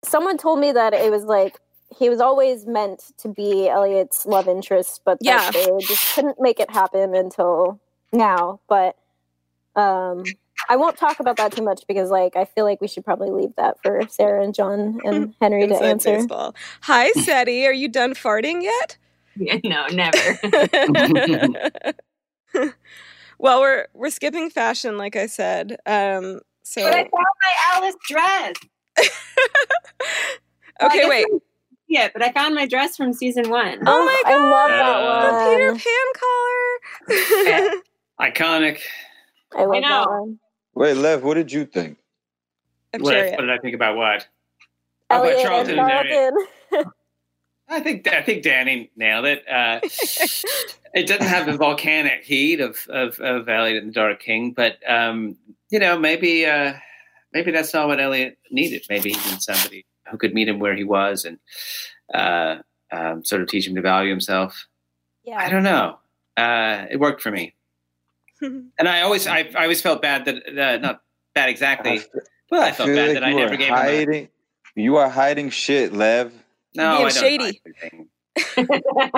[0.04, 1.58] Someone told me that it was like
[1.98, 5.50] he was always meant to be Eliot's love interest, but Yeah.
[5.52, 7.80] that they just couldn't make it happen until
[8.14, 8.60] now.
[8.68, 8.98] But
[9.76, 10.24] um,
[10.70, 13.30] I won't talk about that too much because, like, I feel like we should probably
[13.32, 16.18] leave that for Sarah and John and Henry to answer.
[16.18, 16.56] baseball.
[16.82, 18.98] Hi, Seti, are you done farting yet?
[19.64, 20.40] no, never.
[23.40, 25.78] Well, we're we're skipping fashion, like I said.
[25.86, 28.56] Um, so But I found my Alice dress.
[30.82, 31.26] Okay, guess wait.
[31.88, 33.80] Yeah, but I found my dress from season one.
[33.86, 34.34] Oh my god!
[34.34, 35.90] I love Uh, The Peter.
[37.08, 37.82] Pan collar.
[38.32, 38.80] Iconic.
[39.56, 40.40] I love I that one.
[40.74, 41.98] Wait, Lev, what did you think?
[42.94, 43.36] Of What, Chariot.
[43.38, 44.28] what did I think about what?
[45.10, 45.90] How about Eliot and Charlton and
[46.72, 46.92] Charlton.
[47.70, 49.44] I think I think Danny nailed it.
[49.50, 49.80] Uh,
[50.96, 54.78] it doesn't have the volcanic heat of of, of Eliot and the Dark King, but
[54.90, 55.36] um,
[55.70, 56.74] you know maybe uh,
[57.34, 58.84] maybe that's not what Eliot needed.
[58.90, 61.38] Maybe he needed somebody who could meet him where he was and
[62.14, 62.58] uh,
[62.92, 64.68] um, sort of teach him to value himself.
[65.24, 66.00] Yeah, I don't know.
[66.38, 67.54] Uh, it worked for me,
[68.42, 71.02] and I always I, I always felt bad that uh, not
[71.34, 72.02] bad exactly.
[72.50, 74.14] Well, I felt feel bad like that I never are gave him.
[74.14, 74.30] A.
[74.82, 76.34] You are hiding shit, Lev.
[76.74, 77.62] no, Being I don't shady.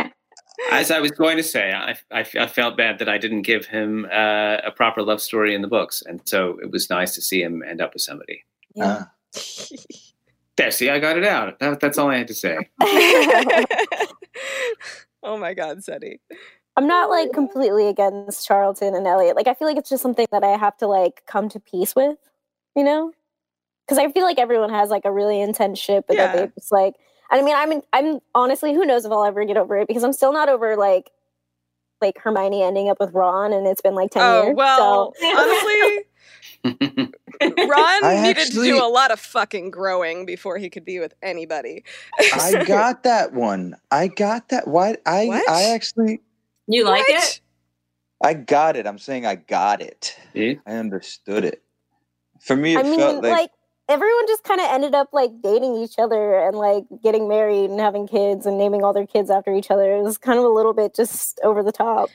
[0.59, 0.79] hide anything.
[0.79, 3.65] As I was going to say, I, I, I felt bad that I didn't give
[3.65, 7.21] him uh, a proper love story in the books, and so it was nice to
[7.21, 8.43] see him end up with somebody.
[8.75, 9.05] Yeah.
[9.05, 9.11] Ah.
[10.57, 11.59] There, see, I got it out.
[11.59, 12.57] That, that's all I had to say.
[15.23, 16.19] oh my God, Seti.
[16.75, 19.35] I'm not like completely against Charlton and Eliot.
[19.35, 21.95] Like I feel like it's just something that I have to like come to peace
[21.95, 22.17] with,
[22.75, 23.11] you know?
[23.85, 26.45] Because I feel like everyone has like a really intense ship, but that Yeah.
[26.45, 26.95] they just like.
[27.29, 30.13] I mean, I'm I'm honestly, who knows if I'll ever get over it because I'm
[30.13, 31.11] still not over like
[32.01, 34.55] like Hermione ending up with Ron, and it's been like ten Oh years.
[34.55, 35.27] well, so.
[35.35, 36.05] honestly,
[37.67, 40.99] Ron I needed actually- to do a lot of fucking growing before he could be
[40.99, 41.83] with anybody.
[42.33, 43.75] I got that one.
[43.91, 44.67] I got that.
[44.67, 44.97] Why?
[45.05, 45.49] I What?
[45.49, 46.21] I actually
[46.67, 47.23] You like What?
[47.23, 47.41] it?
[48.23, 48.87] I got it.
[48.87, 50.17] I'm saying I got it.
[50.33, 50.59] See?
[50.65, 51.61] I understood it.
[52.41, 53.51] For me, it I mean, felt like, like,
[53.89, 57.79] everyone just kind of ended up like dating each other and like getting married and
[57.79, 59.91] having kids and naming all their kids after each other.
[59.95, 62.09] It was kind of a little bit just over the top.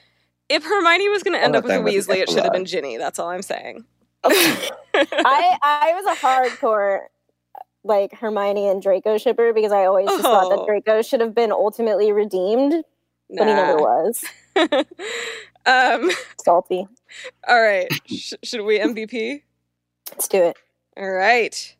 [0.48, 2.28] If Hermione was going to end up with a not talking about the Weasley, it
[2.30, 2.64] should have been.
[2.66, 2.98] Ginny.
[2.98, 3.84] That's all I'm saying.
[4.24, 7.00] I I was a hardcore
[7.84, 10.56] like Hermione and Draco shipper because I always just thought Oh.
[10.58, 12.84] that Draco should have been ultimately redeemed,
[13.30, 14.24] but he never was.
[15.66, 16.10] um,
[16.44, 16.86] Salty.
[17.48, 17.88] all right.
[18.06, 19.42] Sh- should we MVP?
[20.10, 20.56] Let's do it.
[20.96, 21.76] All right.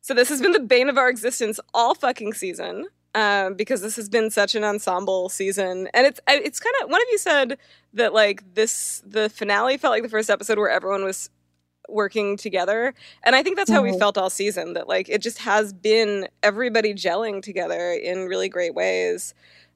[0.00, 2.86] So this has been the bane of our existence all fucking season.
[3.14, 7.00] Um, because this has been such an ensemble season, and it's it's kind of one
[7.00, 7.56] of you said
[7.94, 11.30] that like this the finale felt like the first episode where everyone was
[11.88, 12.92] working together,
[13.22, 13.98] and I think that's how we Mhm.
[13.98, 14.74] felt all season.
[14.74, 19.32] That like it just has been everybody gelling together in really great ways.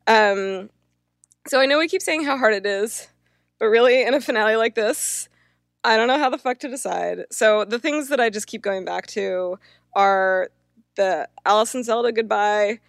[0.07, 0.69] Um,
[1.49, 3.09] so I know we keep saying how hard it is,
[3.59, 5.31] but really in a finale like this,
[5.85, 7.25] I don't know how the fuck to decide.
[7.31, 9.59] So the things that I just keep going back to
[9.95, 10.51] are
[10.97, 12.81] the Allison Zelda goodbye,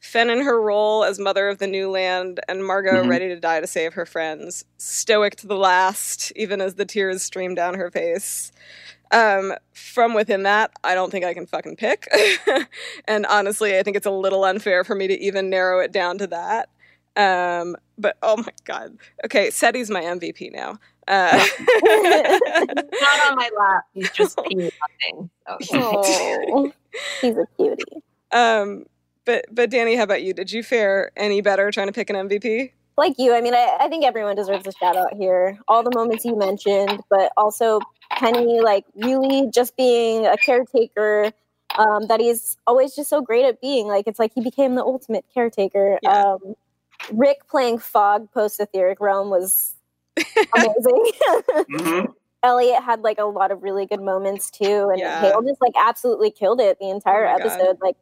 [0.00, 3.08] Fen in her role as mother of the new land, and Margot Mhm.
[3.08, 7.22] ready to die to save her friends, stoic to the last, even as the tears
[7.22, 8.52] stream down her face.
[9.12, 12.08] Um, from within that, I don't think I can fucking pick.
[13.08, 16.18] and honestly, I think it's a little unfair for me to even narrow it down
[16.18, 16.68] to that.
[17.16, 18.98] Um, but oh my god.
[19.24, 20.78] Okay, Seti's my MVP now.
[21.08, 21.46] Uh,
[21.84, 23.84] Not on my lap.
[23.94, 25.30] He's just peeing nothing.
[25.62, 26.02] So.
[26.02, 26.72] Oh,
[27.20, 27.82] he's a cutie.
[28.32, 28.86] um,
[29.24, 30.32] but but Danny, how about you?
[30.32, 32.72] Did you fare any better trying to pick an MVP?
[32.96, 35.58] Like you, I mean, I, I think everyone deserves a shout out here.
[35.68, 37.80] All the moments you mentioned, but also
[38.10, 41.30] Penny, like really just being a caretaker
[41.76, 43.86] um, that he's always just so great at being.
[43.86, 45.98] Like it's like he became the ultimate caretaker.
[46.02, 46.10] Yeah.
[46.10, 46.54] Um,
[47.12, 49.74] Rick playing Fogg post etheric realm was
[50.54, 51.10] amazing.
[51.70, 52.12] Mhm.
[52.42, 55.20] Eliot had like a lot of really good moments too, and Yeah.
[55.20, 57.46] Hale just like absolutely killed it the entire Oh my God.
[57.46, 57.78] episode.
[57.80, 57.96] Like,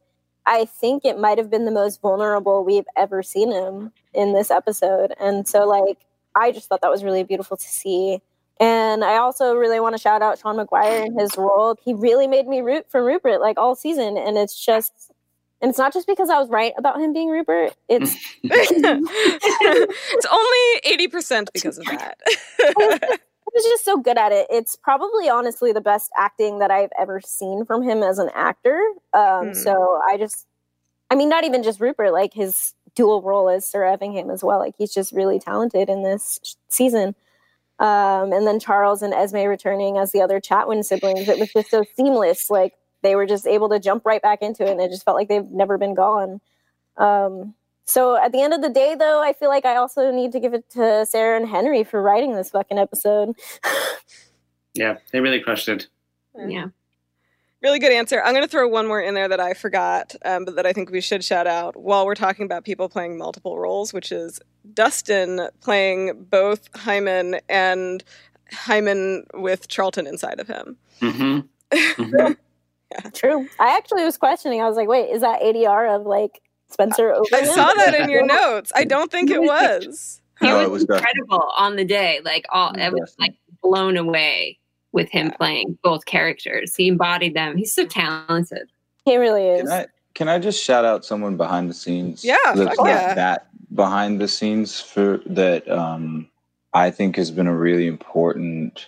[0.46, 4.50] I think it might have been the most vulnerable we've ever seen him in this
[4.50, 5.98] episode, and so like
[6.34, 8.20] I just thought that was really beautiful to see.
[8.60, 11.76] And I also really want to shout out Sean McGuire and his role.
[11.84, 15.10] He really made me root for Rupert like all season, and it's just.
[15.64, 17.72] And it's not just because I was right about him being Rupert.
[17.88, 22.18] It's it's only 80% because of that.
[22.58, 24.46] he was just so good at it.
[24.50, 28.78] It's probably honestly the best acting that I've ever seen from him as an actor.
[29.14, 29.54] Um, Hmm.
[29.54, 30.46] So I just,
[31.08, 34.58] I mean, not even just Rupert, like his dual role as Sir Effingham as well.
[34.58, 37.14] Like he's just really talented in this sh- season.
[37.78, 41.26] Um, and then Charles and Esme returning as the other Chatwin siblings.
[41.26, 42.50] It was just so seamless.
[42.50, 42.74] Like
[43.04, 45.28] they were just able to jump right back into it, and it just felt like
[45.28, 46.40] they've never been gone.
[46.96, 47.54] Um,
[47.84, 50.40] so at the end of the day, though, I feel like I also need to
[50.40, 53.36] give it to Sera and Henry for writing this fucking episode.
[54.74, 55.86] Yeah, they really crushed it.
[56.36, 56.66] Yeah.
[57.62, 58.20] Really good answer.
[58.22, 60.72] I'm going to throw one more in there that I forgot, um, but that I
[60.72, 64.40] think we should shout out while we're talking about people playing multiple roles, which is
[64.74, 68.04] Dustin playing both Hyman and
[68.52, 70.76] Hyman with Charlton inside of him.
[73.12, 73.48] True.
[73.58, 74.60] I actually was questioning.
[74.62, 76.40] I was like, wait, is that ADR of like
[76.70, 77.24] Spencer over?
[77.34, 78.72] I saw that in your notes.
[78.74, 80.20] I don't think it was.
[80.40, 81.06] He No, was, it was Dustin.
[81.08, 82.20] incredible on the day.
[82.24, 84.58] Like all, It I was was like blown away
[84.92, 85.36] with him Yeah.
[85.36, 86.74] playing both characters.
[86.76, 87.56] He embodied them.
[87.56, 88.68] He's so talented.
[89.04, 89.62] He really is.
[89.68, 92.24] Can I can I just shout out someone behind the scenes?
[92.24, 93.14] Yeah, that's fuck not yeah.
[93.14, 96.28] that behind the scenes for that um,
[96.72, 98.86] I think has been a really important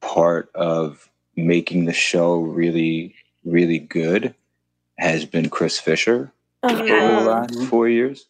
[0.00, 3.14] part of making the show really
[3.44, 4.34] really good
[4.98, 7.20] has been Chris Fisher Oh, over Yeah.
[7.20, 8.26] the last four years,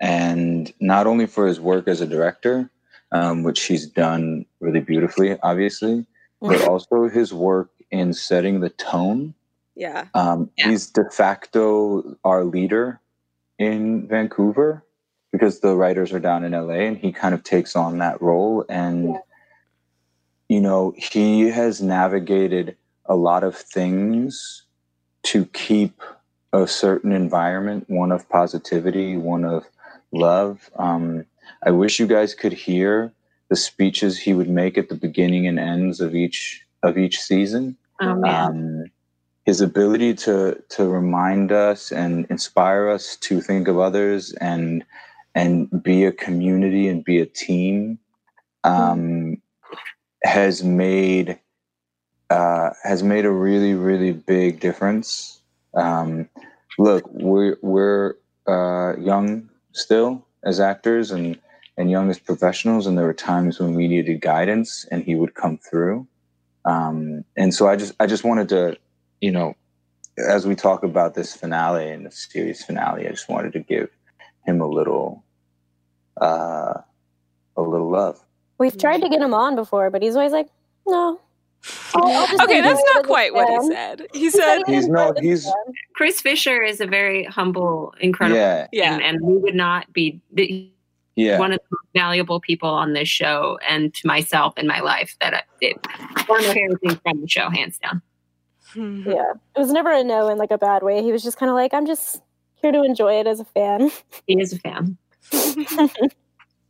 [0.00, 2.70] and not only for his work as a director,
[3.12, 6.06] um, which he's done really beautifully, obviously,
[6.40, 9.34] but also his work in setting the tone
[9.76, 10.06] Yeah.
[10.14, 10.70] um, Yeah.
[10.70, 13.00] He's de facto our leader
[13.58, 14.82] in Vancouver
[15.32, 18.64] because the writers are down in LA and he kind of takes on that role.
[18.68, 19.18] And, Yeah.
[20.48, 24.64] you know, he has navigated a lot of things
[25.24, 26.00] to keep
[26.52, 29.64] a certain environment, one of positivity, one of
[30.12, 30.70] love.
[30.76, 31.26] Um,
[31.64, 33.12] I wish you guys could hear
[33.48, 37.76] the speeches he would make at the beginning and ends of each of each season
[38.00, 38.84] Oh um,
[39.44, 44.84] his ability to to remind us and inspire us to think of others and
[45.34, 47.98] and be a community and be a team
[48.62, 49.40] um,
[50.22, 51.38] has made
[52.34, 55.40] uh, has made a really really big difference.
[55.74, 56.28] Um,
[56.78, 58.14] look, we're we're
[58.48, 61.38] uh, young still as actors and
[61.76, 65.34] and young as professionals, and there were times when we needed guidance, and he would
[65.34, 66.06] come through.
[66.64, 68.76] Um, and so I just I just wanted to,
[69.20, 69.54] you know,
[70.18, 73.90] as we talk about this finale and the series finale, I just wanted to give
[74.44, 75.22] him a little
[76.20, 76.80] uh,
[77.56, 78.18] a little love.
[78.58, 80.48] We've tried to get him on before, but he's always like,
[80.84, 81.20] no.
[81.94, 84.06] I'll, I'll okay, that's not quite what he said.
[84.12, 85.50] He said he's no, he's
[85.94, 90.70] Chris Fisher is a very humble, incredible, yeah, yeah, and we would not be the,
[91.16, 91.38] yeah.
[91.38, 95.16] one of the most valuable people on this show, and to myself in my life
[95.20, 95.76] that I, it,
[96.26, 98.02] one of my favorite things from the show, hands down.
[98.72, 99.08] Hmm.
[99.08, 101.02] Yeah, it was never a no in like a bad way.
[101.02, 102.20] He was just kind of like, I'm just
[102.56, 103.90] here to enjoy it as a fan.
[104.26, 104.98] He is a fan.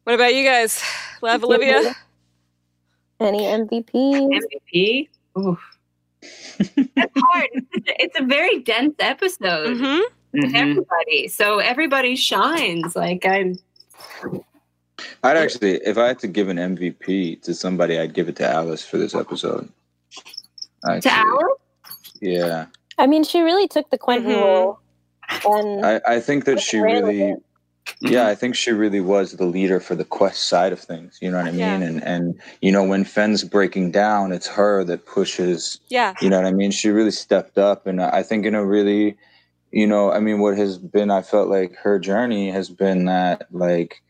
[0.05, 0.83] what about you guys?
[1.23, 1.95] Lev Olivia?
[3.25, 3.91] Any MVP?
[4.69, 5.09] MVP?
[5.39, 5.59] Ooh.
[6.95, 7.49] That's hard.
[7.73, 10.01] It's a very dense episode Mm-hmm.
[10.35, 10.55] with Mhm.
[10.55, 11.29] everybody.
[11.29, 12.95] So everybody shines.
[12.95, 13.57] Like I'm
[15.23, 18.47] I'd actually, if I had to give an MVP to somebody, I'd give it to
[18.49, 19.69] Alice for this episode.
[20.85, 21.59] to Alice.
[22.21, 22.67] Yeah,
[22.99, 24.41] I mean, she really took the Quentin Mhm.
[24.43, 24.79] role.
[25.47, 27.43] And I, I think that she really, it.
[28.01, 31.19] Yeah, I think she really was the leader for the quest side of things.
[31.23, 31.61] You know what I mean?
[31.61, 31.81] Yeah.
[31.81, 35.81] And and you know when Fen's breaking down, it's her that pushes.
[35.89, 36.15] Yeah.
[36.21, 36.71] You know what I mean?
[36.71, 39.17] She really stepped up, and I think in a really,
[39.71, 43.47] you know, I mean, what has been, I felt like her journey has been that
[43.51, 44.03] like.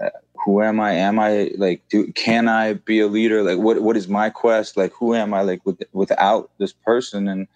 [0.00, 0.10] uh,
[0.44, 0.92] Who am I?
[0.92, 1.82] Am I like?
[1.90, 3.42] Do can I be a leader?
[3.42, 3.82] Like, what?
[3.82, 4.76] What is my quest?
[4.76, 5.42] Like, who am I?
[5.42, 7.48] Like, with, without this person, and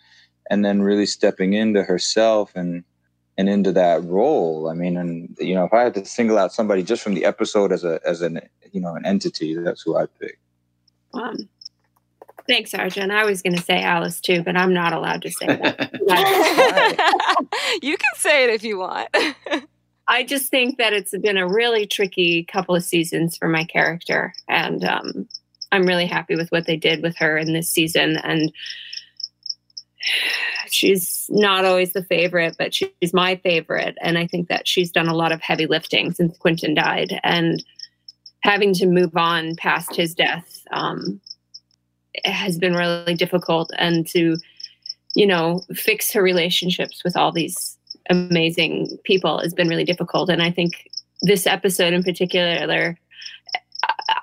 [0.50, 2.82] and then really stepping into herself and
[3.38, 4.68] and into that role.
[4.68, 7.24] I mean, and you know, if I had to single out somebody just from the
[7.24, 8.40] episode as a as an
[8.72, 10.38] you know an entity, that's who I'd pick.
[11.14, 11.48] Um,
[12.46, 13.10] thanks, Arjun.
[13.10, 15.90] I was going to say Alice too, but I'm not allowed to say that.
[17.82, 19.08] you can say it if you want.
[20.08, 24.34] I just think that it's been a really tricky couple of seasons for my character,
[24.48, 25.28] and um,
[25.70, 28.16] I'm really happy with what they did with her in this season.
[28.18, 28.52] And
[30.68, 35.08] she's not always the favorite, but she's my favorite, and I think that she's done
[35.08, 37.62] a lot of heavy lifting since Quentin died, and
[38.42, 41.20] having to move on past his death um,
[42.24, 44.36] has been really difficult, and to
[45.14, 47.78] you know fix her relationships with all these
[48.10, 50.28] amazing people has been really difficult.
[50.28, 50.72] And I think
[51.22, 52.98] this episode in particular,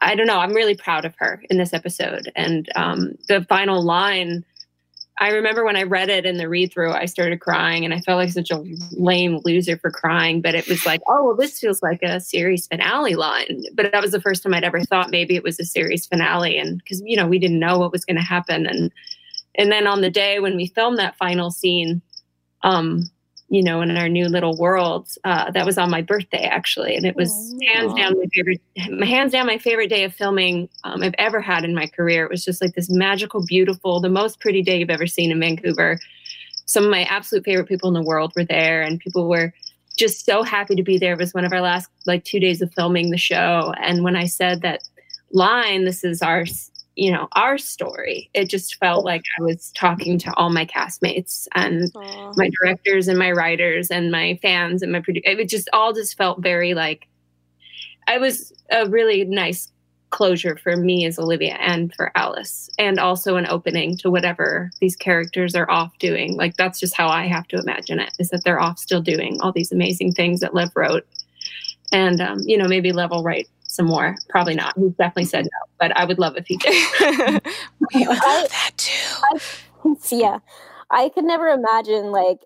[0.01, 2.31] I, don't know, I'm really proud of her in this episode.
[2.35, 4.43] And um, the final line,
[5.21, 7.99] I remember when I read it in the read through, I started crying and I
[7.99, 10.41] felt like such a lame loser for crying.
[10.41, 13.63] But it was like, oh, well, this feels like a series finale line.
[13.73, 16.57] But that was the first time I'd ever thought maybe it was a series finale.
[16.57, 18.65] And because, you know, we didn't know what was going to happen.
[18.65, 18.91] And,
[19.55, 22.01] and then on the day when we filmed that final scene,
[22.63, 23.09] um,
[23.49, 25.09] you know, in our new little world.
[25.23, 28.61] Uh, that was on my birthday, actually, and it was hands down my favorite,
[28.91, 32.25] my hands down my favorite day of filming um, I've ever had in my career.
[32.25, 35.39] It was just like this magical, beautiful, the most pretty day you've ever seen in
[35.39, 35.99] Vancouver.
[36.65, 39.53] Some of my absolute favorite people in the world were there, and people were
[39.97, 41.13] just so happy to be there.
[41.13, 44.15] It was one of our last like two days of filming the show, and when
[44.15, 44.87] I said that
[45.31, 46.45] line, "This is our."
[46.99, 48.29] You know our story.
[48.33, 52.33] It just felt like i was talking to all my castmates and Aw.
[52.35, 56.17] my directors and my writers and my fans and my produ- it just all just
[56.17, 57.07] felt very like
[58.07, 59.71] i was a really nice
[60.09, 64.95] closure for me as olivia and for alice and also an opening to whatever these
[64.95, 66.35] characters are off doing.
[66.35, 69.39] Like that's just how i have to imagine it is that they're off still doing
[69.41, 71.05] all these amazing things that Lev wrote.
[71.91, 73.47] And um, you know maybe lev will write
[73.79, 76.73] some more probably not he's definitely said no but i would love if he did
[77.93, 79.95] we would love that too.
[80.11, 80.39] yeah,
[80.91, 82.39] I could never imagine like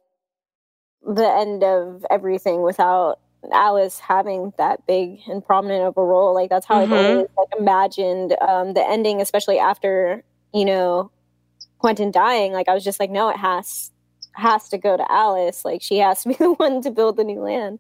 [1.02, 3.20] the end of everything without
[3.52, 6.34] Alice having that big and prominent of a role.
[6.34, 6.94] Like that's how I've Mhm.
[6.94, 10.24] always like imagined um, the ending, especially after
[10.54, 11.12] you know
[11.80, 12.54] Quentin dying.
[12.54, 13.92] Like I was just like, no, it has
[14.34, 15.64] has to go to Alice.
[15.66, 17.80] Like she has to be the one to build the new land,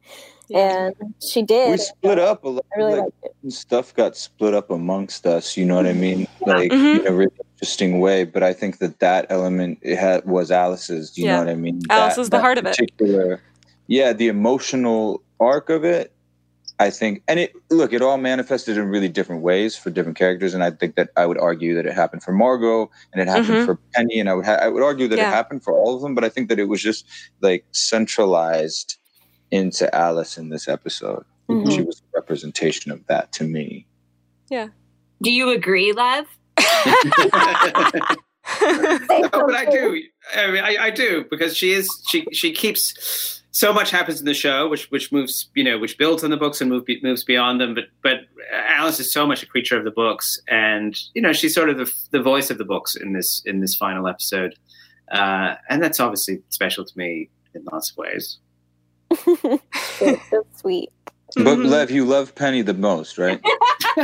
[0.53, 1.71] and she did.
[1.71, 2.65] We split up a lot.
[2.75, 3.51] I really like, liked it.
[3.53, 5.57] stuff got split up amongst us.
[5.57, 6.27] You know what I mean?
[6.45, 6.99] Like Mhm.
[7.01, 8.23] in a really interesting way.
[8.23, 11.17] But I think that that element it had was Alice's.
[11.17, 11.33] You Yeah.
[11.33, 11.81] know what I mean?
[11.89, 13.39] Alice That- is the heart of it.
[13.87, 16.12] Yeah, the emotional arc of it.
[16.79, 20.53] I think, and it look, it all manifested in really different ways for different characters,
[20.53, 23.47] and I think that I would argue that it happened for Margot and it happened
[23.59, 23.65] Mhm.
[23.65, 25.29] for Penny, and I would ha- I would argue that Yeah.
[25.29, 27.05] it happened for all of them, but I think that it was just
[27.41, 28.97] like centralized
[29.51, 31.23] into Alice in this episode.
[31.49, 31.71] Mhm.
[31.71, 33.85] She was a representation of that to me.
[34.49, 34.69] Yeah.
[35.21, 36.25] Do you agree, Lev?
[38.61, 40.01] no, but I do.
[40.35, 41.87] I mean, I, I do because she is.
[42.09, 45.97] She she keeps so much happens in the show, which which moves you know which
[45.97, 47.73] builds on the books and move, moves beyond them.
[47.75, 48.17] But but
[48.51, 51.77] Alice is so much a creature of the books, and you know she's sort of
[51.77, 54.55] the, the voice of the books in this in this final episode,
[55.11, 58.39] uh, and that's obviously special to me in lots of ways.
[59.09, 60.89] That's so sweet.
[61.35, 61.69] But Mhm.
[61.69, 63.39] Lev, you love Penny the most, right?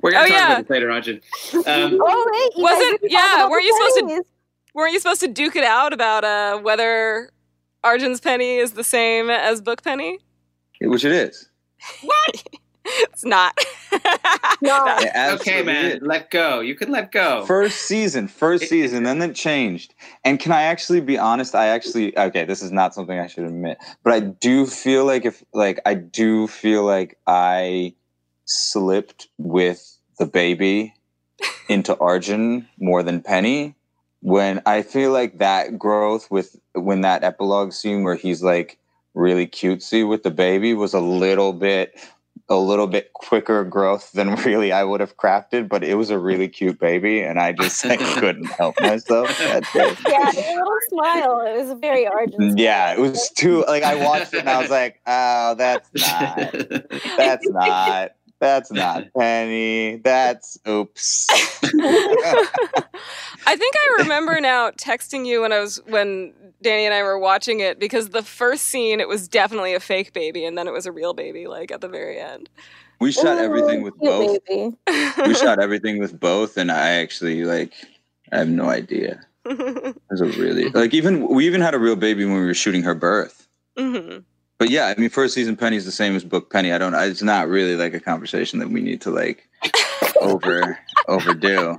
[0.00, 0.52] We're gonna Oh, talk yeah.
[0.52, 1.20] about this later, Arjun.
[1.54, 4.24] Um, Oh wait, Wasn't- guys are talking yeah, weren't you supposed to-
[4.74, 7.30] Weren't you supposed to duke it out about uh, whether
[7.88, 10.18] Arjun's penny is the same as book penny?
[10.82, 11.48] Which it is.
[12.90, 13.56] It's not.
[14.60, 14.84] No.
[14.98, 15.98] It okay, man, is.
[16.02, 16.58] let go.
[16.60, 17.44] You can let go.
[17.46, 19.94] First season, first It- season, then it changed.
[20.24, 21.54] And can I actually be honest?
[21.54, 25.24] I actually okay, this is not something I should admit, but I do feel like
[25.24, 27.94] if like I do feel like I
[28.46, 30.92] slipped with the baby
[31.68, 33.74] into Arjun more than Penny.
[34.20, 38.78] When I feel like that growth with when that epilogue scene where he's like
[39.14, 41.98] really cutesy with the baby was a little bit
[42.48, 46.18] a little bit quicker growth than really I would have crafted, but it was a
[46.18, 49.94] really cute baby, and I just like couldn't help myself that day.
[50.08, 51.40] Yeah, your little smile.
[51.40, 52.40] It was a very Arjun.
[52.40, 55.88] Mm, yeah, it was too like I watched it and I was like, oh, that's
[55.94, 56.52] not,
[57.16, 61.26] that's not, that's not Penny, that's oops.
[63.46, 66.32] I think I remember now texting you when I was when
[66.62, 70.12] Danny and I were watching it because the first scene it was definitely a fake
[70.12, 72.48] baby and then it was a real baby like at the very end.
[73.00, 74.38] we shot Ooh, everything with both.
[74.46, 74.76] baby.
[75.26, 77.72] We shot everything with both, and I actually like,
[78.32, 79.20] I have no idea.
[79.44, 82.54] It was a really like even we even had a real baby when we were
[82.54, 83.46] shooting her birth.
[83.78, 84.24] Mhm.
[84.58, 86.72] But yeah, I mean, first season Penny is the same as book Penny.
[86.72, 86.94] I don't.
[86.94, 89.48] It's not really like a conversation that we need to like
[90.20, 91.78] over overdo.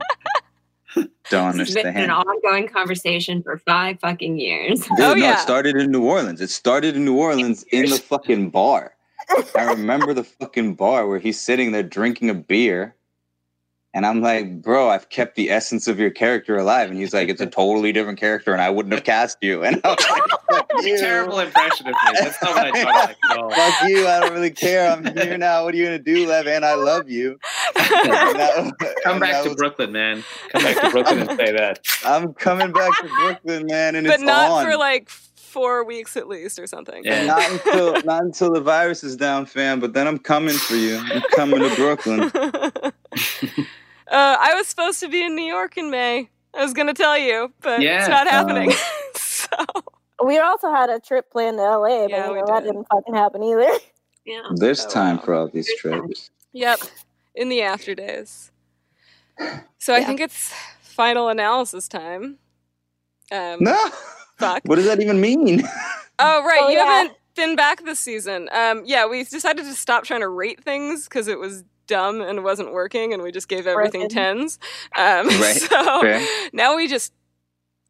[1.30, 4.80] Don't It's been an ongoing conversation for five fucking years.
[4.81, 5.34] Dude, Oh, no, yeah.
[5.34, 6.41] it started in New Orleans.
[6.41, 8.95] It started in New Orleans in the fucking bar.
[9.56, 12.95] I remember the fucking bar where he's sitting there drinking a beer.
[13.93, 16.89] And I'm like, bro, I've kept the essence of your character alive.
[16.89, 19.64] And he's like, it's a totally different character, and I wouldn't have cast you.
[19.65, 20.48] And I was like, fuck
[20.83, 20.97] you.
[20.99, 22.19] Terrible impression of me.
[22.19, 23.49] That's not what I talk like at all.
[23.51, 24.07] Fuck you.
[24.07, 24.91] I don't really care.
[24.91, 25.63] I'm here now.
[25.63, 26.47] What are you going to do, Lev?
[26.47, 27.39] And I love you.
[27.75, 28.73] That-
[29.03, 30.23] Come back to was- Brooklyn, man.
[30.51, 31.79] Come back to Brooklyn and say that.
[32.05, 33.95] I'm coming back to Brooklyn, man.
[33.95, 34.65] And but it's not on.
[34.65, 37.03] for like 4 weeks at least or something.
[37.03, 37.25] Yeah.
[37.25, 39.79] Not until not until the virus is down, fam.
[39.79, 40.97] But then I'm coming for you.
[41.11, 42.21] I'm coming to Brooklyn.
[42.33, 42.91] uh,
[44.11, 46.29] I was supposed to be in New York in May.
[46.53, 47.99] I was going to tell you, but Yeah.
[47.99, 48.71] it's not happening.
[48.71, 48.77] Um,
[49.15, 49.47] so,
[50.25, 52.71] We also had a trip planned to LA, but Yeah, you we know, that did.
[52.73, 53.69] didn't fucking happen either.
[54.25, 54.41] Yeah.
[54.55, 56.29] There's Oh, time for all these trips.
[56.53, 56.79] yep,
[57.35, 58.51] in the after days.
[59.77, 62.37] So I think it's final analysis time.
[63.31, 63.89] Um, No.
[64.37, 64.61] Fuck.
[64.65, 65.63] What does that even mean?
[66.21, 66.59] Oh, right.
[66.63, 66.83] Oh, you yeah.
[66.85, 68.49] haven't been back this season.
[68.51, 72.43] Um, yeah, we decided to stop trying to rate things because it was dumb and
[72.43, 74.15] wasn't working, and we just gave everything Broken.
[74.17, 74.59] tens.
[74.97, 75.55] Um, Right.
[75.55, 76.27] So Fair.
[76.51, 77.13] now we just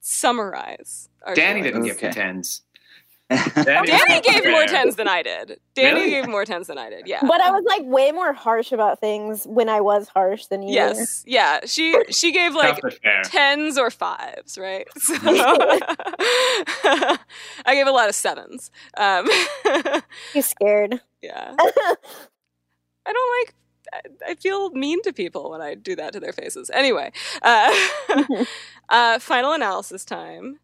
[0.01, 1.09] summarize.
[1.26, 1.85] Our Danny feelings.
[1.85, 2.07] didn't give Okay.
[2.07, 2.61] me tens.
[3.30, 5.59] Danny gave more tens than I did.
[5.76, 6.09] Danny Really?
[6.09, 7.05] gave more tens than I did.
[7.05, 7.19] Yeah.
[7.21, 10.73] But I was like way more harsh about things when I was harsh than you.
[10.73, 11.23] yes.
[11.27, 11.59] Yeah.
[11.65, 13.21] She she gave like Tough but fair.
[13.23, 14.88] tens or fives, right?
[14.99, 15.13] So
[16.84, 17.17] I
[17.73, 18.71] gave a lot of sevens.
[18.97, 20.01] Um, were.
[20.34, 20.99] You scared.
[21.21, 21.53] yeah.
[21.59, 23.53] I don't like.
[23.94, 24.02] I-
[24.32, 26.70] I feel mean to people when I do that to their faces.
[26.74, 27.11] Anyway,
[27.41, 27.74] uh,
[28.90, 30.60] uh, final analysis time.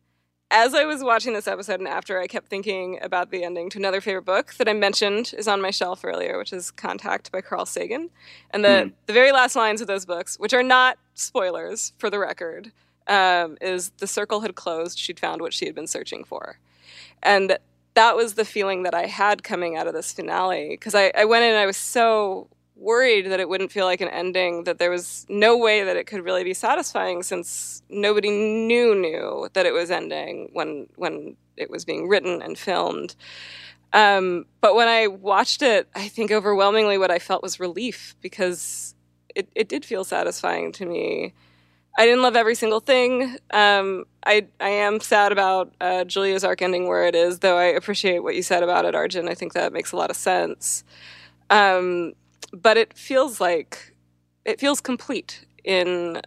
[0.51, 3.79] As I was watching this episode and after, I kept thinking about the ending to
[3.79, 7.41] another favorite book that I mentioned is on my shelf earlier, which is Contact by
[7.41, 8.11] Carl Sagan.
[8.51, 8.89] And the, Hmm.
[9.07, 12.71] the very last lines of those books, which are not spoilers for the record,
[13.07, 14.99] um, is the circle had closed.
[14.99, 16.59] She'd found what she had been searching for.
[17.23, 17.57] And
[17.95, 21.25] that was the feeling that I had coming out of this finale because I, I
[21.25, 24.79] went in and I was so worried that it wouldn't feel like an ending, that
[24.79, 29.65] there was no way that it could really be satisfying since nobody knew knew that
[29.65, 33.15] it was ending when when it was being written and filmed.
[33.93, 38.93] Um, but when I watched it, I think overwhelmingly what I felt was relief because
[39.35, 41.33] it, it did feel satisfying to me.
[41.97, 43.37] I didn't love every single thing.
[43.51, 47.65] Um, I I am sad about uh, Julia's arc ending where it is, though I
[47.65, 49.29] appreciate what you said about it, Arjun.
[49.29, 50.83] I think that makes a lot of sense.
[51.49, 52.13] Um,
[52.61, 53.95] but it feels like
[54.45, 56.21] it feels complete in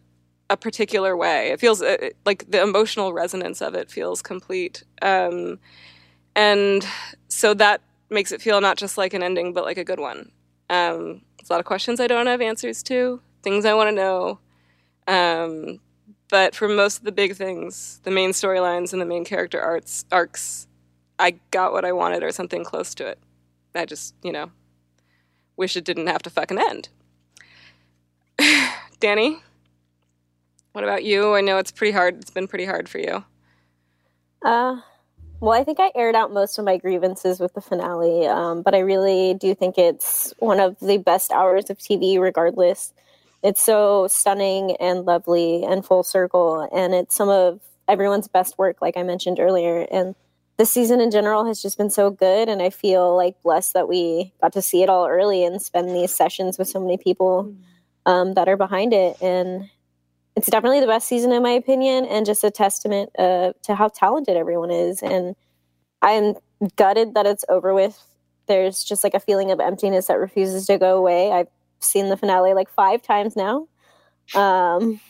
[0.51, 1.51] a particular way.
[1.51, 5.59] It feels uh, like the emotional resonance of it feels complete, um,
[6.37, 6.87] and
[7.29, 10.33] so that makes it feel not just like an ending, but like a good one.
[10.71, 13.93] Um, there's a lot of questions I don't have answers to, things I want to
[13.93, 14.39] know.
[15.07, 15.81] Um,
[16.29, 20.05] but for most of the big things, the main storylines and the main character arcs,
[20.13, 20.67] arcs,
[21.19, 23.19] I got what I wanted or something close to it.
[23.75, 24.51] I just, you know,
[25.59, 26.89] wish it didn't have to fucking end.
[29.01, 29.39] Danny,
[30.72, 31.35] what about you?
[31.35, 32.18] I know it's pretty hard.
[32.18, 33.24] It's been pretty hard for you.
[34.43, 34.80] Uh,
[35.40, 38.74] well, I think I aired out most of my grievances with the finale, um, but
[38.74, 42.93] I really do think it's one of the best hours of TV, regardless.
[43.43, 48.82] It's so stunning and lovely and full circle, and it's some of everyone's best work,
[48.82, 49.86] like I mentioned earlier.
[49.90, 50.14] And
[50.59, 53.89] the season in general has just been so good, and I feel like blessed that
[53.89, 57.55] we got to see it all early and spend these sessions with so many people
[58.06, 59.16] um, that are behind it.
[59.22, 59.70] And
[60.35, 63.89] it's definitely the best season in my opinion and just a testament uh, to how
[63.89, 65.02] talented everyone is.
[65.02, 65.35] And
[66.02, 66.35] i'm
[66.76, 68.01] gutted that it's over with.
[68.47, 71.30] There's just like a feeling of emptiness that refuses to go away.
[71.30, 71.48] I've
[71.80, 73.68] seen the finale like five times now.
[74.35, 75.01] Um,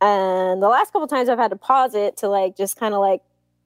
[0.00, 3.00] and the last couple times i've had to pause it to like just kind of
[3.00, 3.22] like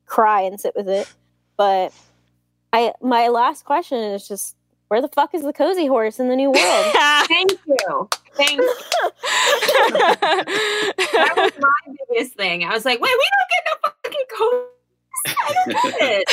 [0.07, 1.13] cry and sit with it
[1.61, 1.93] but
[2.73, 4.57] i my last question is just
[4.89, 6.95] where the fuck is the cozy horse in the new world?
[7.29, 8.09] Thank you.
[8.33, 8.75] Thank you.
[11.13, 12.65] that was my biggest thing.
[12.65, 14.67] I was like, wait, we don't get no fucking cozy.
[15.29, 16.25] I don't get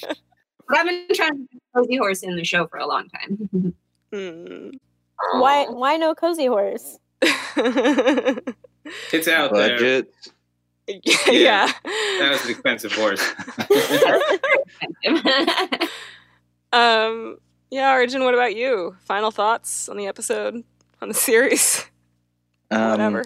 [0.00, 0.16] it.
[0.66, 3.74] but I've been trying to get cozy horse in the show for a long time.
[4.12, 4.70] Hmm.
[5.34, 6.98] Why why no cozy horse?
[9.12, 9.80] It's out Budget.
[9.80, 10.33] there.
[11.26, 11.70] Yeah.
[11.84, 13.22] That was an expensive horse.
[16.72, 17.36] Um,
[17.70, 18.96] yeah, Arjun, what about you?
[19.04, 20.64] Final thoughts on the episode,
[21.00, 21.84] on the series?
[22.70, 23.24] Um, Whatever.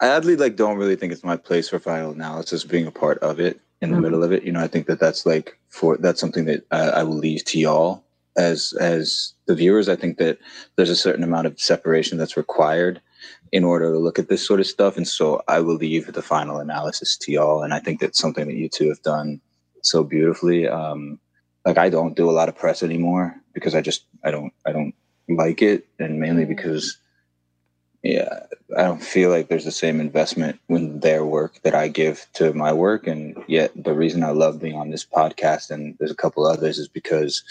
[0.00, 3.18] I oddly like don't really think it's my place for final analysis being a part
[3.18, 4.02] of it in the Mhm.
[4.02, 4.44] middle of it.
[4.44, 7.44] You know, I think that that's like for that's something that I, I will leave
[7.46, 8.04] to y'all
[8.38, 9.88] as as the viewers.
[9.90, 10.38] I think that
[10.76, 13.02] there's a certain amount of separation that's required
[13.52, 16.22] in order to look at this sort of stuff, and so I will leave the
[16.22, 17.62] final analysis to y'all.
[17.62, 19.40] And I think that's something that you two have done
[19.82, 20.68] so beautifully.
[20.68, 21.18] Um,
[21.64, 24.72] like I don't do a lot of press anymore because I just I don't I
[24.72, 24.94] don't
[25.28, 26.96] like it, and mainly because
[28.06, 28.40] yeah,
[28.76, 32.52] I don't feel like there's the same investment in their work that I give to
[32.52, 33.06] my work.
[33.06, 36.78] And yet, the reason I love being on this podcast and there's a couple others
[36.78, 37.42] is because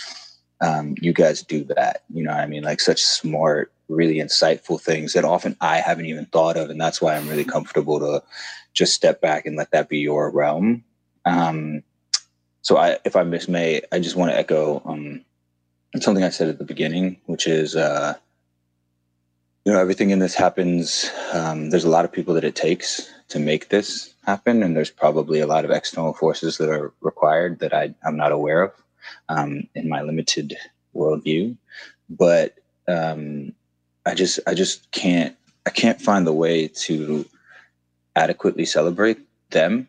[0.62, 2.04] um, you guys do that.
[2.14, 2.64] You know what I mean?
[2.64, 6.70] Like such smart, really insightful things that often I haven't even thought of.
[6.70, 8.24] And that's why I'm really comfortable to
[8.74, 10.84] just step back and let that be your realm.
[11.26, 11.84] Um,
[12.62, 15.24] so, I, if I miss May, I just want to echo um,
[15.99, 17.76] something I said at the beginning, which is.
[17.76, 18.16] Uh,
[19.66, 23.12] you know everything in this happens um, there's a lot of people that it takes
[23.30, 27.60] to make this happen and there's probably a lot of external forces that are required
[27.60, 28.72] that I, i'm not aware of
[29.28, 30.56] um, in my limited
[30.95, 31.57] worldview
[32.10, 32.56] but
[32.88, 33.53] um,
[34.06, 37.26] i just i just can't i can't find the way to
[38.15, 39.19] adequately celebrate
[39.52, 39.88] them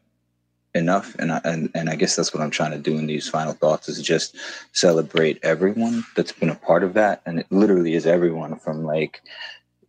[0.76, 1.14] enough.
[1.18, 3.54] And I, and and I guess that's what I'm trying to do in these final
[3.54, 4.36] thoughts is just
[4.72, 7.22] celebrate everyone that's been a part of that.
[7.26, 9.22] And it literally is everyone from like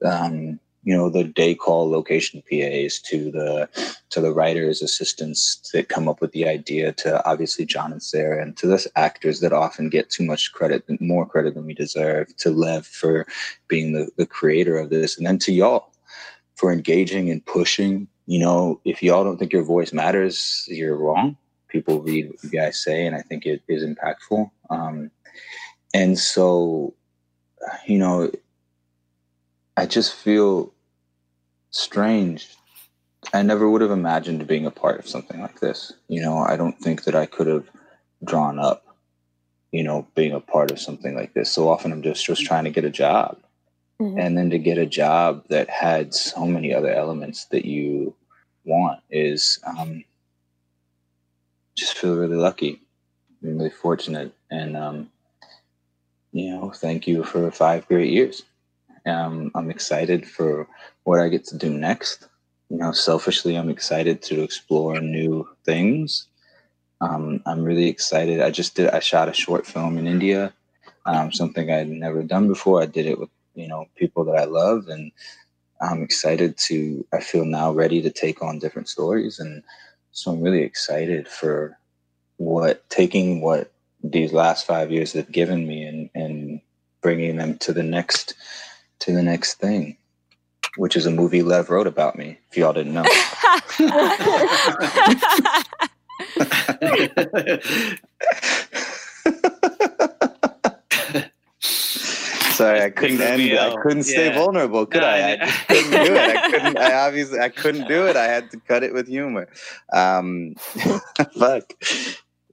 [0.03, 3.67] um, you know the day call location PAs to the
[4.09, 8.41] to the writers assistants that come up with the idea to obviously John and Sera
[8.41, 12.33] and to those actors that often get too much credit more credit than we deserve
[12.37, 13.27] to Lev for
[13.67, 15.17] being the, the creator of this.
[15.17, 15.91] And then to y'all
[16.55, 21.35] for engaging and pushing you know if y'all don't think your voice matters you're wrong.
[21.67, 24.49] People read what you guys say and I think it is impactful.
[24.69, 25.11] Um,
[25.93, 26.93] and so
[27.85, 28.31] you know
[29.75, 30.73] I just feel
[31.77, 32.49] strange.
[33.33, 35.93] I never would have imagined being a part of something like this.
[36.07, 37.69] You know, I don't think that I could have
[38.23, 38.83] drawn up,
[39.71, 41.51] you know, being a part of something like this.
[41.51, 43.37] So often I'm just just trying to get a job.
[43.99, 44.19] Mhm.
[44.19, 48.15] And then to get a job that had so many other elements that you
[48.65, 50.03] want is um
[51.75, 52.81] just feel really lucky.
[53.41, 54.33] Really fortunate.
[54.49, 55.11] And um,
[56.31, 58.43] you know, thank you for five great years.
[59.07, 60.67] Um, I'm excited for
[61.03, 62.27] what I get to do next.
[62.69, 66.27] You know, selfishly, I'm excited to explore new things.
[67.01, 68.41] Um, I'm really excited.
[68.41, 68.89] I just did.
[68.89, 70.53] I shot a short film in India,
[71.05, 72.81] um, something I'd never done before.
[72.81, 75.11] I did it with you know people that I love, and
[75.81, 77.05] I'm excited to.
[77.13, 79.63] I feel now ready to take on different stories, and
[80.11, 81.77] so I'm really excited for
[82.37, 83.71] what taking what
[84.03, 86.61] these last five years have given me and and
[87.01, 88.33] bringing them to the next
[88.99, 89.97] to the next thing,
[90.77, 93.03] which is a movie Lev wrote about me, if y'all didn't know.
[102.57, 103.41] Sorry, I couldn't end.
[103.41, 103.59] It.
[103.59, 105.19] I couldn't stay vulnerable, could no, I?
[105.19, 106.17] I, I couldn't do it.
[106.17, 106.77] I couldn't.
[106.79, 108.15] I obviously I couldn't do it.
[108.15, 109.47] I had to cut it with humor.
[109.93, 110.55] Um,
[111.37, 111.71] fuck.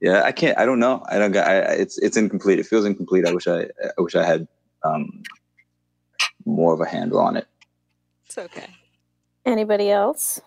[0.03, 0.59] Yeah, I can't.
[0.59, 1.03] I don't know.
[1.09, 1.33] I don't.
[1.33, 2.59] Got, I, it's it's incomplete.
[2.59, 3.27] It feels incomplete.
[3.27, 3.63] I wish I.
[3.63, 4.47] I wish I had
[4.83, 5.23] um,
[6.45, 7.47] more of a handle on it.
[8.27, 8.67] It's okay.
[9.45, 10.41] Anybody else?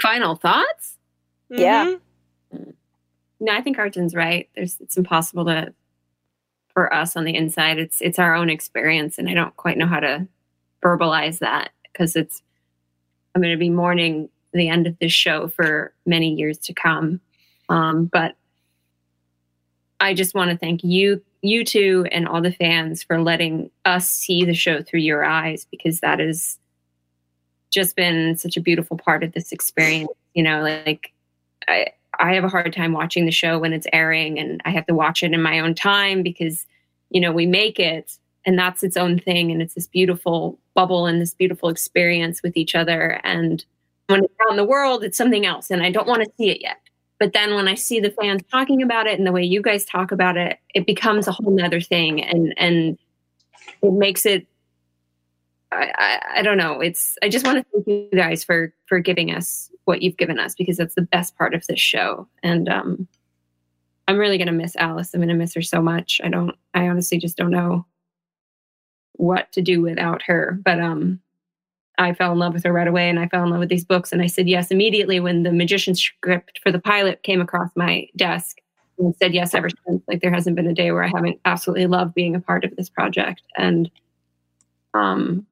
[0.00, 0.98] Final thoughts?
[1.48, 1.96] Yeah.
[2.54, 2.74] Mhm.
[3.40, 4.48] No, I think Arjun's right.
[4.54, 5.74] There's it's impossible to
[6.72, 7.78] for us on the inside.
[7.78, 10.26] It's it's our own experience, and I don't quite know how to
[10.82, 12.42] verbalize that because it's
[13.34, 17.20] I'm going to be mourning the end of this show for many years to come.
[17.68, 18.36] Um, but
[20.00, 24.08] I just want to thank you, you two, and all the fans for letting us
[24.08, 26.58] see the show through your eyes because that has
[27.70, 30.10] just been such a beautiful part of this experience.
[30.34, 31.12] You know, like
[31.68, 31.88] I
[32.18, 34.94] I have a hard time watching the show when it's airing, and I have to
[34.94, 36.64] watch it in my own time because
[37.10, 41.06] you know we make it, and that's its own thing, and it's this beautiful bubble
[41.06, 43.20] and this beautiful experience with each other.
[43.24, 43.64] And
[44.06, 46.50] when it's out in the world, it's something else, and I don't want to see
[46.50, 46.81] it yet.
[47.22, 49.84] But then when I see the fans talking about it and the way you guys
[49.84, 52.98] talk about it, it becomes a whole nother thing, and and
[53.80, 54.44] it makes it.
[55.70, 56.80] I, I, I don't know.
[56.80, 57.16] It's.
[57.22, 60.56] I just want to thank you guys for for giving us what you've given us
[60.56, 62.26] because that's the best part of this show.
[62.42, 63.06] And um,
[64.08, 65.14] I'm really gonna miss Alice.
[65.14, 66.20] I'm gonna miss her so much.
[66.24, 66.56] I don't.
[66.74, 67.86] I honestly just don't know
[69.12, 70.58] what to do without her.
[70.64, 71.20] But um,
[71.98, 73.84] I fell in love with her right away, and I fell in love with these
[73.84, 77.70] books, and I said yes immediately when the magician script for the pilot came across
[77.76, 78.58] my desk.
[78.98, 80.02] And said yes ever since.
[80.06, 82.76] Like there hasn't been a day where I haven't absolutely loved being a part of
[82.76, 83.42] this project.
[83.56, 83.90] And
[84.94, 85.46] um,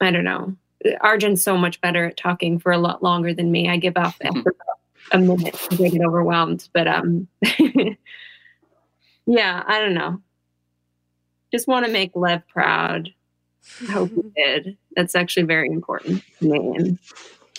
[0.00, 0.56] I don't know.
[1.02, 3.68] Arjun's so much better at talking for a lot longer than me.
[3.68, 4.54] I give up after
[5.12, 6.68] a minute because I get overwhelmed.
[6.72, 7.28] But um,
[9.26, 10.20] yeah, I don't know.
[11.52, 13.12] Just want to make Lev proud.
[13.88, 14.76] I hope he did.
[14.96, 16.58] That's actually very important to me.
[16.76, 16.98] And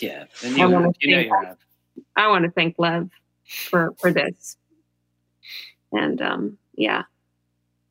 [0.00, 1.58] Yeah, and I you, wanna have, you know thank- you have.
[2.16, 3.10] I want to thank Lev
[3.70, 4.56] for for this.
[5.92, 7.02] And um, yeah,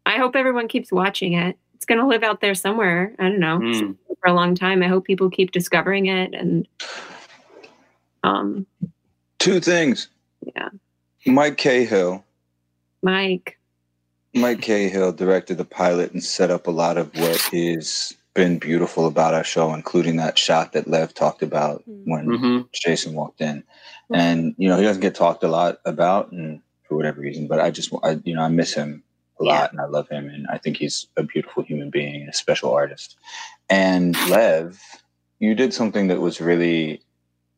[0.05, 1.57] I hope everyone keeps watching it.
[1.75, 3.13] It's going to live out there somewhere.
[3.19, 3.97] I don't know Mm.
[4.19, 4.81] for a long time.
[4.83, 6.67] I hope people keep discovering it and
[8.23, 8.65] um,
[9.39, 10.07] Two things.
[10.55, 10.69] yeah,
[11.25, 12.23] Mike Cahill.
[13.01, 13.57] Mike.
[14.33, 19.07] Mike Cahill directed the pilot and set up a lot of what has been beautiful
[19.07, 22.71] about our show, including that shot that Lev talked about when Mhm.
[22.71, 23.63] Jason walked in.
[24.13, 27.47] And you know, he doesn't get talked a lot about, and for whatever reason.
[27.47, 29.03] But I just, I, you know, I miss him
[29.39, 32.29] a lot, and I love him, and I think he's a beautiful human being and
[32.29, 33.17] a special artist.
[33.69, 34.79] And Lev,
[35.39, 37.01] you did something that was really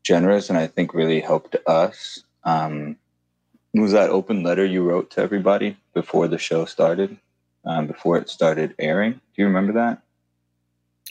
[0.04, 2.24] generous, and I think really helped us.
[2.44, 2.98] Um,
[3.74, 7.18] was that open letter you wrote to everybody before the show started,
[7.66, 9.14] um, before it started airing?
[9.14, 10.02] Do you remember that?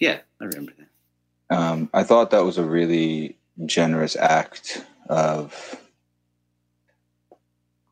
[0.01, 1.57] Yeah, I remember that.
[1.57, 3.37] um, I thought that was a really
[3.67, 5.77] generous act of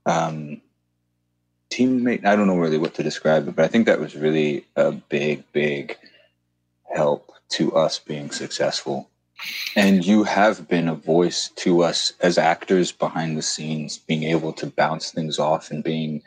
[0.06, 0.60] um,
[1.70, 2.24] teammate.
[2.24, 4.92] I don't know really what to describe it, but I think that was really a
[4.92, 5.96] big, big
[6.94, 9.08] help to us being successful.
[9.76, 14.52] And you have been a voice to us as actors behind the scenes, being able
[14.54, 16.22] to bounce things off and being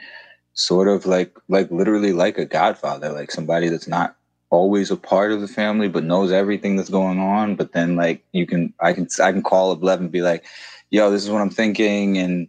[0.54, 4.16] sort of like, like literally like a godfather, like somebody that's not
[4.50, 8.24] always a part of the family but knows everything that's going on but then like
[8.34, 10.46] you can i can i can call up lev and be like
[10.92, 12.48] yo this is what i'm thinking and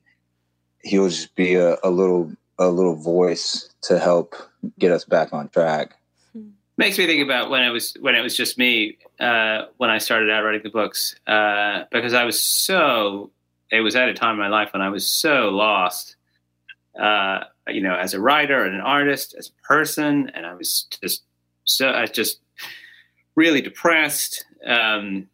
[0.82, 4.34] he'll just be a, a little a little voice to help
[4.78, 5.96] get us back on track.
[6.76, 9.98] Makes me think about when it was when it was just me uh, when I
[9.98, 13.30] started out writing the books uh, because I was so
[13.70, 16.16] it was at a time in my life when I was so lost,
[17.00, 20.86] uh, you know, as a writer and an artist, as a person, and I was
[21.02, 21.24] just
[21.64, 22.40] so I was just
[23.36, 24.44] really depressed.
[24.66, 25.28] Um,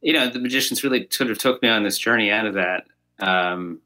[0.00, 2.84] you know, the magicians really sort of took me on this journey out of that,
[3.18, 3.80] um,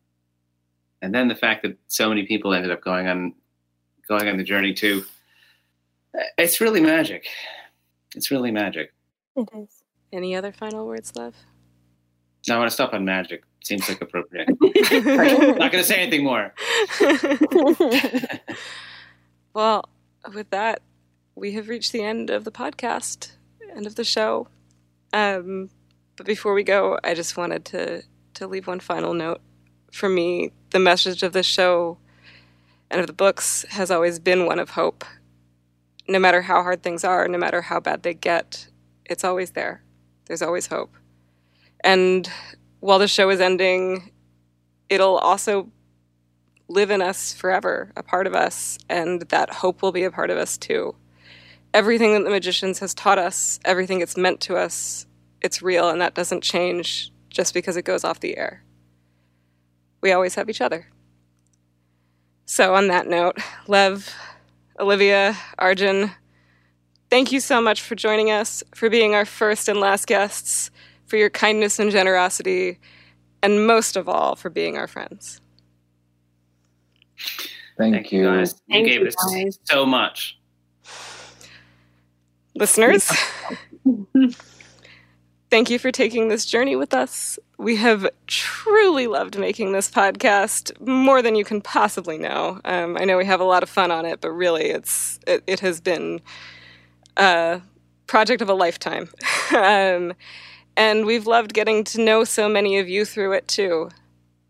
[1.00, 3.34] and then the fact that so many people ended up going on
[4.08, 5.04] going on the journey too.
[6.36, 7.26] It's really magic.
[8.16, 8.92] It's really magic.
[9.36, 9.84] It is.
[10.12, 11.36] Any other final words, Lev?
[12.48, 13.44] No, I want to stop on magic.
[13.62, 14.48] Seems like appropriate.
[14.60, 16.54] Not going to say anything more.
[19.54, 19.88] well,
[20.34, 20.80] with that,
[21.34, 23.32] we have reached the end of the podcast,
[23.74, 24.48] end of the show.
[25.12, 25.70] Um,
[26.16, 28.02] but before we go, I just wanted to
[28.34, 29.40] to leave one final note.
[29.92, 31.98] For me, the message of the show
[32.90, 35.04] and of the books has always been one of hope.
[36.08, 38.68] No matter how hard things are, no matter how bad they get,
[39.04, 39.82] it's always there.
[40.26, 40.94] There's always hope.
[41.82, 42.30] And
[42.80, 44.10] while the show is ending,
[44.88, 45.70] it'll also
[46.68, 50.30] live in us forever, a part of us, and that hope will be a part
[50.30, 50.94] of us too.
[51.74, 55.06] Everything that the magicians has taught us, everything it's meant to us,
[55.40, 58.64] it's real, and that doesn't change just because it goes off the air.
[60.00, 60.88] We always have each other.
[62.46, 63.38] So, on that note,
[63.68, 64.12] Lev,
[64.78, 66.12] Olivia, Arjun,
[67.08, 70.70] thank you so much for joining us, for being our first and last guests,
[71.10, 72.78] for your kindness and generosity,
[73.42, 75.40] and most of all, for being our friends.
[77.76, 78.20] Thank, Thank you.
[78.20, 78.54] you guys.
[78.68, 79.58] You Thank gave you, us guys.
[79.64, 80.38] so much.
[82.54, 83.10] Listeners,
[85.50, 87.38] thank you for taking this journey with us.
[87.58, 92.60] We have truly loved making this podcast more than you can possibly know.
[92.64, 95.42] Um, I know we have a lot of fun on it, but really, it's it,
[95.46, 96.20] it has been
[97.16, 97.60] a
[98.06, 99.08] project of a lifetime.
[99.56, 100.12] um,
[100.80, 103.90] and we've loved getting to know so many of you through it too.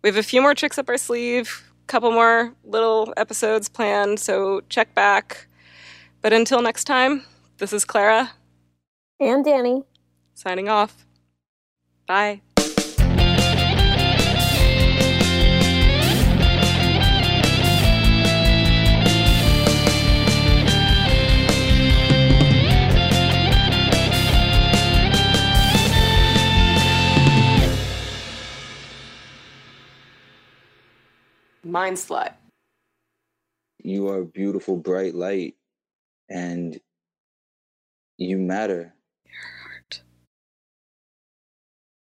[0.03, 4.21] We have a few more tricks up our sleeve, a couple more little episodes planned,
[4.21, 5.49] so check back.
[6.23, 7.25] But until next time,
[7.59, 8.33] this is Clara
[9.21, 9.83] And Danny.
[10.35, 11.05] signing off.
[12.07, 12.43] Bye.
[31.65, 32.33] Mind slut.
[33.79, 35.57] You are a beautiful, bright light,
[36.29, 36.79] and
[38.17, 38.95] you matter.